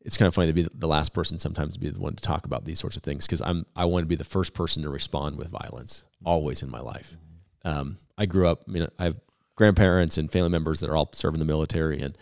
it's 0.01 0.17
kind 0.17 0.27
of 0.27 0.33
funny 0.33 0.47
to 0.47 0.53
be 0.53 0.67
the 0.73 0.87
last 0.87 1.13
person 1.13 1.37
sometimes 1.37 1.73
to 1.73 1.79
be 1.79 1.89
the 1.89 1.99
one 1.99 2.15
to 2.15 2.23
talk 2.23 2.45
about 2.45 2.63
these 2.63 2.79
sorts 2.79 2.95
of 2.95 3.03
things 3.03 3.25
because 3.25 3.41
I'm 3.41 3.65
I 3.75 3.85
want 3.85 4.03
to 4.03 4.07
be 4.07 4.15
the 4.15 4.23
first 4.23 4.53
person 4.53 4.83
to 4.83 4.89
respond 4.89 5.37
with 5.37 5.49
violence 5.49 6.05
always 6.23 6.63
in 6.63 6.69
my 6.69 6.79
life. 6.79 7.17
Um, 7.65 7.97
I 8.17 8.25
grew 8.25 8.47
up. 8.47 8.63
I 8.67 8.71
mean, 8.71 8.87
I 8.97 9.03
have 9.05 9.19
grandparents 9.55 10.17
and 10.17 10.31
family 10.31 10.49
members 10.49 10.79
that 10.79 10.89
are 10.89 10.95
all 10.95 11.09
serving 11.13 11.39
the 11.39 11.45
military 11.45 11.99
and 11.99 12.17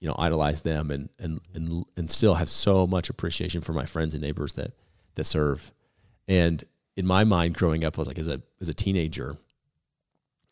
you 0.00 0.08
know 0.08 0.16
idolize 0.18 0.62
them 0.62 0.90
and 0.90 1.08
and 1.18 1.40
and 1.54 1.84
and 1.96 2.10
still 2.10 2.34
have 2.34 2.48
so 2.48 2.86
much 2.86 3.08
appreciation 3.08 3.60
for 3.60 3.72
my 3.72 3.86
friends 3.86 4.14
and 4.14 4.22
neighbors 4.22 4.54
that 4.54 4.72
that 5.14 5.24
serve. 5.24 5.72
And 6.26 6.64
in 6.96 7.06
my 7.06 7.24
mind, 7.24 7.54
growing 7.54 7.84
up, 7.84 7.98
I 7.98 8.00
was 8.00 8.08
like 8.08 8.18
as 8.18 8.28
a 8.28 8.42
as 8.60 8.68
a 8.68 8.74
teenager, 8.74 9.36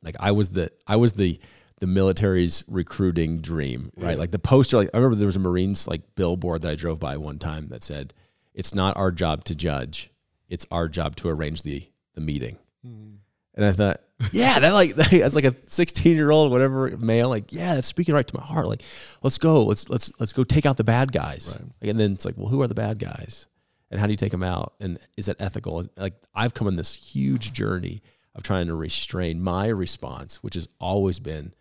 like 0.04 0.16
I 0.20 0.30
was 0.32 0.50
the 0.50 0.70
I 0.86 0.96
was 0.96 1.14
the 1.14 1.40
the 1.80 1.86
military's 1.86 2.62
recruiting 2.68 3.40
dream, 3.40 3.90
right? 3.96 4.12
Yeah. 4.12 4.16
Like 4.16 4.30
the 4.30 4.38
poster. 4.38 4.76
Like 4.76 4.90
I 4.94 4.98
remember 4.98 5.16
there 5.16 5.26
was 5.26 5.36
a 5.36 5.40
Marines 5.40 5.88
like 5.88 6.02
billboard 6.14 6.62
that 6.62 6.70
I 6.70 6.74
drove 6.76 7.00
by 7.00 7.16
one 7.16 7.38
time 7.38 7.68
that 7.68 7.82
said, 7.82 8.14
"It's 8.54 8.74
not 8.74 8.96
our 8.96 9.10
job 9.10 9.44
to 9.44 9.54
judge; 9.54 10.10
it's 10.48 10.66
our 10.70 10.88
job 10.88 11.16
to 11.16 11.28
arrange 11.28 11.62
the 11.62 11.88
the 12.14 12.20
meeting." 12.20 12.58
Mm-hmm. 12.86 13.14
And 13.56 13.64
I 13.64 13.70
thought, 13.72 14.00
yeah, 14.32 14.58
that 14.58 14.70
like 14.72 14.94
that's 14.96 15.34
like 15.34 15.44
a 15.44 15.54
16 15.68 16.14
year 16.16 16.30
old 16.30 16.50
whatever 16.50 16.96
male, 16.96 17.28
like 17.28 17.52
yeah, 17.52 17.74
that's 17.74 17.86
speaking 17.88 18.14
right 18.14 18.26
to 18.26 18.36
my 18.36 18.42
heart. 18.42 18.66
Like, 18.68 18.82
let's 19.22 19.38
go, 19.38 19.64
let's 19.64 19.88
let's 19.88 20.10
let's 20.20 20.32
go 20.32 20.44
take 20.44 20.66
out 20.66 20.76
the 20.76 20.84
bad 20.84 21.12
guys. 21.12 21.56
Right. 21.60 21.70
Like, 21.80 21.90
and 21.90 22.00
then 22.00 22.12
it's 22.12 22.24
like, 22.24 22.34
well, 22.36 22.48
who 22.48 22.62
are 22.62 22.66
the 22.68 22.74
bad 22.74 22.98
guys, 22.98 23.46
and 23.90 24.00
how 24.00 24.06
do 24.06 24.12
you 24.12 24.16
take 24.16 24.32
them 24.32 24.42
out? 24.42 24.74
And 24.80 24.98
is 25.16 25.26
that 25.26 25.36
ethical? 25.40 25.78
Is- 25.80 25.88
Like, 25.96 26.14
I've 26.34 26.54
come 26.54 26.66
on 26.66 26.76
this 26.76 26.94
huge 26.94 27.52
journey 27.52 28.02
of 28.34 28.42
trying 28.42 28.66
to 28.66 28.74
restrain 28.74 29.40
my 29.40 29.66
response, 29.68 30.42
which 30.42 30.54
has 30.54 30.68
always 30.80 31.18
been 31.18 31.54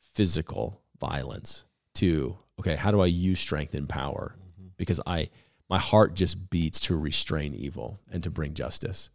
physical 0.00 0.80
violence, 0.98 1.64
to 1.94 2.36
okay, 2.58 2.76
how 2.76 2.90
do 2.90 3.00
I 3.00 3.06
use 3.06 3.40
strength 3.40 3.74
and 3.74 3.88
power? 3.88 4.34
Mm-hmm. 4.36 4.68
Because 4.76 5.00
I 5.06 5.30
my 5.68 5.78
heart 5.78 6.14
just 6.14 6.50
beats 6.50 6.80
to 6.80 6.96
restrain 6.96 7.54
evil 7.54 8.00
and 8.10 8.22
to 8.24 8.30
bring 8.30 8.54
justice. 8.54 9.10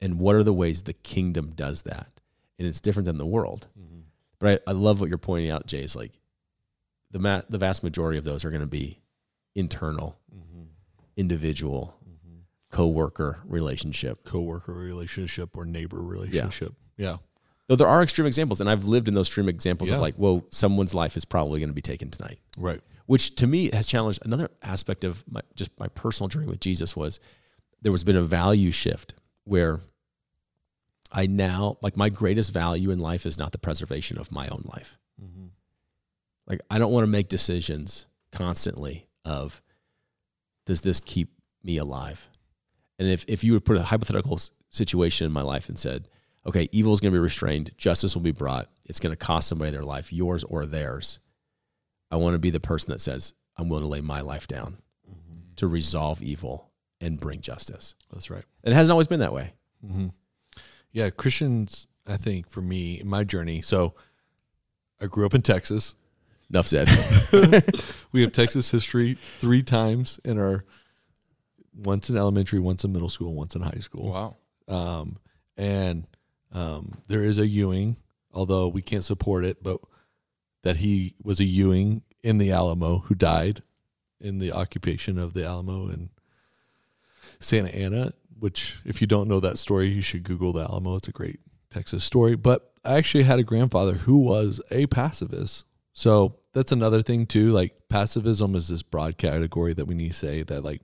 And 0.00 0.18
what 0.18 0.36
are 0.36 0.42
the 0.42 0.54
ways 0.54 0.82
the 0.82 0.92
kingdom 0.94 1.52
does 1.54 1.82
that? 1.82 2.08
And 2.58 2.66
it's 2.66 2.80
different 2.80 3.06
than 3.06 3.18
the 3.18 3.26
world. 3.26 3.68
Mm-hmm. 3.78 4.00
But 4.38 4.62
I, 4.66 4.70
I 4.70 4.74
love 4.74 5.00
what 5.00 5.08
you're 5.08 5.18
pointing 5.18 5.50
out 5.50 5.66
jay 5.66 5.82
is 5.82 5.94
like 5.94 6.12
the 7.10 7.18
ma- 7.18 7.42
the 7.48 7.58
vast 7.58 7.82
majority 7.82 8.18
of 8.18 8.24
those 8.24 8.44
are 8.44 8.50
going 8.50 8.62
to 8.62 8.66
be 8.66 9.00
internal 9.54 10.18
mm-hmm. 10.34 10.64
individual 11.16 11.97
co-worker 12.70 13.38
relationship 13.44 14.24
Coworker 14.24 14.72
relationship 14.74 15.56
or 15.56 15.64
neighbor 15.64 16.00
relationship. 16.02 16.74
Yeah. 16.96 17.10
yeah. 17.12 17.16
though 17.66 17.76
there 17.76 17.88
are 17.88 18.02
extreme 18.02 18.26
examples 18.26 18.60
and 18.60 18.68
i've 18.68 18.84
lived 18.84 19.08
in 19.08 19.14
those 19.14 19.28
extreme 19.28 19.48
examples 19.48 19.88
Yeah. 19.90 19.96
of 19.96 20.02
like 20.02 20.16
whoa 20.16 20.44
someone's 20.50 20.94
life 20.94 21.16
is 21.16 21.24
probably 21.24 21.60
going 21.60 21.70
to 21.70 21.74
be 21.74 21.80
taken 21.82 22.10
tonight 22.10 22.38
Right. 22.58 22.80
which 23.06 23.34
to 23.36 23.46
me 23.46 23.70
has 23.72 23.86
challenged 23.86 24.20
another 24.24 24.50
aspect 24.62 25.04
of 25.04 25.24
my 25.30 25.40
just 25.54 25.70
my 25.80 25.88
personal 25.88 26.28
journey 26.28 26.46
with 26.46 26.60
Jesus 26.60 26.94
was 26.96 27.20
there 27.80 27.92
was 27.92 28.04
been 28.04 28.16
a 28.16 28.22
value 28.22 28.70
shift 28.70 29.14
where 29.44 29.80
I 31.10 31.26
now 31.26 31.78
like 31.80 31.96
my 31.96 32.10
greatest 32.10 32.52
value 32.52 32.90
in 32.90 32.98
life 32.98 33.24
is 33.24 33.38
not 33.38 33.52
the 33.52 33.58
preservation 33.58 34.18
of 34.18 34.30
my 34.30 34.46
own 34.48 34.62
life. 34.66 34.98
Mm-hmm. 35.22 35.46
Like 36.46 36.60
I 36.70 36.78
don't 36.78 36.92
want 36.92 37.04
to 37.04 37.10
make 37.10 37.28
decisions 37.28 38.06
constantly 38.30 39.06
of 39.24 39.62
does 40.66 40.82
this 40.82 41.00
keep 41.00 41.32
me 41.62 41.78
alive? 41.78 42.28
And 42.98 43.08
if 43.08 43.24
if 43.28 43.44
you 43.44 43.52
would 43.52 43.64
put 43.64 43.76
a 43.76 43.82
hypothetical 43.82 44.38
situation 44.70 45.26
in 45.26 45.32
my 45.32 45.42
life 45.42 45.68
and 45.68 45.78
said, 45.78 46.08
okay, 46.46 46.68
evil 46.72 46.92
is 46.92 47.00
going 47.00 47.12
to 47.12 47.16
be 47.16 47.22
restrained, 47.22 47.72
justice 47.76 48.14
will 48.14 48.22
be 48.22 48.32
brought, 48.32 48.68
it's 48.86 49.00
going 49.00 49.12
to 49.12 49.16
cost 49.16 49.48
somebody 49.48 49.70
their 49.70 49.82
life, 49.82 50.12
yours 50.12 50.44
or 50.44 50.66
theirs. 50.66 51.20
I 52.10 52.16
want 52.16 52.34
to 52.34 52.38
be 52.38 52.50
the 52.50 52.60
person 52.60 52.92
that 52.92 53.00
says, 53.00 53.34
I'm 53.56 53.68
willing 53.68 53.84
to 53.84 53.88
lay 53.88 54.00
my 54.00 54.20
life 54.20 54.46
down 54.46 54.78
to 55.56 55.66
resolve 55.66 56.22
evil 56.22 56.70
and 57.00 57.18
bring 57.18 57.40
justice. 57.40 57.94
That's 58.12 58.30
right. 58.30 58.44
And 58.64 58.72
it 58.72 58.76
hasn't 58.76 58.92
always 58.92 59.06
been 59.06 59.20
that 59.20 59.32
way. 59.32 59.52
Mm-hmm. 59.84 60.08
Yeah, 60.92 61.10
Christians. 61.10 61.86
I 62.06 62.16
think 62.16 62.48
for 62.48 62.62
me, 62.62 62.98
in 62.98 63.06
my 63.06 63.22
journey. 63.22 63.60
So, 63.60 63.94
I 64.98 65.06
grew 65.06 65.26
up 65.26 65.34
in 65.34 65.42
Texas. 65.42 65.94
Enough 66.48 66.66
said. 66.66 66.88
We 68.12 68.22
have 68.22 68.32
Texas 68.32 68.70
history 68.70 69.18
three 69.38 69.62
times 69.62 70.18
in 70.24 70.38
our 70.38 70.64
once 71.78 72.10
in 72.10 72.16
elementary, 72.16 72.58
once 72.58 72.84
in 72.84 72.92
middle 72.92 73.08
school, 73.08 73.32
once 73.34 73.54
in 73.54 73.62
high 73.62 73.80
school. 73.80 74.10
Wow. 74.10 74.36
Um, 74.66 75.18
and 75.56 76.06
um, 76.52 76.98
there 77.08 77.22
is 77.22 77.38
a 77.38 77.46
Ewing, 77.46 77.96
although 78.32 78.68
we 78.68 78.82
can't 78.82 79.04
support 79.04 79.44
it, 79.44 79.62
but 79.62 79.80
that 80.62 80.78
he 80.78 81.14
was 81.22 81.40
a 81.40 81.44
Ewing 81.44 82.02
in 82.22 82.38
the 82.38 82.50
Alamo 82.52 82.98
who 82.98 83.14
died 83.14 83.62
in 84.20 84.38
the 84.38 84.52
occupation 84.52 85.18
of 85.18 85.32
the 85.32 85.46
Alamo 85.46 85.88
in 85.88 86.10
Santa 87.38 87.74
Anna. 87.74 88.12
Which, 88.40 88.78
if 88.84 89.00
you 89.00 89.08
don't 89.08 89.28
know 89.28 89.40
that 89.40 89.58
story, 89.58 89.88
you 89.88 90.02
should 90.02 90.22
Google 90.22 90.52
the 90.52 90.62
Alamo. 90.62 90.94
It's 90.94 91.08
a 91.08 91.12
great 91.12 91.40
Texas 91.70 92.04
story. 92.04 92.36
But 92.36 92.70
I 92.84 92.96
actually 92.96 93.24
had 93.24 93.40
a 93.40 93.44
grandfather 93.44 93.94
who 93.94 94.18
was 94.18 94.60
a 94.70 94.86
pacifist. 94.86 95.66
So 95.92 96.36
that's 96.52 96.70
another 96.70 97.02
thing 97.02 97.26
too. 97.26 97.50
Like 97.50 97.88
pacifism 97.88 98.54
is 98.54 98.68
this 98.68 98.82
broad 98.84 99.18
category 99.18 99.74
that 99.74 99.86
we 99.86 99.96
need 99.96 100.08
to 100.08 100.14
say 100.14 100.42
that 100.44 100.62
like, 100.62 100.82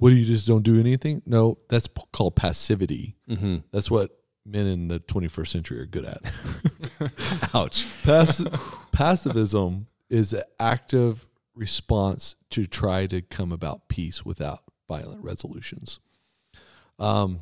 what 0.00 0.08
do 0.10 0.16
you 0.16 0.24
just 0.24 0.46
don't 0.48 0.62
do 0.62 0.80
anything? 0.80 1.20
No, 1.26 1.58
that's 1.68 1.86
p- 1.86 2.02
called 2.10 2.34
passivity. 2.34 3.16
mm-hmm. 3.28 3.58
That's 3.70 3.90
what 3.90 4.10
men 4.46 4.66
in 4.66 4.88
the 4.88 4.98
21st 4.98 5.48
century 5.48 5.78
are 5.78 5.86
good 5.86 6.06
at. 6.06 7.52
Ouch. 7.54 7.86
Pass- 8.02 8.42
pacifism 8.92 9.86
is 10.08 10.32
an 10.32 10.42
active 10.58 11.26
response 11.54 12.34
to 12.48 12.66
try 12.66 13.06
to 13.06 13.20
come 13.20 13.52
about 13.52 13.88
peace 13.88 14.24
without 14.24 14.62
violent 14.88 15.22
resolutions. 15.22 16.00
Um, 16.98 17.40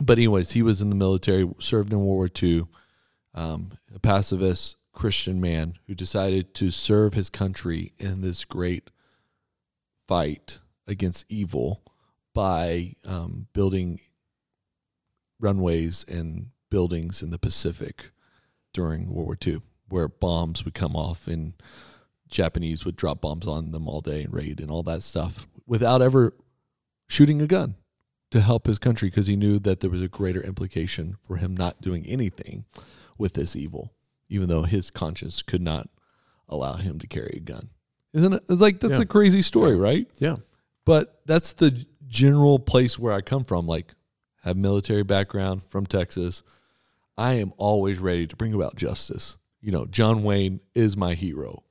but 0.00 0.16
anyways, 0.16 0.52
he 0.52 0.62
was 0.62 0.80
in 0.80 0.88
the 0.88 0.96
military, 0.96 1.46
served 1.58 1.92
in 1.92 1.98
World 1.98 2.08
War 2.08 2.28
II, 2.42 2.64
um, 3.34 3.72
a 3.94 3.98
pacifist 3.98 4.78
Christian 4.92 5.42
man 5.42 5.74
who 5.86 5.94
decided 5.94 6.54
to 6.54 6.70
serve 6.70 7.12
his 7.12 7.28
country 7.28 7.92
in 7.98 8.22
this 8.22 8.46
great 8.46 8.88
fight 10.08 10.60
against 10.86 11.24
evil 11.28 11.82
by 12.34 12.94
um, 13.04 13.46
building 13.52 14.00
runways 15.40 16.04
and 16.08 16.46
buildings 16.70 17.22
in 17.22 17.30
the 17.30 17.38
Pacific 17.38 18.10
during 18.72 19.12
World 19.12 19.26
War 19.26 19.36
II, 19.46 19.60
where 19.88 20.08
bombs 20.08 20.64
would 20.64 20.74
come 20.74 20.96
off 20.96 21.26
and 21.26 21.54
Japanese 22.30 22.84
would 22.84 22.96
drop 22.96 23.20
bombs 23.20 23.46
on 23.46 23.72
them 23.72 23.86
all 23.88 24.00
day 24.00 24.22
and 24.22 24.32
raid 24.32 24.60
and 24.60 24.70
all 24.70 24.82
that 24.84 25.02
stuff 25.02 25.46
without 25.66 26.00
ever 26.00 26.34
shooting 27.08 27.42
a 27.42 27.46
gun 27.46 27.74
to 28.30 28.40
help 28.40 28.66
his 28.66 28.78
country 28.78 29.08
because 29.10 29.26
he 29.26 29.36
knew 29.36 29.58
that 29.58 29.80
there 29.80 29.90
was 29.90 30.00
a 30.00 30.08
greater 30.08 30.42
implication 30.42 31.16
for 31.26 31.36
him 31.36 31.54
not 31.54 31.82
doing 31.82 32.06
anything 32.06 32.64
with 33.18 33.34
this 33.34 33.54
evil, 33.54 33.92
even 34.30 34.48
though 34.48 34.62
his 34.62 34.90
conscience 34.90 35.42
could 35.42 35.60
not 35.60 35.90
allow 36.48 36.76
him 36.76 36.98
to 36.98 37.06
carry 37.06 37.34
a 37.36 37.40
gun. 37.40 37.68
Isn't 38.14 38.32
it? 38.32 38.42
It's 38.48 38.60
like 38.62 38.80
that's 38.80 38.94
Yeah. 38.98 39.02
a 39.02 39.06
crazy 39.06 39.42
story, 39.42 39.76
right? 39.76 40.10
Yeah. 40.18 40.36
But 40.84 41.20
that's 41.26 41.52
the 41.52 41.86
general 42.08 42.58
place 42.58 42.98
where 42.98 43.12
I 43.12 43.20
come 43.20 43.44
from. 43.44 43.66
Like, 43.66 43.94
have 44.42 44.56
military 44.56 45.04
background 45.04 45.62
from 45.64 45.86
Texas. 45.86 46.42
I 47.16 47.34
am 47.34 47.52
always 47.56 47.98
ready 47.98 48.26
to 48.26 48.36
bring 48.36 48.54
about 48.54 48.76
justice. 48.76 49.38
You 49.60 49.70
know, 49.70 49.86
John 49.86 50.24
Wayne 50.24 50.60
is 50.74 50.96
my 50.96 51.14
hero. 51.14 51.62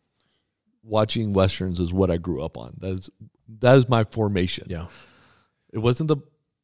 Watching 0.83 1.33
westerns 1.33 1.79
is 1.79 1.93
what 1.93 2.09
I 2.09 2.17
grew 2.17 2.41
up 2.41 2.57
on. 2.57 2.75
That 2.79 2.91
is 2.91 3.09
that 3.59 3.77
is 3.77 3.89
my 3.89 4.03
formation. 4.05 4.67
Yeah. 4.69 4.87
It 5.73 5.79
wasn't 5.79 6.07
the 6.07 6.17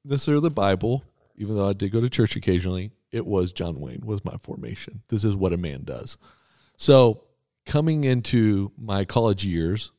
necessarily 0.06 0.43
the 0.43 0.52
Bible, 0.52 1.04
even 1.36 1.56
though 1.56 1.70
I 1.70 1.74
did 1.74 1.91
go 1.91 2.02
to 2.02 2.10
church 2.10 2.36
occasionally. 2.36 2.91
It 3.12 3.26
was 3.26 3.52
John 3.52 3.80
Wayne 3.80 4.02
was 4.04 4.24
my 4.26 4.36
formation. 4.41 5.02
This 5.10 5.24
is 5.24 5.36
what 5.36 5.54
a 5.54 5.58
man 5.58 5.84
does. 5.84 6.18
So 6.78 7.24
coming 7.66 8.04
into 8.04 8.72
my 8.78 9.06
college 9.06 9.45
years, 9.45 9.91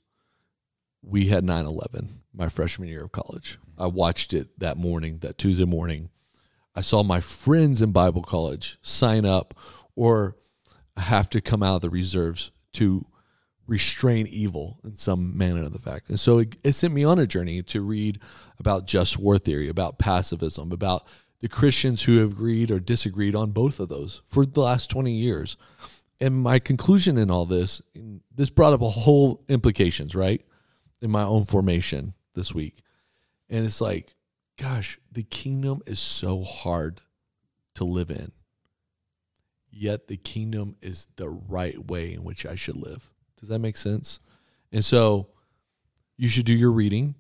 we 1.03 1.27
had 1.27 1.45
9-11 1.45 2.09
my 2.39 2.49
freshman 2.49 2.89
year 2.89 3.05
of 3.05 3.13
college. 3.13 3.59
I 3.77 3.87
watched 3.89 4.33
it 4.33 4.61
that 4.61 4.79
morning, 4.79 5.19
that 5.19 5.37
Tuesday 5.37 5.65
morning. 5.65 6.09
I 6.75 6.81
saw 6.81 7.03
my 7.03 7.21
friends 7.21 7.83
in 7.83 7.91
Bible 7.91 8.23
college 8.23 8.79
sign 8.81 9.27
up 9.27 9.55
or 9.97 10.37
have 10.97 11.29
to 11.31 11.41
come 11.41 11.65
out 11.65 11.75
of 11.75 11.81
the 11.81 11.91
reserves 11.91 12.53
to 12.75 13.05
restrain 13.67 14.27
evil 14.29 14.79
in 14.85 14.97
some 14.97 15.37
manner 15.37 15.65
of 15.65 15.73
the 15.73 15.79
fact. 15.81 16.09
And 16.09 16.19
so 16.19 16.39
it, 16.39 16.57
it 16.63 16.73
sent 16.73 16.95
me 16.95 17.03
on 17.05 17.19
a 17.19 17.27
journey 17.27 17.61
to 17.65 17.83
read 17.83 18.21
about 18.59 18.87
just 18.87 19.19
war 19.19 19.37
theory, 19.37 19.69
about 19.69 19.99
pacifism, 19.99 20.71
about 20.71 21.07
the 21.41 21.49
Christians 21.49 22.05
who 22.05 22.19
have 22.19 22.33
agreed 22.33 22.71
or 22.71 22.79
disagreed 22.79 23.35
on 23.35 23.51
both 23.51 23.81
of 23.81 23.89
those 23.89 24.23
for 24.27 24.47
the 24.47 24.61
last 24.61 24.89
20 24.91 25.13
years. 25.13 25.57
And 26.21 26.37
my 26.37 26.61
conclusion 26.61 27.19
in 27.19 27.31
all 27.31 27.47
this, 27.47 27.83
this 28.35 28.51
brought 28.51 28.73
up 28.73 28.81
a 28.81 28.89
whole 28.89 29.45
implications, 29.49 30.15
right? 30.15 30.41
In 31.03 31.11
my 31.11 31.23
own 31.23 31.45
formation 31.45 32.15
this 32.39 32.55
week. 32.55 32.83
And 33.51 33.67
it's 33.67 33.81
like, 33.81 34.15
gosh, 34.57 34.99
the 35.11 35.23
kingdom 35.25 35.83
is 35.87 35.99
so 36.01 36.43
hard 36.43 37.03
to 37.75 37.85
live 37.85 38.11
in. 38.11 38.33
Yet 39.71 40.09
the 40.09 40.17
kingdom 40.17 40.77
is 40.81 41.09
the 41.17 41.29
right 41.29 41.87
way 41.87 42.15
in 42.15 42.25
which 42.25 42.47
I 42.47 42.55
should 42.55 42.77
live. 42.77 43.11
Does 43.39 43.49
that 43.51 43.59
make 43.59 43.77
sense? 43.77 44.19
And 44.73 44.85
so 44.85 45.29
you 46.17 46.29
should 46.29 46.47
do 46.47 46.55
your 46.55 46.73
reading, 46.73 47.15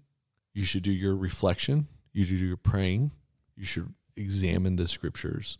you 0.54 0.64
should 0.64 0.82
do 0.82 0.90
your 0.90 1.14
reflection, 1.16 1.86
you 2.12 2.24
should 2.24 2.38
do 2.38 2.46
your 2.46 2.56
praying, 2.56 3.12
you 3.56 3.64
should 3.64 3.92
examine 4.16 4.76
the 4.76 4.88
scriptures 4.88 5.58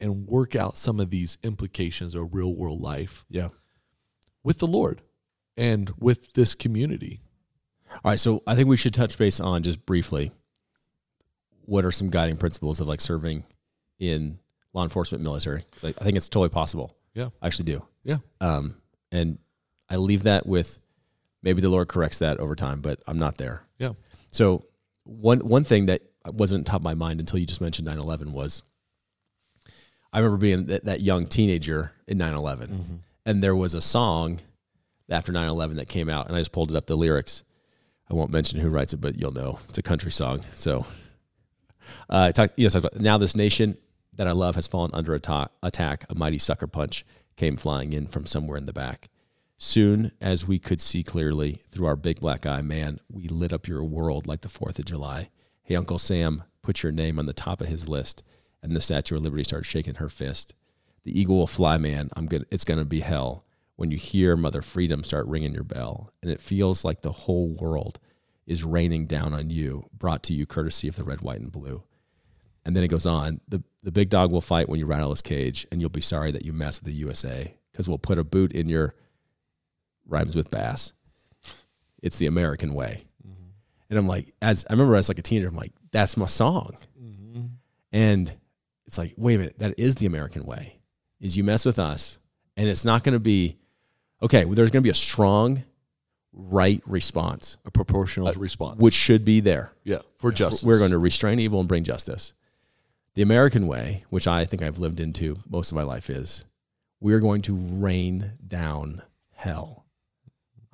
and 0.00 0.26
work 0.28 0.54
out 0.54 0.76
some 0.76 1.00
of 1.00 1.10
these 1.10 1.38
implications 1.42 2.14
of 2.14 2.34
real 2.34 2.54
world 2.54 2.80
life 2.80 3.24
Yeah. 3.28 3.48
with 4.42 4.58
the 4.58 4.66
Lord 4.66 5.02
and 5.56 5.90
with 5.98 6.34
this 6.34 6.54
community. 6.54 7.20
All 7.90 8.10
right, 8.10 8.20
so 8.20 8.42
I 8.46 8.54
think 8.54 8.68
we 8.68 8.76
should 8.76 8.94
touch 8.94 9.18
base 9.18 9.40
on 9.40 9.62
just 9.62 9.84
briefly 9.84 10.32
what 11.64 11.84
are 11.84 11.90
some 11.90 12.10
guiding 12.10 12.36
principles 12.36 12.80
of 12.80 12.88
like 12.88 13.00
serving 13.00 13.44
in 13.98 14.38
law 14.72 14.82
enforcement 14.82 15.22
military. 15.22 15.64
I 15.82 15.88
I 15.88 16.04
think 16.04 16.16
it's 16.16 16.28
totally 16.28 16.48
possible. 16.48 16.94
Yeah. 17.14 17.28
I 17.42 17.46
actually 17.46 17.66
do. 17.66 17.84
Yeah. 18.04 18.18
Um, 18.40 18.76
and 19.10 19.38
I 19.90 19.96
leave 19.96 20.22
that 20.24 20.46
with 20.46 20.78
maybe 21.42 21.60
the 21.60 21.68
Lord 21.68 21.88
corrects 21.88 22.20
that 22.20 22.38
over 22.38 22.54
time, 22.54 22.80
but 22.80 23.00
I'm 23.06 23.18
not 23.18 23.36
there. 23.38 23.62
Yeah. 23.78 23.92
So 24.30 24.64
one 25.04 25.40
one 25.40 25.64
thing 25.64 25.86
that 25.86 26.02
wasn't 26.26 26.66
top 26.66 26.76
of 26.76 26.82
my 26.82 26.94
mind 26.94 27.20
until 27.20 27.38
you 27.38 27.46
just 27.46 27.60
mentioned 27.60 27.88
9/11 27.88 28.32
was 28.32 28.62
I 30.12 30.18
remember 30.18 30.38
being 30.38 30.66
that, 30.66 30.84
that 30.84 31.00
young 31.00 31.26
teenager 31.26 31.92
in 32.06 32.18
9/11, 32.18 33.00
and 33.26 33.42
there 33.42 33.56
was 33.56 33.74
a 33.74 33.80
song 33.80 34.40
after 35.10 35.32
9/11 35.32 35.76
that 35.76 35.88
came 35.88 36.08
out, 36.08 36.28
and 36.28 36.36
I 36.36 36.40
just 36.40 36.52
pulled 36.52 36.70
it 36.70 36.76
up 36.76 36.86
the 36.86 36.96
lyrics. 36.96 37.42
I 38.10 38.14
won't 38.14 38.30
mention 38.30 38.60
who 38.60 38.70
writes 38.70 38.94
it, 38.94 39.00
but 39.00 39.18
you'll 39.18 39.32
know 39.32 39.58
it's 39.68 39.78
a 39.78 39.82
country 39.82 40.10
song. 40.10 40.40
So, 40.52 40.86
uh, 42.08 42.32
talk, 42.32 42.52
you 42.56 42.64
know, 42.64 42.70
talk 42.70 42.84
about, 42.84 43.00
now 43.00 43.18
this 43.18 43.36
nation 43.36 43.76
that 44.14 44.26
I 44.26 44.32
love 44.32 44.54
has 44.56 44.66
fallen 44.66 44.90
under 44.94 45.14
atta- 45.14 45.50
attack. 45.62 46.04
A 46.08 46.14
mighty 46.14 46.38
sucker 46.38 46.66
punch 46.66 47.04
came 47.36 47.56
flying 47.56 47.92
in 47.92 48.06
from 48.06 48.26
somewhere 48.26 48.58
in 48.58 48.66
the 48.66 48.72
back. 48.72 49.08
Soon 49.58 50.12
as 50.20 50.46
we 50.46 50.58
could 50.58 50.80
see 50.80 51.02
clearly 51.02 51.60
through 51.70 51.86
our 51.86 51.96
big 51.96 52.20
black 52.20 52.46
eye, 52.46 52.62
man, 52.62 53.00
we 53.10 53.28
lit 53.28 53.52
up 53.52 53.66
your 53.66 53.82
world 53.84 54.26
like 54.26 54.40
the 54.42 54.48
4th 54.48 54.78
of 54.78 54.84
July. 54.84 55.30
Hey, 55.62 55.76
Uncle 55.76 55.98
Sam, 55.98 56.44
put 56.62 56.82
your 56.82 56.92
name 56.92 57.18
on 57.18 57.26
the 57.26 57.32
top 57.32 57.60
of 57.60 57.68
his 57.68 57.88
list. 57.88 58.22
And 58.62 58.74
the 58.74 58.80
Statue 58.80 59.16
of 59.16 59.22
Liberty 59.22 59.44
started 59.44 59.66
shaking 59.66 59.96
her 59.96 60.08
fist. 60.08 60.54
The 61.04 61.18
eagle 61.18 61.38
will 61.38 61.46
fly, 61.46 61.76
man. 61.76 62.10
I'm 62.16 62.26
good. 62.26 62.44
It's 62.50 62.64
going 62.64 62.78
to 62.78 62.84
be 62.84 63.00
hell 63.00 63.44
when 63.78 63.92
you 63.92 63.96
hear 63.96 64.34
Mother 64.34 64.60
Freedom 64.60 65.04
start 65.04 65.28
ringing 65.28 65.54
your 65.54 65.62
bell. 65.62 66.10
And 66.20 66.32
it 66.32 66.40
feels 66.40 66.84
like 66.84 67.02
the 67.02 67.12
whole 67.12 67.54
world 67.60 68.00
is 68.44 68.64
raining 68.64 69.06
down 69.06 69.32
on 69.32 69.50
you, 69.50 69.88
brought 69.96 70.24
to 70.24 70.34
you 70.34 70.46
courtesy 70.46 70.88
of 70.88 70.96
the 70.96 71.04
red, 71.04 71.22
white, 71.22 71.38
and 71.38 71.52
blue. 71.52 71.84
And 72.64 72.74
then 72.74 72.82
it 72.82 72.88
goes 72.88 73.06
on. 73.06 73.40
The, 73.46 73.62
the 73.84 73.92
big 73.92 74.08
dog 74.10 74.32
will 74.32 74.40
fight 74.40 74.68
when 74.68 74.80
you 74.80 74.86
rattle 74.86 75.10
his 75.10 75.22
cage, 75.22 75.64
and 75.70 75.80
you'll 75.80 75.90
be 75.90 76.00
sorry 76.00 76.32
that 76.32 76.44
you 76.44 76.52
mess 76.52 76.80
with 76.80 76.86
the 76.86 76.98
USA 76.98 77.54
because 77.70 77.88
we'll 77.88 77.98
put 77.98 78.18
a 78.18 78.24
boot 78.24 78.50
in 78.50 78.68
your 78.68 78.96
rhymes 80.08 80.34
with 80.34 80.50
bass. 80.50 80.92
It's 82.02 82.18
the 82.18 82.26
American 82.26 82.74
way. 82.74 83.04
Mm-hmm. 83.24 83.50
And 83.90 83.98
I'm 83.98 84.08
like, 84.08 84.34
as 84.42 84.66
I 84.68 84.72
remember 84.72 84.96
as 84.96 85.08
like 85.08 85.20
a 85.20 85.22
teenager, 85.22 85.46
I'm 85.46 85.56
like, 85.56 85.72
that's 85.92 86.16
my 86.16 86.26
song. 86.26 86.74
Mm-hmm. 87.00 87.46
And 87.92 88.32
it's 88.88 88.98
like, 88.98 89.14
wait 89.16 89.36
a 89.36 89.38
minute, 89.38 89.58
that 89.60 89.78
is 89.78 89.94
the 89.94 90.06
American 90.06 90.42
way. 90.44 90.80
Is 91.20 91.36
you 91.36 91.44
mess 91.44 91.64
with 91.64 91.78
us, 91.78 92.18
and 92.56 92.68
it's 92.68 92.84
not 92.84 93.04
going 93.04 93.12
to 93.12 93.20
be 93.20 93.56
okay. 94.22 94.44
Well, 94.44 94.54
there's 94.54 94.70
going 94.70 94.82
to 94.82 94.86
be 94.86 94.90
a 94.90 94.94
strong, 94.94 95.64
right 96.32 96.82
response, 96.86 97.56
A 97.64 97.70
proportional 97.70 98.28
Uh, 98.28 98.32
response. 98.34 98.78
which 98.78 98.94
should 98.94 99.24
be 99.24 99.40
there. 99.40 99.72
yeah, 99.84 99.98
for 100.16 100.30
justice. 100.32 100.62
We're 100.64 100.78
going 100.78 100.90
to 100.92 100.98
restrain 100.98 101.38
evil 101.40 101.60
and 101.60 101.68
bring 101.68 101.84
justice. 101.84 102.32
The 103.14 103.22
American 103.22 103.66
way, 103.66 104.04
which 104.10 104.28
I 104.28 104.44
think 104.44 104.62
I've 104.62 104.78
lived 104.78 105.00
into 105.00 105.36
most 105.48 105.72
of 105.72 105.76
my 105.76 105.82
life, 105.82 106.08
is 106.10 106.44
we're 107.00 107.20
going 107.20 107.42
to 107.42 107.54
rain 107.56 108.32
down 108.46 109.02
hell 109.34 109.86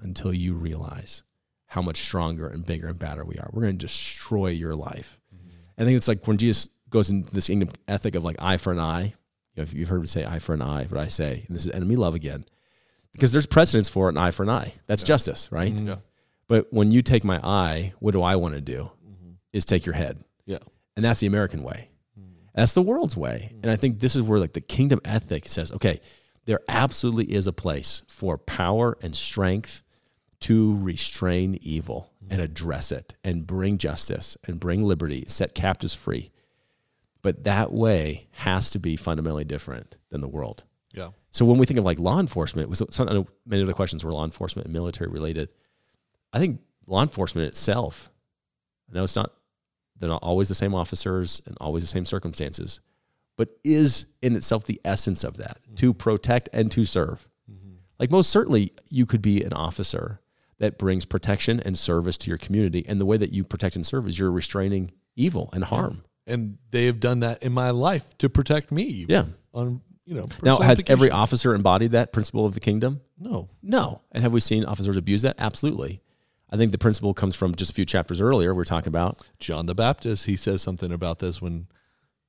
until 0.00 0.34
you 0.34 0.54
realize 0.54 1.22
how 1.66 1.80
much 1.82 1.96
stronger 1.98 2.46
and 2.48 2.64
bigger 2.66 2.88
and 2.88 2.98
badder 2.98 3.24
we 3.24 3.36
are. 3.36 3.48
We're 3.52 3.62
going 3.62 3.78
to 3.78 3.86
destroy 3.86 4.48
your 4.48 4.74
life. 4.74 5.18
I 5.78 5.84
think 5.84 5.96
it's 5.96 6.06
like 6.08 6.26
when 6.26 6.36
Jesus 6.36 6.68
goes 6.90 7.10
into 7.10 7.32
this 7.34 7.50
ethic 7.88 8.14
of 8.14 8.22
like 8.22 8.36
eye 8.38 8.58
for 8.58 8.72
an 8.72 8.78
eye. 8.78 9.14
You 9.54 9.56
know, 9.56 9.62
if 9.62 9.72
you've 9.74 9.88
heard 9.88 10.00
me 10.02 10.06
say 10.06 10.24
eye 10.24 10.38
for 10.38 10.54
an 10.54 10.62
eye, 10.62 10.86
but 10.88 10.98
I 10.98 11.06
say, 11.08 11.44
and 11.48 11.56
this 11.56 11.66
is 11.66 11.72
enemy 11.72 11.96
love 11.96 12.14
again, 12.14 12.44
because 13.14 13.32
there's 13.32 13.46
precedence 13.46 13.88
for 13.88 14.08
an 14.08 14.18
eye 14.18 14.32
for 14.32 14.42
an 14.42 14.50
eye. 14.50 14.74
That's 14.86 15.02
justice, 15.02 15.50
right? 15.50 15.74
Mhm. 15.74 15.86
Yeah. 15.86 15.96
But 16.48 16.72
when 16.72 16.90
you 16.90 17.00
take 17.00 17.24
my 17.24 17.40
eye, 17.42 17.94
what 18.00 18.10
do 18.10 18.22
I 18.22 18.36
want 18.36 18.54
to 18.54 18.60
do? 18.60 18.90
Mm-hmm. 19.06 19.30
Is 19.52 19.64
take 19.64 19.86
your 19.86 19.94
head. 19.94 20.22
Yeah. 20.44 20.58
And 20.96 21.04
that's 21.04 21.20
the 21.20 21.26
American 21.26 21.62
way. 21.62 21.88
Mm-hmm. 22.18 22.48
That's 22.54 22.74
the 22.74 22.82
world's 22.82 23.16
way. 23.16 23.54
And 23.62 23.70
I 23.70 23.76
think 23.76 24.00
this 24.00 24.14
is 24.14 24.22
where 24.22 24.38
like 24.38 24.52
the 24.52 24.60
kingdom 24.60 25.00
ethic 25.04 25.48
says, 25.48 25.72
okay, 25.72 26.00
there 26.44 26.60
absolutely 26.68 27.32
is 27.32 27.46
a 27.46 27.52
place 27.52 28.02
for 28.08 28.36
power 28.36 28.98
and 29.00 29.16
strength 29.16 29.82
to 30.40 30.76
restrain 30.76 31.58
evil 31.62 32.12
mm-hmm. 32.22 32.34
and 32.34 32.42
address 32.42 32.92
it 32.92 33.14
and 33.24 33.46
bring 33.46 33.78
justice 33.78 34.36
and 34.44 34.60
bring 34.60 34.82
liberty, 34.82 35.24
set 35.26 35.54
captives 35.54 35.94
free. 35.94 36.30
But 37.22 37.44
that 37.44 37.72
way 37.72 38.26
has 38.32 38.68
to 38.70 38.78
be 38.78 38.96
fundamentally 38.96 39.44
different 39.44 39.96
than 40.10 40.20
the 40.20 40.28
world. 40.28 40.64
Yeah. 40.92 41.10
So 41.34 41.44
when 41.44 41.58
we 41.58 41.66
think 41.66 41.78
of 41.78 41.84
like 41.84 41.98
law 41.98 42.20
enforcement, 42.20 42.70
was 42.70 42.80
some, 42.90 43.26
many 43.44 43.60
of 43.60 43.66
the 43.66 43.74
questions 43.74 44.04
were 44.04 44.12
law 44.12 44.24
enforcement 44.24 44.66
and 44.66 44.72
military 44.72 45.10
related. 45.10 45.52
I 46.32 46.38
think 46.38 46.60
law 46.86 47.02
enforcement 47.02 47.48
itself, 47.48 48.08
I 48.88 48.94
know 48.94 49.02
it's 49.02 49.16
not, 49.16 49.32
they're 49.98 50.08
not 50.08 50.22
always 50.22 50.48
the 50.48 50.54
same 50.54 50.76
officers 50.76 51.42
and 51.44 51.56
always 51.60 51.82
the 51.82 51.88
same 51.88 52.04
circumstances, 52.04 52.78
but 53.36 53.48
is 53.64 54.06
in 54.22 54.36
itself 54.36 54.64
the 54.64 54.80
essence 54.84 55.24
of 55.24 55.38
that 55.38 55.58
mm-hmm. 55.64 55.74
to 55.74 55.92
protect 55.92 56.50
and 56.52 56.70
to 56.70 56.84
serve. 56.84 57.28
Mm-hmm. 57.50 57.78
Like 57.98 58.12
most 58.12 58.30
certainly, 58.30 58.72
you 58.88 59.04
could 59.04 59.22
be 59.22 59.42
an 59.42 59.52
officer 59.52 60.20
that 60.60 60.78
brings 60.78 61.04
protection 61.04 61.58
and 61.58 61.76
service 61.76 62.16
to 62.18 62.30
your 62.30 62.38
community. 62.38 62.84
And 62.86 63.00
the 63.00 63.06
way 63.06 63.16
that 63.16 63.32
you 63.32 63.42
protect 63.42 63.74
and 63.74 63.84
serve 63.84 64.06
is 64.06 64.20
you're 64.20 64.30
restraining 64.30 64.92
evil 65.16 65.50
and 65.52 65.64
harm. 65.64 66.04
And 66.28 66.58
they 66.70 66.86
have 66.86 67.00
done 67.00 67.20
that 67.20 67.42
in 67.42 67.52
my 67.52 67.70
life 67.70 68.16
to 68.18 68.28
protect 68.28 68.70
me. 68.70 69.04
Yeah. 69.08 69.24
On 69.52 69.80
you 70.06 70.14
know. 70.14 70.26
Now, 70.42 70.58
has 70.58 70.82
every 70.86 71.10
officer 71.10 71.54
embodied 71.54 71.92
that 71.92 72.12
principle 72.12 72.46
of 72.46 72.54
the 72.54 72.60
kingdom? 72.60 73.00
no. 73.18 73.48
No. 73.62 74.02
And 74.12 74.22
have 74.22 74.32
we 74.32 74.40
seen 74.40 74.64
officers 74.64 74.96
abuse 74.96 75.22
that? 75.22 75.36
Absolutely. 75.38 76.00
I 76.50 76.56
think 76.56 76.70
the 76.72 76.78
principle 76.78 77.14
comes 77.14 77.34
from 77.34 77.54
just 77.54 77.70
a 77.70 77.74
few 77.74 77.84
chapters 77.84 78.20
earlier. 78.20 78.54
We 78.54 78.60
are 78.62 78.64
talking 78.66 78.88
about 78.88 79.26
John 79.40 79.66
the 79.66 79.74
Baptist, 79.74 80.26
he 80.26 80.36
says 80.36 80.62
something 80.62 80.92
about 80.92 81.18
this 81.18 81.40
when 81.42 81.66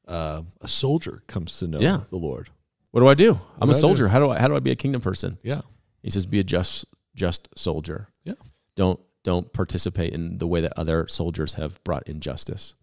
uh, 0.07 0.43
a 0.61 0.67
soldier 0.67 1.21
comes 1.27 1.59
to 1.59 1.67
know 1.67 1.79
Yeah. 1.79 2.01
the 2.09 2.15
Lord. 2.17 2.49
what 2.91 3.01
do 3.01 3.07
I 3.07 3.13
do? 3.13 3.39
I'm 3.61 3.67
do 3.69 3.71
a 3.75 3.77
soldier. 3.77 4.07
How 4.07 4.19
do 4.19 4.29
I 4.31 4.39
how 4.39 4.47
do 4.47 4.55
I 4.55 4.59
be 4.59 4.71
a 4.71 4.75
kingdom 4.75 5.01
person? 5.01 5.37
Yeah. 5.43 5.61
He 6.01 6.09
says, 6.09 6.25
be 6.25 6.39
a 6.39 6.43
just 6.43 6.85
just 7.15 7.49
soldier. 7.57 8.07
Yeah. 8.23 8.33
Don't 8.75 8.99
don't 9.23 9.51
participate 9.51 10.13
in 10.13 10.37
the 10.37 10.47
way 10.47 10.61
that 10.61 10.73
other 10.77 11.07
soldiers 11.07 11.53
have 11.53 11.83
brought 11.83 12.07
injustice, 12.07 12.75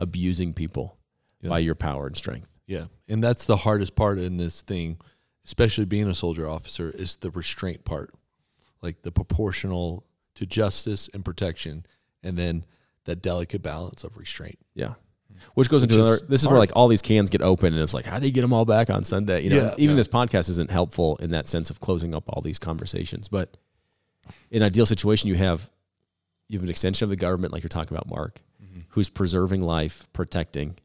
abusing 0.00 0.54
people 0.54 0.96
Yeah. 1.42 1.50
by 1.50 1.58
your 1.60 1.74
power 1.74 2.06
and 2.06 2.16
strength. 2.16 2.58
Yeah. 2.70 2.84
And 3.08 3.22
that's 3.22 3.46
the 3.46 3.56
hardest 3.56 3.96
part 3.96 4.18
in 4.18 4.36
this 4.36 4.62
thing, 4.62 4.98
especially 5.44 5.86
being 5.86 6.06
a 6.08 6.14
soldier 6.14 6.48
officer, 6.48 6.90
is 6.90 7.16
the 7.16 7.30
restraint 7.32 7.84
part. 7.84 8.14
Like 8.80 9.02
the 9.02 9.10
proportional 9.10 10.04
to 10.36 10.46
justice 10.46 11.10
and 11.12 11.24
protection, 11.24 11.84
and 12.22 12.38
then 12.38 12.64
that 13.06 13.20
delicate 13.22 13.60
balance 13.60 14.04
of 14.04 14.16
restraint. 14.16 14.58
Yeah. 14.74 14.94
Which 15.54 15.68
goes 15.68 15.82
into 15.82 15.96
Which 15.96 16.00
another. 16.00 16.14
is 16.16 16.22
This 16.22 16.42
is 16.42 16.48
where 16.48 16.58
like 16.58 16.72
all 16.76 16.86
these 16.86 17.02
cans 17.02 17.28
get 17.28 17.42
open, 17.42 17.74
and 17.74 17.82
it's 17.82 17.92
like, 17.92 18.04
how 18.04 18.20
do 18.20 18.26
you 18.26 18.32
get 18.32 18.42
them 18.42 18.52
all 18.52 18.64
back 18.64 18.88
on 18.88 19.02
Sunday? 19.02 19.42
You 19.42 19.50
know, 19.50 19.56
Yeah. 19.56 19.74
even 19.76 19.90
Yeah. 19.90 19.96
this 19.96 20.08
podcast 20.08 20.48
isn't 20.48 20.70
helpful 20.70 21.16
in 21.16 21.30
that 21.32 21.48
sense 21.48 21.70
of 21.70 21.80
closing 21.80 22.14
up 22.14 22.24
all 22.28 22.40
these 22.40 22.58
conversations. 22.60 23.26
But 23.26 23.56
in 24.50 24.62
an 24.62 24.66
ideal 24.66 24.86
situation, 24.86 25.28
you 25.28 25.34
have 25.34 25.70
you 26.48 26.58
have 26.58 26.64
an 26.64 26.70
extension 26.70 27.04
of 27.04 27.10
the 27.10 27.16
government, 27.16 27.52
like 27.52 27.62
you're 27.62 27.68
talking 27.68 27.96
about, 27.96 28.08
Mark, 28.08 28.42
mm-hmm. 28.62 28.80
who's 28.90 29.08
preserving 29.10 29.60
life, 29.60 30.08
protecting, 30.12 30.76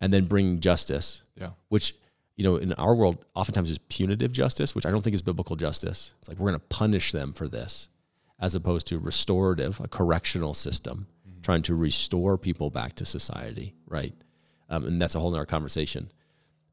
and 0.00 0.12
then 0.12 0.26
bringing 0.26 0.60
justice. 0.60 1.22
Yeah. 1.36 1.50
which 1.68 1.94
you 2.36 2.44
know 2.44 2.56
in 2.56 2.72
our 2.74 2.94
world 2.94 3.24
oftentimes 3.34 3.70
is 3.70 3.78
punitive 3.78 4.32
justice 4.32 4.74
which 4.74 4.86
i 4.86 4.90
don't 4.90 5.02
think 5.02 5.14
is 5.14 5.22
biblical 5.22 5.56
justice. 5.56 6.14
It's 6.18 6.28
like 6.28 6.38
we're 6.38 6.50
going 6.50 6.60
to 6.60 6.66
punish 6.66 7.12
them 7.12 7.32
for 7.32 7.48
this 7.48 7.88
as 8.40 8.54
opposed 8.54 8.86
to 8.88 8.98
restorative 8.98 9.80
a 9.80 9.88
correctional 9.88 10.54
system 10.54 11.06
trying 11.42 11.62
to 11.62 11.74
restore 11.74 12.36
people 12.36 12.70
back 12.70 12.94
to 12.96 13.04
society 13.04 13.74
right? 13.86 14.14
Um, 14.68 14.84
and 14.84 15.00
that's 15.00 15.14
a 15.14 15.20
whole 15.20 15.30
nother 15.30 15.46
conversation. 15.46 16.12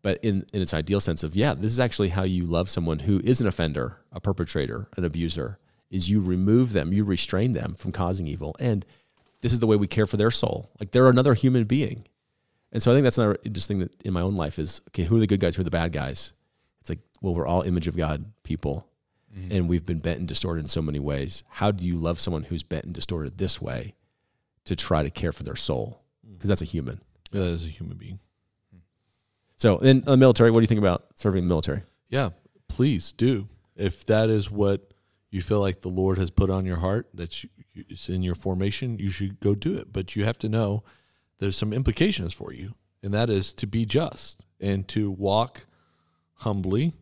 But 0.02 0.20
in, 0.24 0.46
in 0.54 0.62
its 0.62 0.74
ideal 0.74 1.00
sense 1.00 1.24
of 1.24 1.36
yeah 1.36 1.54
this 1.54 1.72
is 1.72 1.80
actually 1.80 2.10
how 2.10 2.24
you 2.24 2.46
love 2.46 2.70
someone 2.70 3.00
who 3.00 3.20
is 3.24 3.42
an 3.42 3.48
offender 3.48 4.00
a 4.12 4.20
perpetrator 4.20 4.88
an 4.98 5.06
abuser 5.06 5.60
is 5.92 6.10
you 6.10 6.22
remove 6.22 6.74
them 6.74 6.92
you 6.94 7.04
restrain 7.04 7.54
them 7.54 7.76
from 7.78 7.92
causing 7.92 8.28
evil. 8.28 8.56
And 8.60 8.86
this 9.42 9.54
is 9.54 9.60
the 9.60 9.68
way 9.68 9.76
we 9.76 9.88
care 9.88 10.08
for 10.08 10.18
their 10.18 10.32
soul. 10.32 10.72
Like 10.80 10.90
they're 10.92 11.10
another 11.10 11.36
human 11.36 11.66
being 11.66 12.06
and 12.76 12.84
so 12.84 12.92
I 12.92 12.94
think 12.94 13.06
that's 13.06 13.18
another 13.18 13.38
interesting 13.46 13.80
thing 13.80 13.88
that 13.88 14.06
in 14.06 14.12
my 14.12 14.20
own 14.20 14.36
life 14.36 14.60
is 14.60 14.82
okay, 14.90 15.04
who 15.04 15.16
are 15.16 15.20
the 15.22 15.28
good 15.28 15.40
guys, 15.40 15.56
who 15.56 15.62
are 15.62 15.64
the 15.64 15.72
bad 15.72 15.94
guys? 15.94 16.34
It's 16.82 16.90
like, 16.90 17.00
well, 17.22 17.34
we're 17.34 17.48
all 17.48 17.62
image 17.62 17.88
of 17.88 17.96
God 17.96 18.26
people, 18.44 18.86
mm-hmm. 19.34 19.50
and 19.50 19.70
we've 19.70 19.86
been 19.86 20.00
bent 20.00 20.20
and 20.20 20.28
distorted 20.28 20.60
in 20.60 20.68
so 20.68 20.82
many 20.82 21.00
ways. 21.00 21.46
How 21.48 21.72
do 21.72 21.88
you 21.88 21.96
love 21.96 22.20
someone 22.20 22.44
who's 22.44 22.64
bent 22.64 22.84
and 22.84 22.94
distorted 22.94 23.38
this 23.38 23.62
way 23.62 23.96
to 24.66 24.76
try 24.76 25.04
to 25.04 25.10
care 25.10 25.32
for 25.32 25.44
their 25.44 25.56
soul? 25.56 26.02
Mm. 26.28 26.34
Because 26.34 26.50
that's 26.50 26.62
a 26.62 26.66
human. 26.66 27.00
That 27.32 27.44
is 27.44 27.66
a 27.66 27.70
human 27.70 27.96
being. 27.96 28.20
So 29.56 29.78
in 29.78 30.02
the 30.02 30.12
uh, 30.12 30.18
military, 30.18 30.52
what 30.52 30.60
do 30.60 30.64
you 30.64 30.68
think 30.68 30.80
about 30.80 31.06
serving 31.16 31.44
in 31.44 31.46
the 31.46 31.50
military? 31.54 31.84
Yeah. 32.10 32.32
Please 32.68 33.14
do. 33.14 33.48
If 33.78 34.06
that 34.08 34.30
is 34.30 34.52
what 34.52 34.92
you 35.32 35.42
feel 35.42 35.62
like 35.62 35.80
the 35.80 35.88
Lord 35.88 36.18
has 36.18 36.30
put 36.30 36.50
on 36.50 36.66
your 36.66 36.78
heart, 36.78 37.08
that's 37.14 37.42
you, 37.46 37.50
it's 37.74 38.10
in 38.10 38.22
your 38.22 38.36
formation, 38.36 39.00
you 39.00 39.10
should 39.10 39.40
go 39.40 39.56
do 39.56 39.78
it. 39.78 39.94
But 39.94 40.18
you 40.18 40.26
have 40.26 40.38
to 40.40 40.50
know 40.50 40.84
there's 41.40 41.58
some 41.58 41.74
implications 41.74 42.34
for 42.34 42.54
you, 42.54 42.76
and 43.04 43.14
that 43.14 43.30
is 43.30 43.54
to 43.54 43.68
be 43.68 43.86
just 43.86 44.46
and 44.60 44.88
to 44.90 45.12
walk 45.12 45.66
humbly, 46.36 46.94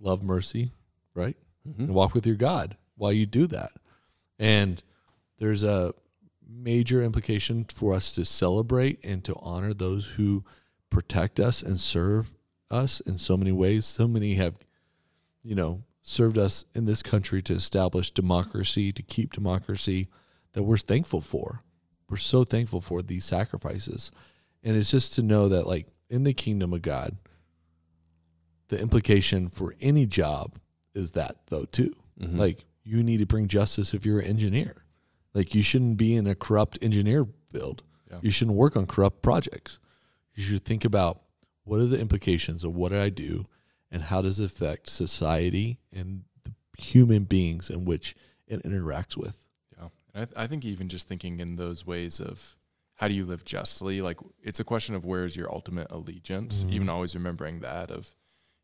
love 0.00 0.22
mercy, 0.22 0.72
right? 1.14 1.36
Mm-hmm. 1.68 1.84
And 1.84 1.94
walk 1.94 2.14
with 2.14 2.26
your 2.26 2.36
God 2.36 2.76
while 2.96 3.12
you 3.12 3.26
do 3.26 3.46
that. 3.48 3.72
And 4.38 4.82
there's 5.38 5.62
a 5.62 5.94
major 6.46 7.02
implication 7.02 7.64
for 7.64 7.94
us 7.94 8.12
to 8.12 8.24
celebrate 8.24 9.00
and 9.02 9.24
to 9.24 9.34
honor 9.40 9.72
those 9.72 10.06
who 10.16 10.44
protect 10.90 11.40
us 11.40 11.62
and 11.62 11.80
serve 11.80 12.34
us 12.70 13.00
in 13.00 13.18
so 13.18 13.36
many 13.36 13.52
ways. 13.52 13.86
So 13.86 14.06
many 14.06 14.34
have, 14.34 14.54
you 15.42 15.54
know, 15.54 15.82
served 16.02 16.36
us 16.38 16.66
in 16.74 16.84
this 16.84 17.02
country 17.02 17.40
to 17.42 17.54
establish 17.54 18.10
democracy, 18.10 18.92
to 18.92 19.02
keep 19.02 19.32
democracy 19.32 20.08
that 20.52 20.62
we're 20.62 20.76
thankful 20.76 21.20
for. 21.20 21.63
We're 22.08 22.16
so 22.16 22.44
thankful 22.44 22.80
for 22.80 23.02
these 23.02 23.24
sacrifices. 23.24 24.10
And 24.62 24.76
it's 24.76 24.90
just 24.90 25.14
to 25.14 25.22
know 25.22 25.48
that, 25.48 25.66
like, 25.66 25.88
in 26.08 26.24
the 26.24 26.34
kingdom 26.34 26.72
of 26.72 26.82
God, 26.82 27.16
the 28.68 28.80
implication 28.80 29.48
for 29.48 29.74
any 29.80 30.06
job 30.06 30.56
is 30.94 31.12
that, 31.12 31.36
though, 31.48 31.64
too. 31.64 31.94
Mhm. 32.20 32.36
Like, 32.38 32.64
you 32.82 33.02
need 33.02 33.18
to 33.18 33.26
bring 33.26 33.48
justice 33.48 33.94
if 33.94 34.04
you're 34.06 34.20
an 34.20 34.26
engineer. 34.26 34.84
Like, 35.32 35.54
you 35.54 35.62
shouldn't 35.62 35.96
be 35.96 36.14
in 36.14 36.26
a 36.26 36.34
corrupt 36.34 36.78
engineer 36.82 37.24
build. 37.24 37.82
Yeah. 38.10 38.20
You 38.22 38.30
shouldn't 38.30 38.56
work 38.56 38.76
on 38.76 38.86
corrupt 38.86 39.22
projects. 39.22 39.78
You 40.34 40.42
should 40.42 40.64
think 40.64 40.84
about 40.84 41.22
what 41.64 41.80
are 41.80 41.86
the 41.86 42.00
implications 42.00 42.62
of 42.64 42.74
what 42.74 42.90
did 42.90 43.00
I 43.00 43.08
do 43.08 43.46
and 43.90 44.02
how 44.02 44.22
does 44.22 44.38
it 44.40 44.44
affect 44.44 44.88
society 44.88 45.78
and 45.92 46.24
the 46.44 46.52
human 46.78 47.24
beings 47.24 47.70
in 47.70 47.84
which 47.84 48.14
it 48.46 48.62
interacts 48.62 49.16
with. 49.16 49.38
I, 50.14 50.18
th- 50.18 50.36
I 50.36 50.46
think 50.46 50.64
even 50.64 50.88
just 50.88 51.08
thinking 51.08 51.40
in 51.40 51.56
those 51.56 51.86
ways 51.86 52.20
of 52.20 52.56
how 52.96 53.08
do 53.08 53.14
you 53.14 53.24
live 53.24 53.44
justly, 53.44 54.00
like 54.00 54.18
it's 54.42 54.60
a 54.60 54.64
question 54.64 54.94
of 54.94 55.04
where's 55.04 55.36
your 55.36 55.52
ultimate 55.52 55.88
allegiance, 55.90 56.64
Mhm. 56.64 56.70
even 56.72 56.88
always 56.88 57.14
remembering 57.14 57.60
that 57.60 57.90
of 57.90 58.14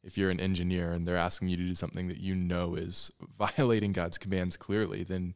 if 0.02 0.16
you're 0.16 0.30
an 0.30 0.40
engineer 0.40 0.92
and 0.92 1.06
they're 1.06 1.16
asking 1.16 1.48
you 1.48 1.56
to 1.56 1.62
do 1.64 1.74
something 1.74 2.08
that 2.08 2.18
you 2.18 2.34
know 2.34 2.74
is 2.76 3.10
violating 3.38 3.92
God's 3.92 4.18
commands 4.18 4.56
clearly, 4.56 5.02
then 5.02 5.34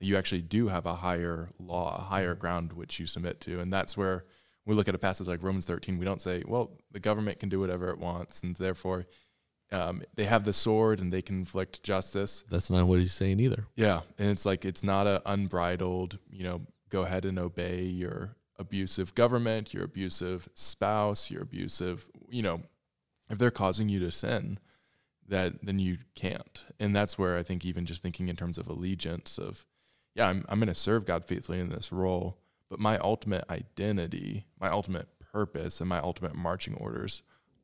you 0.00 0.16
actually 0.16 0.42
do 0.42 0.66
have 0.68 0.84
a 0.84 0.96
higher 0.96 1.50
law, 1.60 1.96
a 1.96 2.02
higher 2.02 2.34
ground 2.34 2.72
which 2.72 2.98
you 2.98 3.06
submit 3.06 3.40
to. 3.42 3.60
And 3.60 3.72
that's 3.72 3.96
where 3.96 4.24
we 4.66 4.74
look 4.74 4.88
at 4.88 4.94
a 4.96 4.98
passage 4.98 5.28
like 5.28 5.42
Romans 5.44 5.64
13, 5.64 5.96
we 5.98 6.04
don't 6.04 6.20
say, 6.20 6.42
well, 6.46 6.72
the 6.90 6.98
government 7.00 7.38
can 7.38 7.48
do 7.48 7.60
whatever 7.60 7.88
it 7.90 7.98
wants, 7.98 8.42
and 8.42 8.54
therefore 8.56 9.06
um, 9.72 10.02
they 10.14 10.24
have 10.24 10.44
the 10.44 10.52
sword 10.52 11.00
and 11.00 11.12
they 11.12 11.22
can 11.22 11.40
inflict 11.40 11.82
justice. 11.82 12.44
That's 12.50 12.70
not 12.70 12.86
what 12.86 13.00
he's 13.00 13.12
saying 13.12 13.40
either. 13.40 13.66
Yeah, 13.74 14.02
and 14.18 14.30
it's 14.30 14.44
like 14.44 14.64
it's 14.64 14.84
not 14.84 15.06
a 15.06 15.22
unbridled, 15.24 16.18
you 16.30 16.44
know, 16.44 16.60
go 16.90 17.02
ahead 17.02 17.24
and 17.24 17.38
obey 17.38 17.82
your 17.82 18.36
abusive 18.58 19.14
government, 19.14 19.72
your 19.72 19.84
abusive 19.84 20.48
spouse, 20.54 21.30
your 21.30 21.42
abusive, 21.42 22.06
you 22.28 22.42
know, 22.42 22.60
if 23.30 23.38
they're 23.38 23.50
causing 23.50 23.88
you 23.88 23.98
to 24.00 24.12
sin, 24.12 24.58
that 25.26 25.54
then 25.64 25.78
you 25.78 25.98
can't. 26.14 26.66
And 26.78 26.94
that's 26.94 27.18
where 27.18 27.38
I 27.38 27.42
think 27.42 27.64
even 27.64 27.86
just 27.86 28.02
thinking 28.02 28.28
in 28.28 28.36
terms 28.36 28.58
of 28.58 28.68
allegiance 28.68 29.38
of 29.38 29.64
yeah, 30.14 30.28
I'm 30.28 30.44
I'm 30.50 30.58
going 30.58 30.68
to 30.68 30.74
serve 30.74 31.06
God 31.06 31.24
faithfully 31.24 31.60
in 31.60 31.70
this 31.70 31.90
role, 31.90 32.36
but 32.68 32.78
my 32.78 32.98
ultimate 32.98 33.44
identity, 33.48 34.44
my 34.60 34.68
ultimate 34.68 35.08
purpose 35.32 35.80
and 35.80 35.88
my 35.88 35.98
ultimate 35.98 36.34
marching 36.34 36.74
orders 36.74 37.22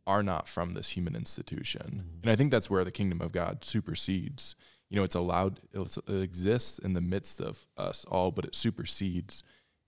are 0.09 0.23
not 0.23 0.49
from 0.49 0.73
this 0.73 0.91
human 0.91 1.15
institution. 1.15 2.03
Mm-hmm. 2.03 2.23
And 2.23 2.31
I 2.31 2.35
think 2.35 2.51
that's 2.51 2.71
where 2.71 2.83
the 2.83 2.91
kingdom 2.91 3.21
of 3.21 3.31
God 3.31 3.63
supersedes. 3.63 4.57
You 4.89 4.97
know, 4.97 5.05
it's 5.05 5.15
allowed, 5.15 5.61
it's, 5.75 5.99
it 5.99 6.23
exists 6.23 6.79
in 6.79 6.95
the 6.95 7.03
midst 7.03 7.43
of 7.43 7.69
us 7.77 8.07
all, 8.07 8.31
but 8.33 8.47
it 8.47 8.57
supersedes 8.57 9.43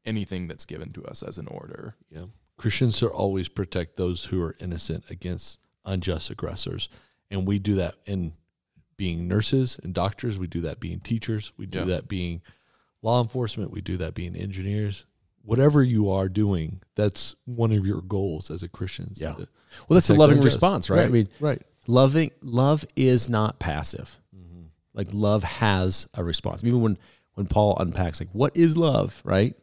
anything 0.04 0.46
that's 0.46 0.66
given 0.66 0.92
to 0.92 1.04
us 1.06 1.22
as 1.22 1.38
an 1.38 1.46
order. 1.48 1.96
Yeah. 2.10 2.26
Christians 2.58 2.98
should 2.98 3.10
always 3.10 3.48
protect 3.48 3.96
those 3.96 4.26
who 4.26 4.42
are 4.42 4.54
innocent 4.60 5.04
against 5.08 5.58
unjust 5.86 6.28
aggressors. 6.28 6.90
And 7.30 7.46
we 7.46 7.58
do 7.58 7.76
that 7.76 7.94
in 8.04 8.34
being 8.98 9.26
nurses 9.26 9.80
and 9.82 9.94
doctors. 9.94 10.38
We 10.38 10.46
do 10.46 10.60
that 10.60 10.80
being 10.80 11.00
teachers. 11.00 11.52
We 11.56 11.64
do 11.64 11.78
Yeah. 11.78 11.84
that 11.86 12.08
being 12.08 12.42
law 13.00 13.22
enforcement. 13.22 13.70
We 13.70 13.80
do 13.80 13.96
that 13.96 14.12
being 14.12 14.36
engineers. 14.36 15.06
Whatever 15.42 15.82
you 15.82 16.10
are 16.10 16.28
doing, 16.28 16.82
that's 16.94 17.34
one 17.44 17.72
of 17.72 17.86
your 17.86 18.02
goals 18.02 18.50
as 18.50 18.62
a 18.62 18.68
Christian. 18.68 19.12
Yeah. 19.14 19.32
to 19.32 19.48
Well, 19.88 19.94
that's 19.94 20.10
a 20.10 20.14
loving 20.14 20.40
response, 20.40 20.90
right? 20.90 21.06
I 21.06 21.08
mean, 21.08 21.28
right. 21.40 21.62
loving 21.86 22.30
love 22.42 22.84
is 22.94 23.28
not 23.28 23.58
passive. 23.58 24.20
Mm-hmm. 24.36 24.64
Like 24.92 25.08
love 25.12 25.44
has 25.44 26.06
a 26.14 26.22
response. 26.22 26.62
Even 26.64 26.82
when 26.82 26.98
when 27.34 27.46
Paul 27.46 27.76
unpacks 27.78 28.20
like 28.20 28.28
what 28.32 28.56
is 28.56 28.76
love, 28.76 29.20
right? 29.24 29.54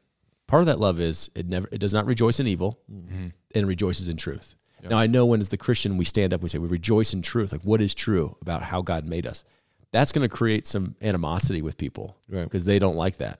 Part 0.47 0.61
of 0.61 0.67
that 0.67 0.79
love 0.79 0.99
is 0.99 1.29
it 1.35 1.47
never 1.47 1.67
it 1.71 1.79
does 1.79 1.93
not 1.93 2.05
rejoice 2.05 2.39
in 2.39 2.47
evil 2.47 2.79
mm-hmm. 2.91 3.27
and 3.53 3.67
rejoices 3.67 4.07
in 4.07 4.17
truth. 4.17 4.55
Yeah. 4.81 4.89
Now 4.89 4.97
I 4.97 5.07
know 5.07 5.25
when 5.25 5.39
as 5.39 5.49
the 5.49 5.57
Christian 5.57 5.97
we 5.97 6.05
stand 6.05 6.33
up 6.33 6.41
we 6.41 6.49
say 6.49 6.57
we 6.57 6.67
rejoice 6.67 7.13
in 7.13 7.21
truth, 7.21 7.51
like 7.51 7.63
what 7.63 7.81
is 7.81 7.93
true 7.93 8.35
about 8.41 8.63
how 8.63 8.81
God 8.81 9.05
made 9.05 9.27
us. 9.27 9.43
That's 9.91 10.11
going 10.11 10.27
to 10.27 10.35
create 10.35 10.67
some 10.67 10.95
animosity 11.01 11.61
with 11.61 11.77
people 11.77 12.17
Right. 12.27 12.43
because 12.43 12.65
they 12.65 12.77
don't 12.77 12.97
like 12.97 13.17
that. 13.17 13.39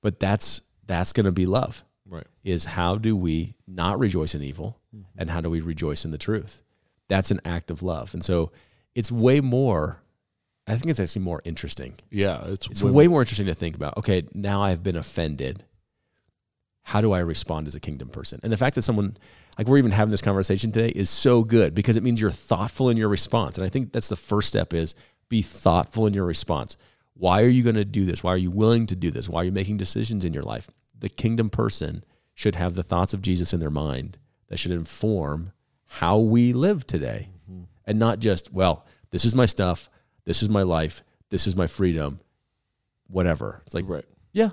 But 0.00 0.18
that's 0.18 0.62
that's 0.86 1.12
going 1.12 1.26
to 1.26 1.32
be 1.32 1.46
love. 1.46 1.84
Right. 2.06 2.26
is 2.44 2.66
how 2.66 2.96
do 2.96 3.16
we 3.16 3.54
not 3.66 3.98
rejoice 3.98 4.34
in 4.34 4.42
evil 4.42 4.78
mm-hmm. 4.94 5.06
and 5.16 5.30
how 5.30 5.40
do 5.40 5.48
we 5.48 5.62
rejoice 5.62 6.04
in 6.04 6.10
the 6.10 6.18
truth? 6.18 6.62
That's 7.08 7.30
an 7.30 7.40
act 7.46 7.70
of 7.70 7.82
love. 7.82 8.12
And 8.12 8.22
so 8.22 8.52
it's 8.94 9.10
way 9.10 9.40
more, 9.40 10.02
I 10.66 10.76
think 10.76 10.90
it's 10.90 11.00
actually 11.00 11.22
more 11.22 11.40
interesting. 11.44 11.94
Yeah. 12.10 12.42
It's, 12.48 12.66
It's 12.66 12.82
way 12.82 13.08
more 13.08 13.22
interesting 13.22 13.46
to 13.46 13.54
think 13.54 13.74
about. 13.74 13.96
Okay, 13.96 14.24
now 14.34 14.62
I've 14.62 14.82
been 14.82 14.96
offended. 14.96 15.64
How 16.82 17.00
do 17.00 17.12
I 17.12 17.20
respond 17.20 17.66
as 17.66 17.74
a 17.74 17.80
kingdom 17.80 18.08
person? 18.08 18.38
And 18.42 18.52
the 18.52 18.58
fact 18.58 18.74
that 18.74 18.82
someone, 18.82 19.16
like 19.56 19.66
we're 19.66 19.78
even 19.78 19.90
having 19.90 20.10
this 20.10 20.20
conversation 20.20 20.72
today, 20.72 20.92
is 20.94 21.08
so 21.08 21.42
good 21.42 21.74
because 21.74 21.96
it 21.96 22.02
means 22.02 22.20
you're 22.20 22.30
thoughtful 22.30 22.90
in 22.90 22.98
your 22.98 23.08
response. 23.08 23.56
And 23.56 23.64
I 23.64 23.70
think 23.70 23.92
that's 23.92 24.08
the 24.08 24.16
first 24.16 24.48
step 24.48 24.74
is 24.74 24.94
be 25.30 25.40
thoughtful 25.40 26.06
in 26.06 26.12
your 26.12 26.26
response. 26.26 26.76
Why 27.16 27.42
are 27.42 27.48
you 27.48 27.62
going 27.62 27.76
to 27.76 27.84
do 27.84 28.04
this? 28.04 28.22
Why 28.22 28.32
are 28.32 28.38
you 28.38 28.50
willing 28.50 28.86
to 28.86 28.96
do 28.96 29.10
this? 29.10 29.28
Why 29.28 29.42
are 29.42 29.44
you 29.44 29.52
making 29.52 29.76
decisions 29.76 30.24
in 30.24 30.34
your 30.34 30.42
life? 30.42 30.68
The 30.98 31.08
kingdom 31.08 31.48
person 31.50 32.04
should 32.34 32.56
have 32.56 32.74
the 32.74 32.82
thoughts 32.82 33.14
of 33.14 33.22
Jesus 33.22 33.52
in 33.52 33.60
their 33.60 33.70
mind 33.70 34.18
that 34.48 34.58
should 34.58 34.72
inform 34.72 35.52
how 35.86 36.18
we 36.18 36.52
live 36.52 36.86
today 36.86 37.28
mm-hmm. 37.50 37.64
and 37.86 37.98
not 37.98 38.18
just, 38.18 38.52
well, 38.52 38.84
this 39.10 39.24
is 39.24 39.34
my 39.34 39.46
stuff, 39.46 39.88
this 40.24 40.42
is 40.42 40.48
my 40.48 40.62
life, 40.62 41.02
this 41.30 41.46
is 41.46 41.54
my 41.54 41.68
freedom, 41.68 42.18
whatever. 43.06 43.62
It's 43.64 43.74
like, 43.74 43.88
right. 43.88 44.04
yeah. 44.32 44.50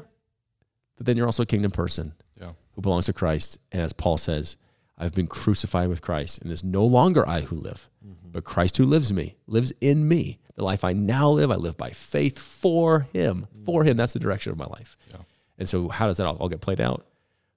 But 0.97 1.07
then 1.07 1.17
you're 1.17 1.25
also 1.25 1.43
a 1.43 1.47
kingdom 1.47 1.71
person 1.71 2.13
Yeah. 2.39 2.51
who 2.73 2.81
belongs 2.81 3.07
to 3.07 3.13
Christ. 3.13 3.57
And 3.71 3.81
as 3.81 3.91
Paul 3.91 4.17
says, 4.17 4.57
I've 5.01 5.15
been 5.15 5.27
crucified 5.27 5.89
with 5.89 6.03
Christ, 6.03 6.43
and 6.43 6.51
it's 6.51 6.63
no 6.63 6.85
longer 6.85 7.27
I 7.27 7.41
who 7.41 7.55
live, 7.55 7.89
mm-hmm. 8.05 8.29
but 8.31 8.43
Christ 8.43 8.77
who 8.77 8.85
lives 8.85 9.11
me, 9.11 9.35
lives 9.47 9.73
in 9.81 10.07
me. 10.07 10.37
The 10.55 10.63
life 10.63 10.83
I 10.83 10.93
now 10.93 11.27
live, 11.29 11.49
I 11.49 11.55
live 11.55 11.75
by 11.75 11.89
faith 11.89 12.37
for 12.37 13.07
him. 13.11 13.47
Mm. 13.57 13.65
For 13.65 13.83
him. 13.83 13.97
That's 13.97 14.13
the 14.13 14.19
direction 14.19 14.51
of 14.51 14.59
my 14.59 14.67
life. 14.67 14.95
Yeah. 15.09 15.21
And 15.57 15.67
so 15.67 15.89
how 15.89 16.05
does 16.05 16.17
that 16.17 16.27
all, 16.27 16.35
all 16.35 16.49
get 16.49 16.61
played 16.61 16.79
out? 16.79 17.03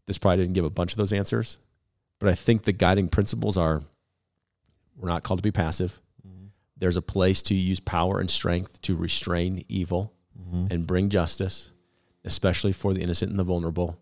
This 0.07 0.17
probably 0.17 0.39
didn't 0.39 0.55
give 0.55 0.65
a 0.65 0.71
bunch 0.71 0.93
of 0.93 0.97
those 0.97 1.13
answers, 1.13 1.59
but 2.19 2.31
I 2.31 2.35
think 2.35 2.63
the 2.63 2.73
guiding 2.73 3.09
principles 3.09 3.59
are 3.59 3.83
we're 4.97 5.11
not 5.11 5.23
called 5.23 5.39
to 5.41 5.43
be 5.43 5.53
passive. 5.53 6.01
Mm-hmm. 6.27 6.47
There's 6.79 6.97
a 6.97 7.03
place 7.03 7.43
to 7.43 7.55
use 7.55 7.79
power 7.79 8.21
and 8.21 8.31
strength 8.31 8.81
to 8.83 8.97
restrain 8.97 9.67
evil 9.69 10.15
mm-hmm. 10.41 10.73
and 10.73 10.87
bring 10.87 11.11
justice, 11.11 11.73
especially 12.25 12.73
for 12.73 12.95
the 12.95 13.01
innocent 13.01 13.31
and 13.31 13.39
the 13.39 13.45
vulnerable. 13.45 13.99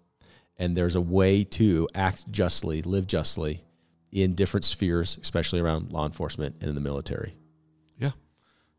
And 0.57 0.76
there's 0.76 0.96
a 0.96 1.00
way 1.00 1.44
to 1.44 1.88
act 1.94 2.30
justly, 2.30 2.82
live 2.82 3.07
justly 3.07 3.64
in 4.11 4.34
different 4.34 4.64
spheres, 4.64 5.18
especially 5.20 5.61
around 5.61 5.92
law 5.92 6.05
enforcement 6.05 6.57
and 6.61 6.68
in 6.68 6.74
the 6.74 6.80
military. 6.80 7.34
Yeah. 7.98 8.12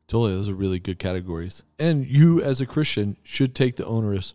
Totally. 0.08 0.36
Those 0.36 0.50
are 0.50 0.54
really 0.54 0.80
good 0.80 1.00
categories. 1.00 1.64
And 1.80 2.06
you, 2.06 2.42
as 2.42 2.62
a 2.62 2.66
Christian, 2.66 3.18
should 3.24 3.56
take 3.56 3.76
the 3.76 3.86
onerous 3.86 4.34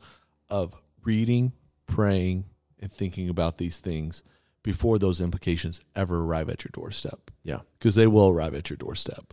of 0.50 0.74
reading, 1.04 1.52
praying, 1.86 2.44
and 2.80 2.92
thinking 2.92 3.28
about 3.28 3.58
these 3.58 3.78
things 3.78 4.22
before 4.62 4.98
those 4.98 5.20
implications 5.20 5.80
ever 5.94 6.20
arrive 6.22 6.48
at 6.48 6.64
your 6.64 6.70
doorstep. 6.72 7.30
Yeah. 7.44 7.60
Because 7.78 7.94
they 7.94 8.06
will 8.06 8.28
arrive 8.28 8.54
at 8.54 8.68
your 8.68 8.76
doorstep. 8.76 9.32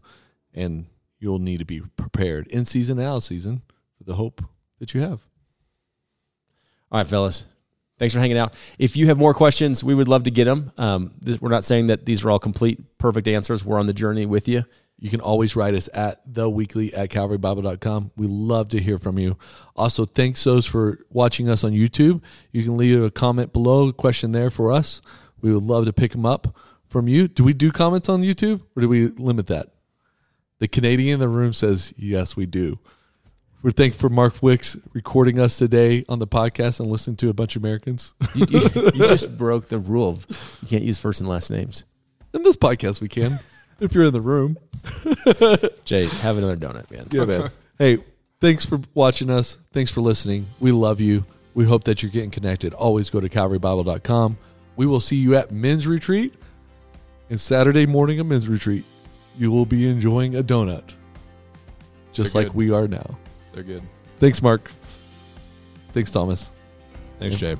And 0.54 0.86
you'll 1.20 1.40
need 1.40 1.60
to 1.60 1.66
be 1.66 1.82
prepared 1.98 2.48
in 2.48 2.66
season 2.66 3.00
and 3.00 3.08
out 3.08 3.18
of 3.18 3.24
season 3.24 3.64
for 3.98 4.04
the 4.04 4.16
hope 4.16 4.44
that 4.80 4.94
you 4.94 5.02
have. 5.02 5.22
All 6.92 7.00
right, 7.00 7.08
fellas. 7.08 7.46
Thanks 7.98 8.14
for 8.14 8.20
hanging 8.20 8.38
out. 8.38 8.54
If 8.78 8.98
you 8.98 9.08
have 9.08 9.18
more 9.18 9.34
questions, 9.34 9.84
we 9.84 9.96
would 9.96 10.10
love 10.10 10.24
to 10.26 10.32
get 10.32 10.46
them. 10.46 10.72
Um, 10.78 11.14
this, 11.22 11.40
we're 11.40 11.50
not 11.50 11.64
saying 11.64 11.88
that 11.88 12.06
these 12.06 12.26
are 12.26 12.32
all 12.32 12.40
complete, 12.40 12.98
perfect 12.98 13.28
answers. 13.28 13.64
We're 13.64 13.80
on 13.80 13.88
the 13.88 13.94
journey 13.94 14.26
with 14.26 14.48
you. 14.48 14.66
You 15.00 15.10
can 15.10 15.22
always 15.22 15.56
write 15.56 15.74
us 15.74 15.90
at 15.94 16.22
the 16.26 16.50
weekly 16.50 16.94
at 16.94 17.10
calvarybible.com. 17.10 18.12
We 18.16 18.28
love 18.28 18.70
to 18.70 18.80
hear 18.80 18.98
from 18.98 19.20
you. 19.20 19.38
Also, 19.76 20.06
thanks 20.06 20.44
those 20.44 20.66
for 20.66 21.00
watching 21.10 21.50
us 21.50 21.64
on 21.64 21.72
YouTube. 21.72 22.22
You 22.52 22.64
can 22.64 22.78
leave 22.78 23.02
a 23.04 23.12
comment 23.12 23.54
below, 23.54 23.90
a 23.90 23.94
question 23.94 24.32
there 24.32 24.50
for 24.50 24.72
us. 24.72 25.02
We 25.42 25.54
would 25.54 25.64
love 25.64 25.86
to 25.86 25.94
pick 25.94 26.12
them 26.12 26.26
up 26.26 26.56
from 26.88 27.08
you. 27.08 27.28
Do 27.28 27.44
we 27.44 27.54
do 27.54 27.72
comments 27.72 28.10
on 28.10 28.22
YouTube 28.22 28.62
or 28.76 28.82
do 28.82 28.90
we 28.90 29.08
limit 29.08 29.48
that? 29.48 29.68
The 30.60 30.68
Canadian 30.68 31.16
in 31.16 31.20
the 31.20 31.28
room 31.28 31.52
says, 31.52 31.94
yes, 31.98 32.38
we 32.38 32.46
do. 32.46 32.80
We're 33.66 33.72
thankful 33.72 34.10
for 34.10 34.14
Mark 34.14 34.44
Wicks 34.44 34.78
recording 34.94 35.40
us 35.40 35.58
today 35.58 36.06
on 36.08 36.20
the 36.20 36.28
podcast 36.28 36.80
and 36.80 36.88
listening 36.88 37.16
to 37.16 37.30
a 37.30 37.34
bunch 37.34 37.56
of 37.56 37.64
Americans. 37.64 38.14
You, 38.36 38.46
you, 38.48 38.60
you 38.94 39.08
just 39.08 39.40
broke 39.40 39.70
the 39.70 39.80
rule 39.80 40.10
of 40.10 40.28
you 40.62 40.68
can't 40.68 40.84
use 40.84 41.00
first 41.00 41.20
and 41.20 41.28
last 41.28 41.50
names. 41.50 41.84
in 42.36 42.44
this 42.44 42.58
podcast, 42.58 43.02
we 43.02 43.10
can, 43.10 43.32
if 43.80 43.96
you're 43.96 44.04
in 44.04 44.14
the 44.14 44.22
room. 44.22 44.60
Jay, 45.84 46.06
have 46.06 46.38
another 46.38 46.56
donut, 46.56 46.92
man. 46.92 47.08
Yeah, 47.10 47.26
man. 47.26 47.50
hey, 47.80 48.04
thanks 48.40 48.68
for 48.68 48.82
watching 48.94 49.32
us. 49.32 49.58
Thanks 49.72 49.90
for 49.90 50.02
listening. 50.02 50.46
We 50.60 50.72
love 50.72 51.02
you. 51.02 51.26
We 51.56 51.66
hope 51.66 51.86
that 51.86 52.04
you're 52.04 52.12
getting 52.12 52.30
connected. 52.30 52.72
Always 52.76 53.10
go 53.10 53.20
to 53.20 53.30
calvarybible.com. 53.30 54.38
We 54.76 54.86
will 54.86 55.00
see 55.00 55.16
you 55.16 55.34
at 55.38 55.50
men's 55.50 55.88
retreat 55.88 56.36
and 57.32 57.40
Saturday 57.40 57.88
morning 57.88 58.20
of 58.20 58.28
men's 58.28 58.48
retreat. 58.48 58.84
You 59.40 59.52
will 59.52 59.66
be 59.66 59.90
enjoying 59.90 60.36
a 60.36 60.44
donut, 60.44 60.94
just 62.14 62.34
They're 62.34 62.44
like 62.44 62.52
good. 62.52 62.58
we 62.58 62.70
are 62.70 62.88
now. 62.88 63.18
They're 63.56 63.64
good. 63.64 63.84
Thanks, 64.20 64.42
Mark. 64.42 64.70
Thanks, 65.94 66.12
Thomas. 66.12 66.52
Thanks, 67.20 67.38
Jay. 67.38 67.56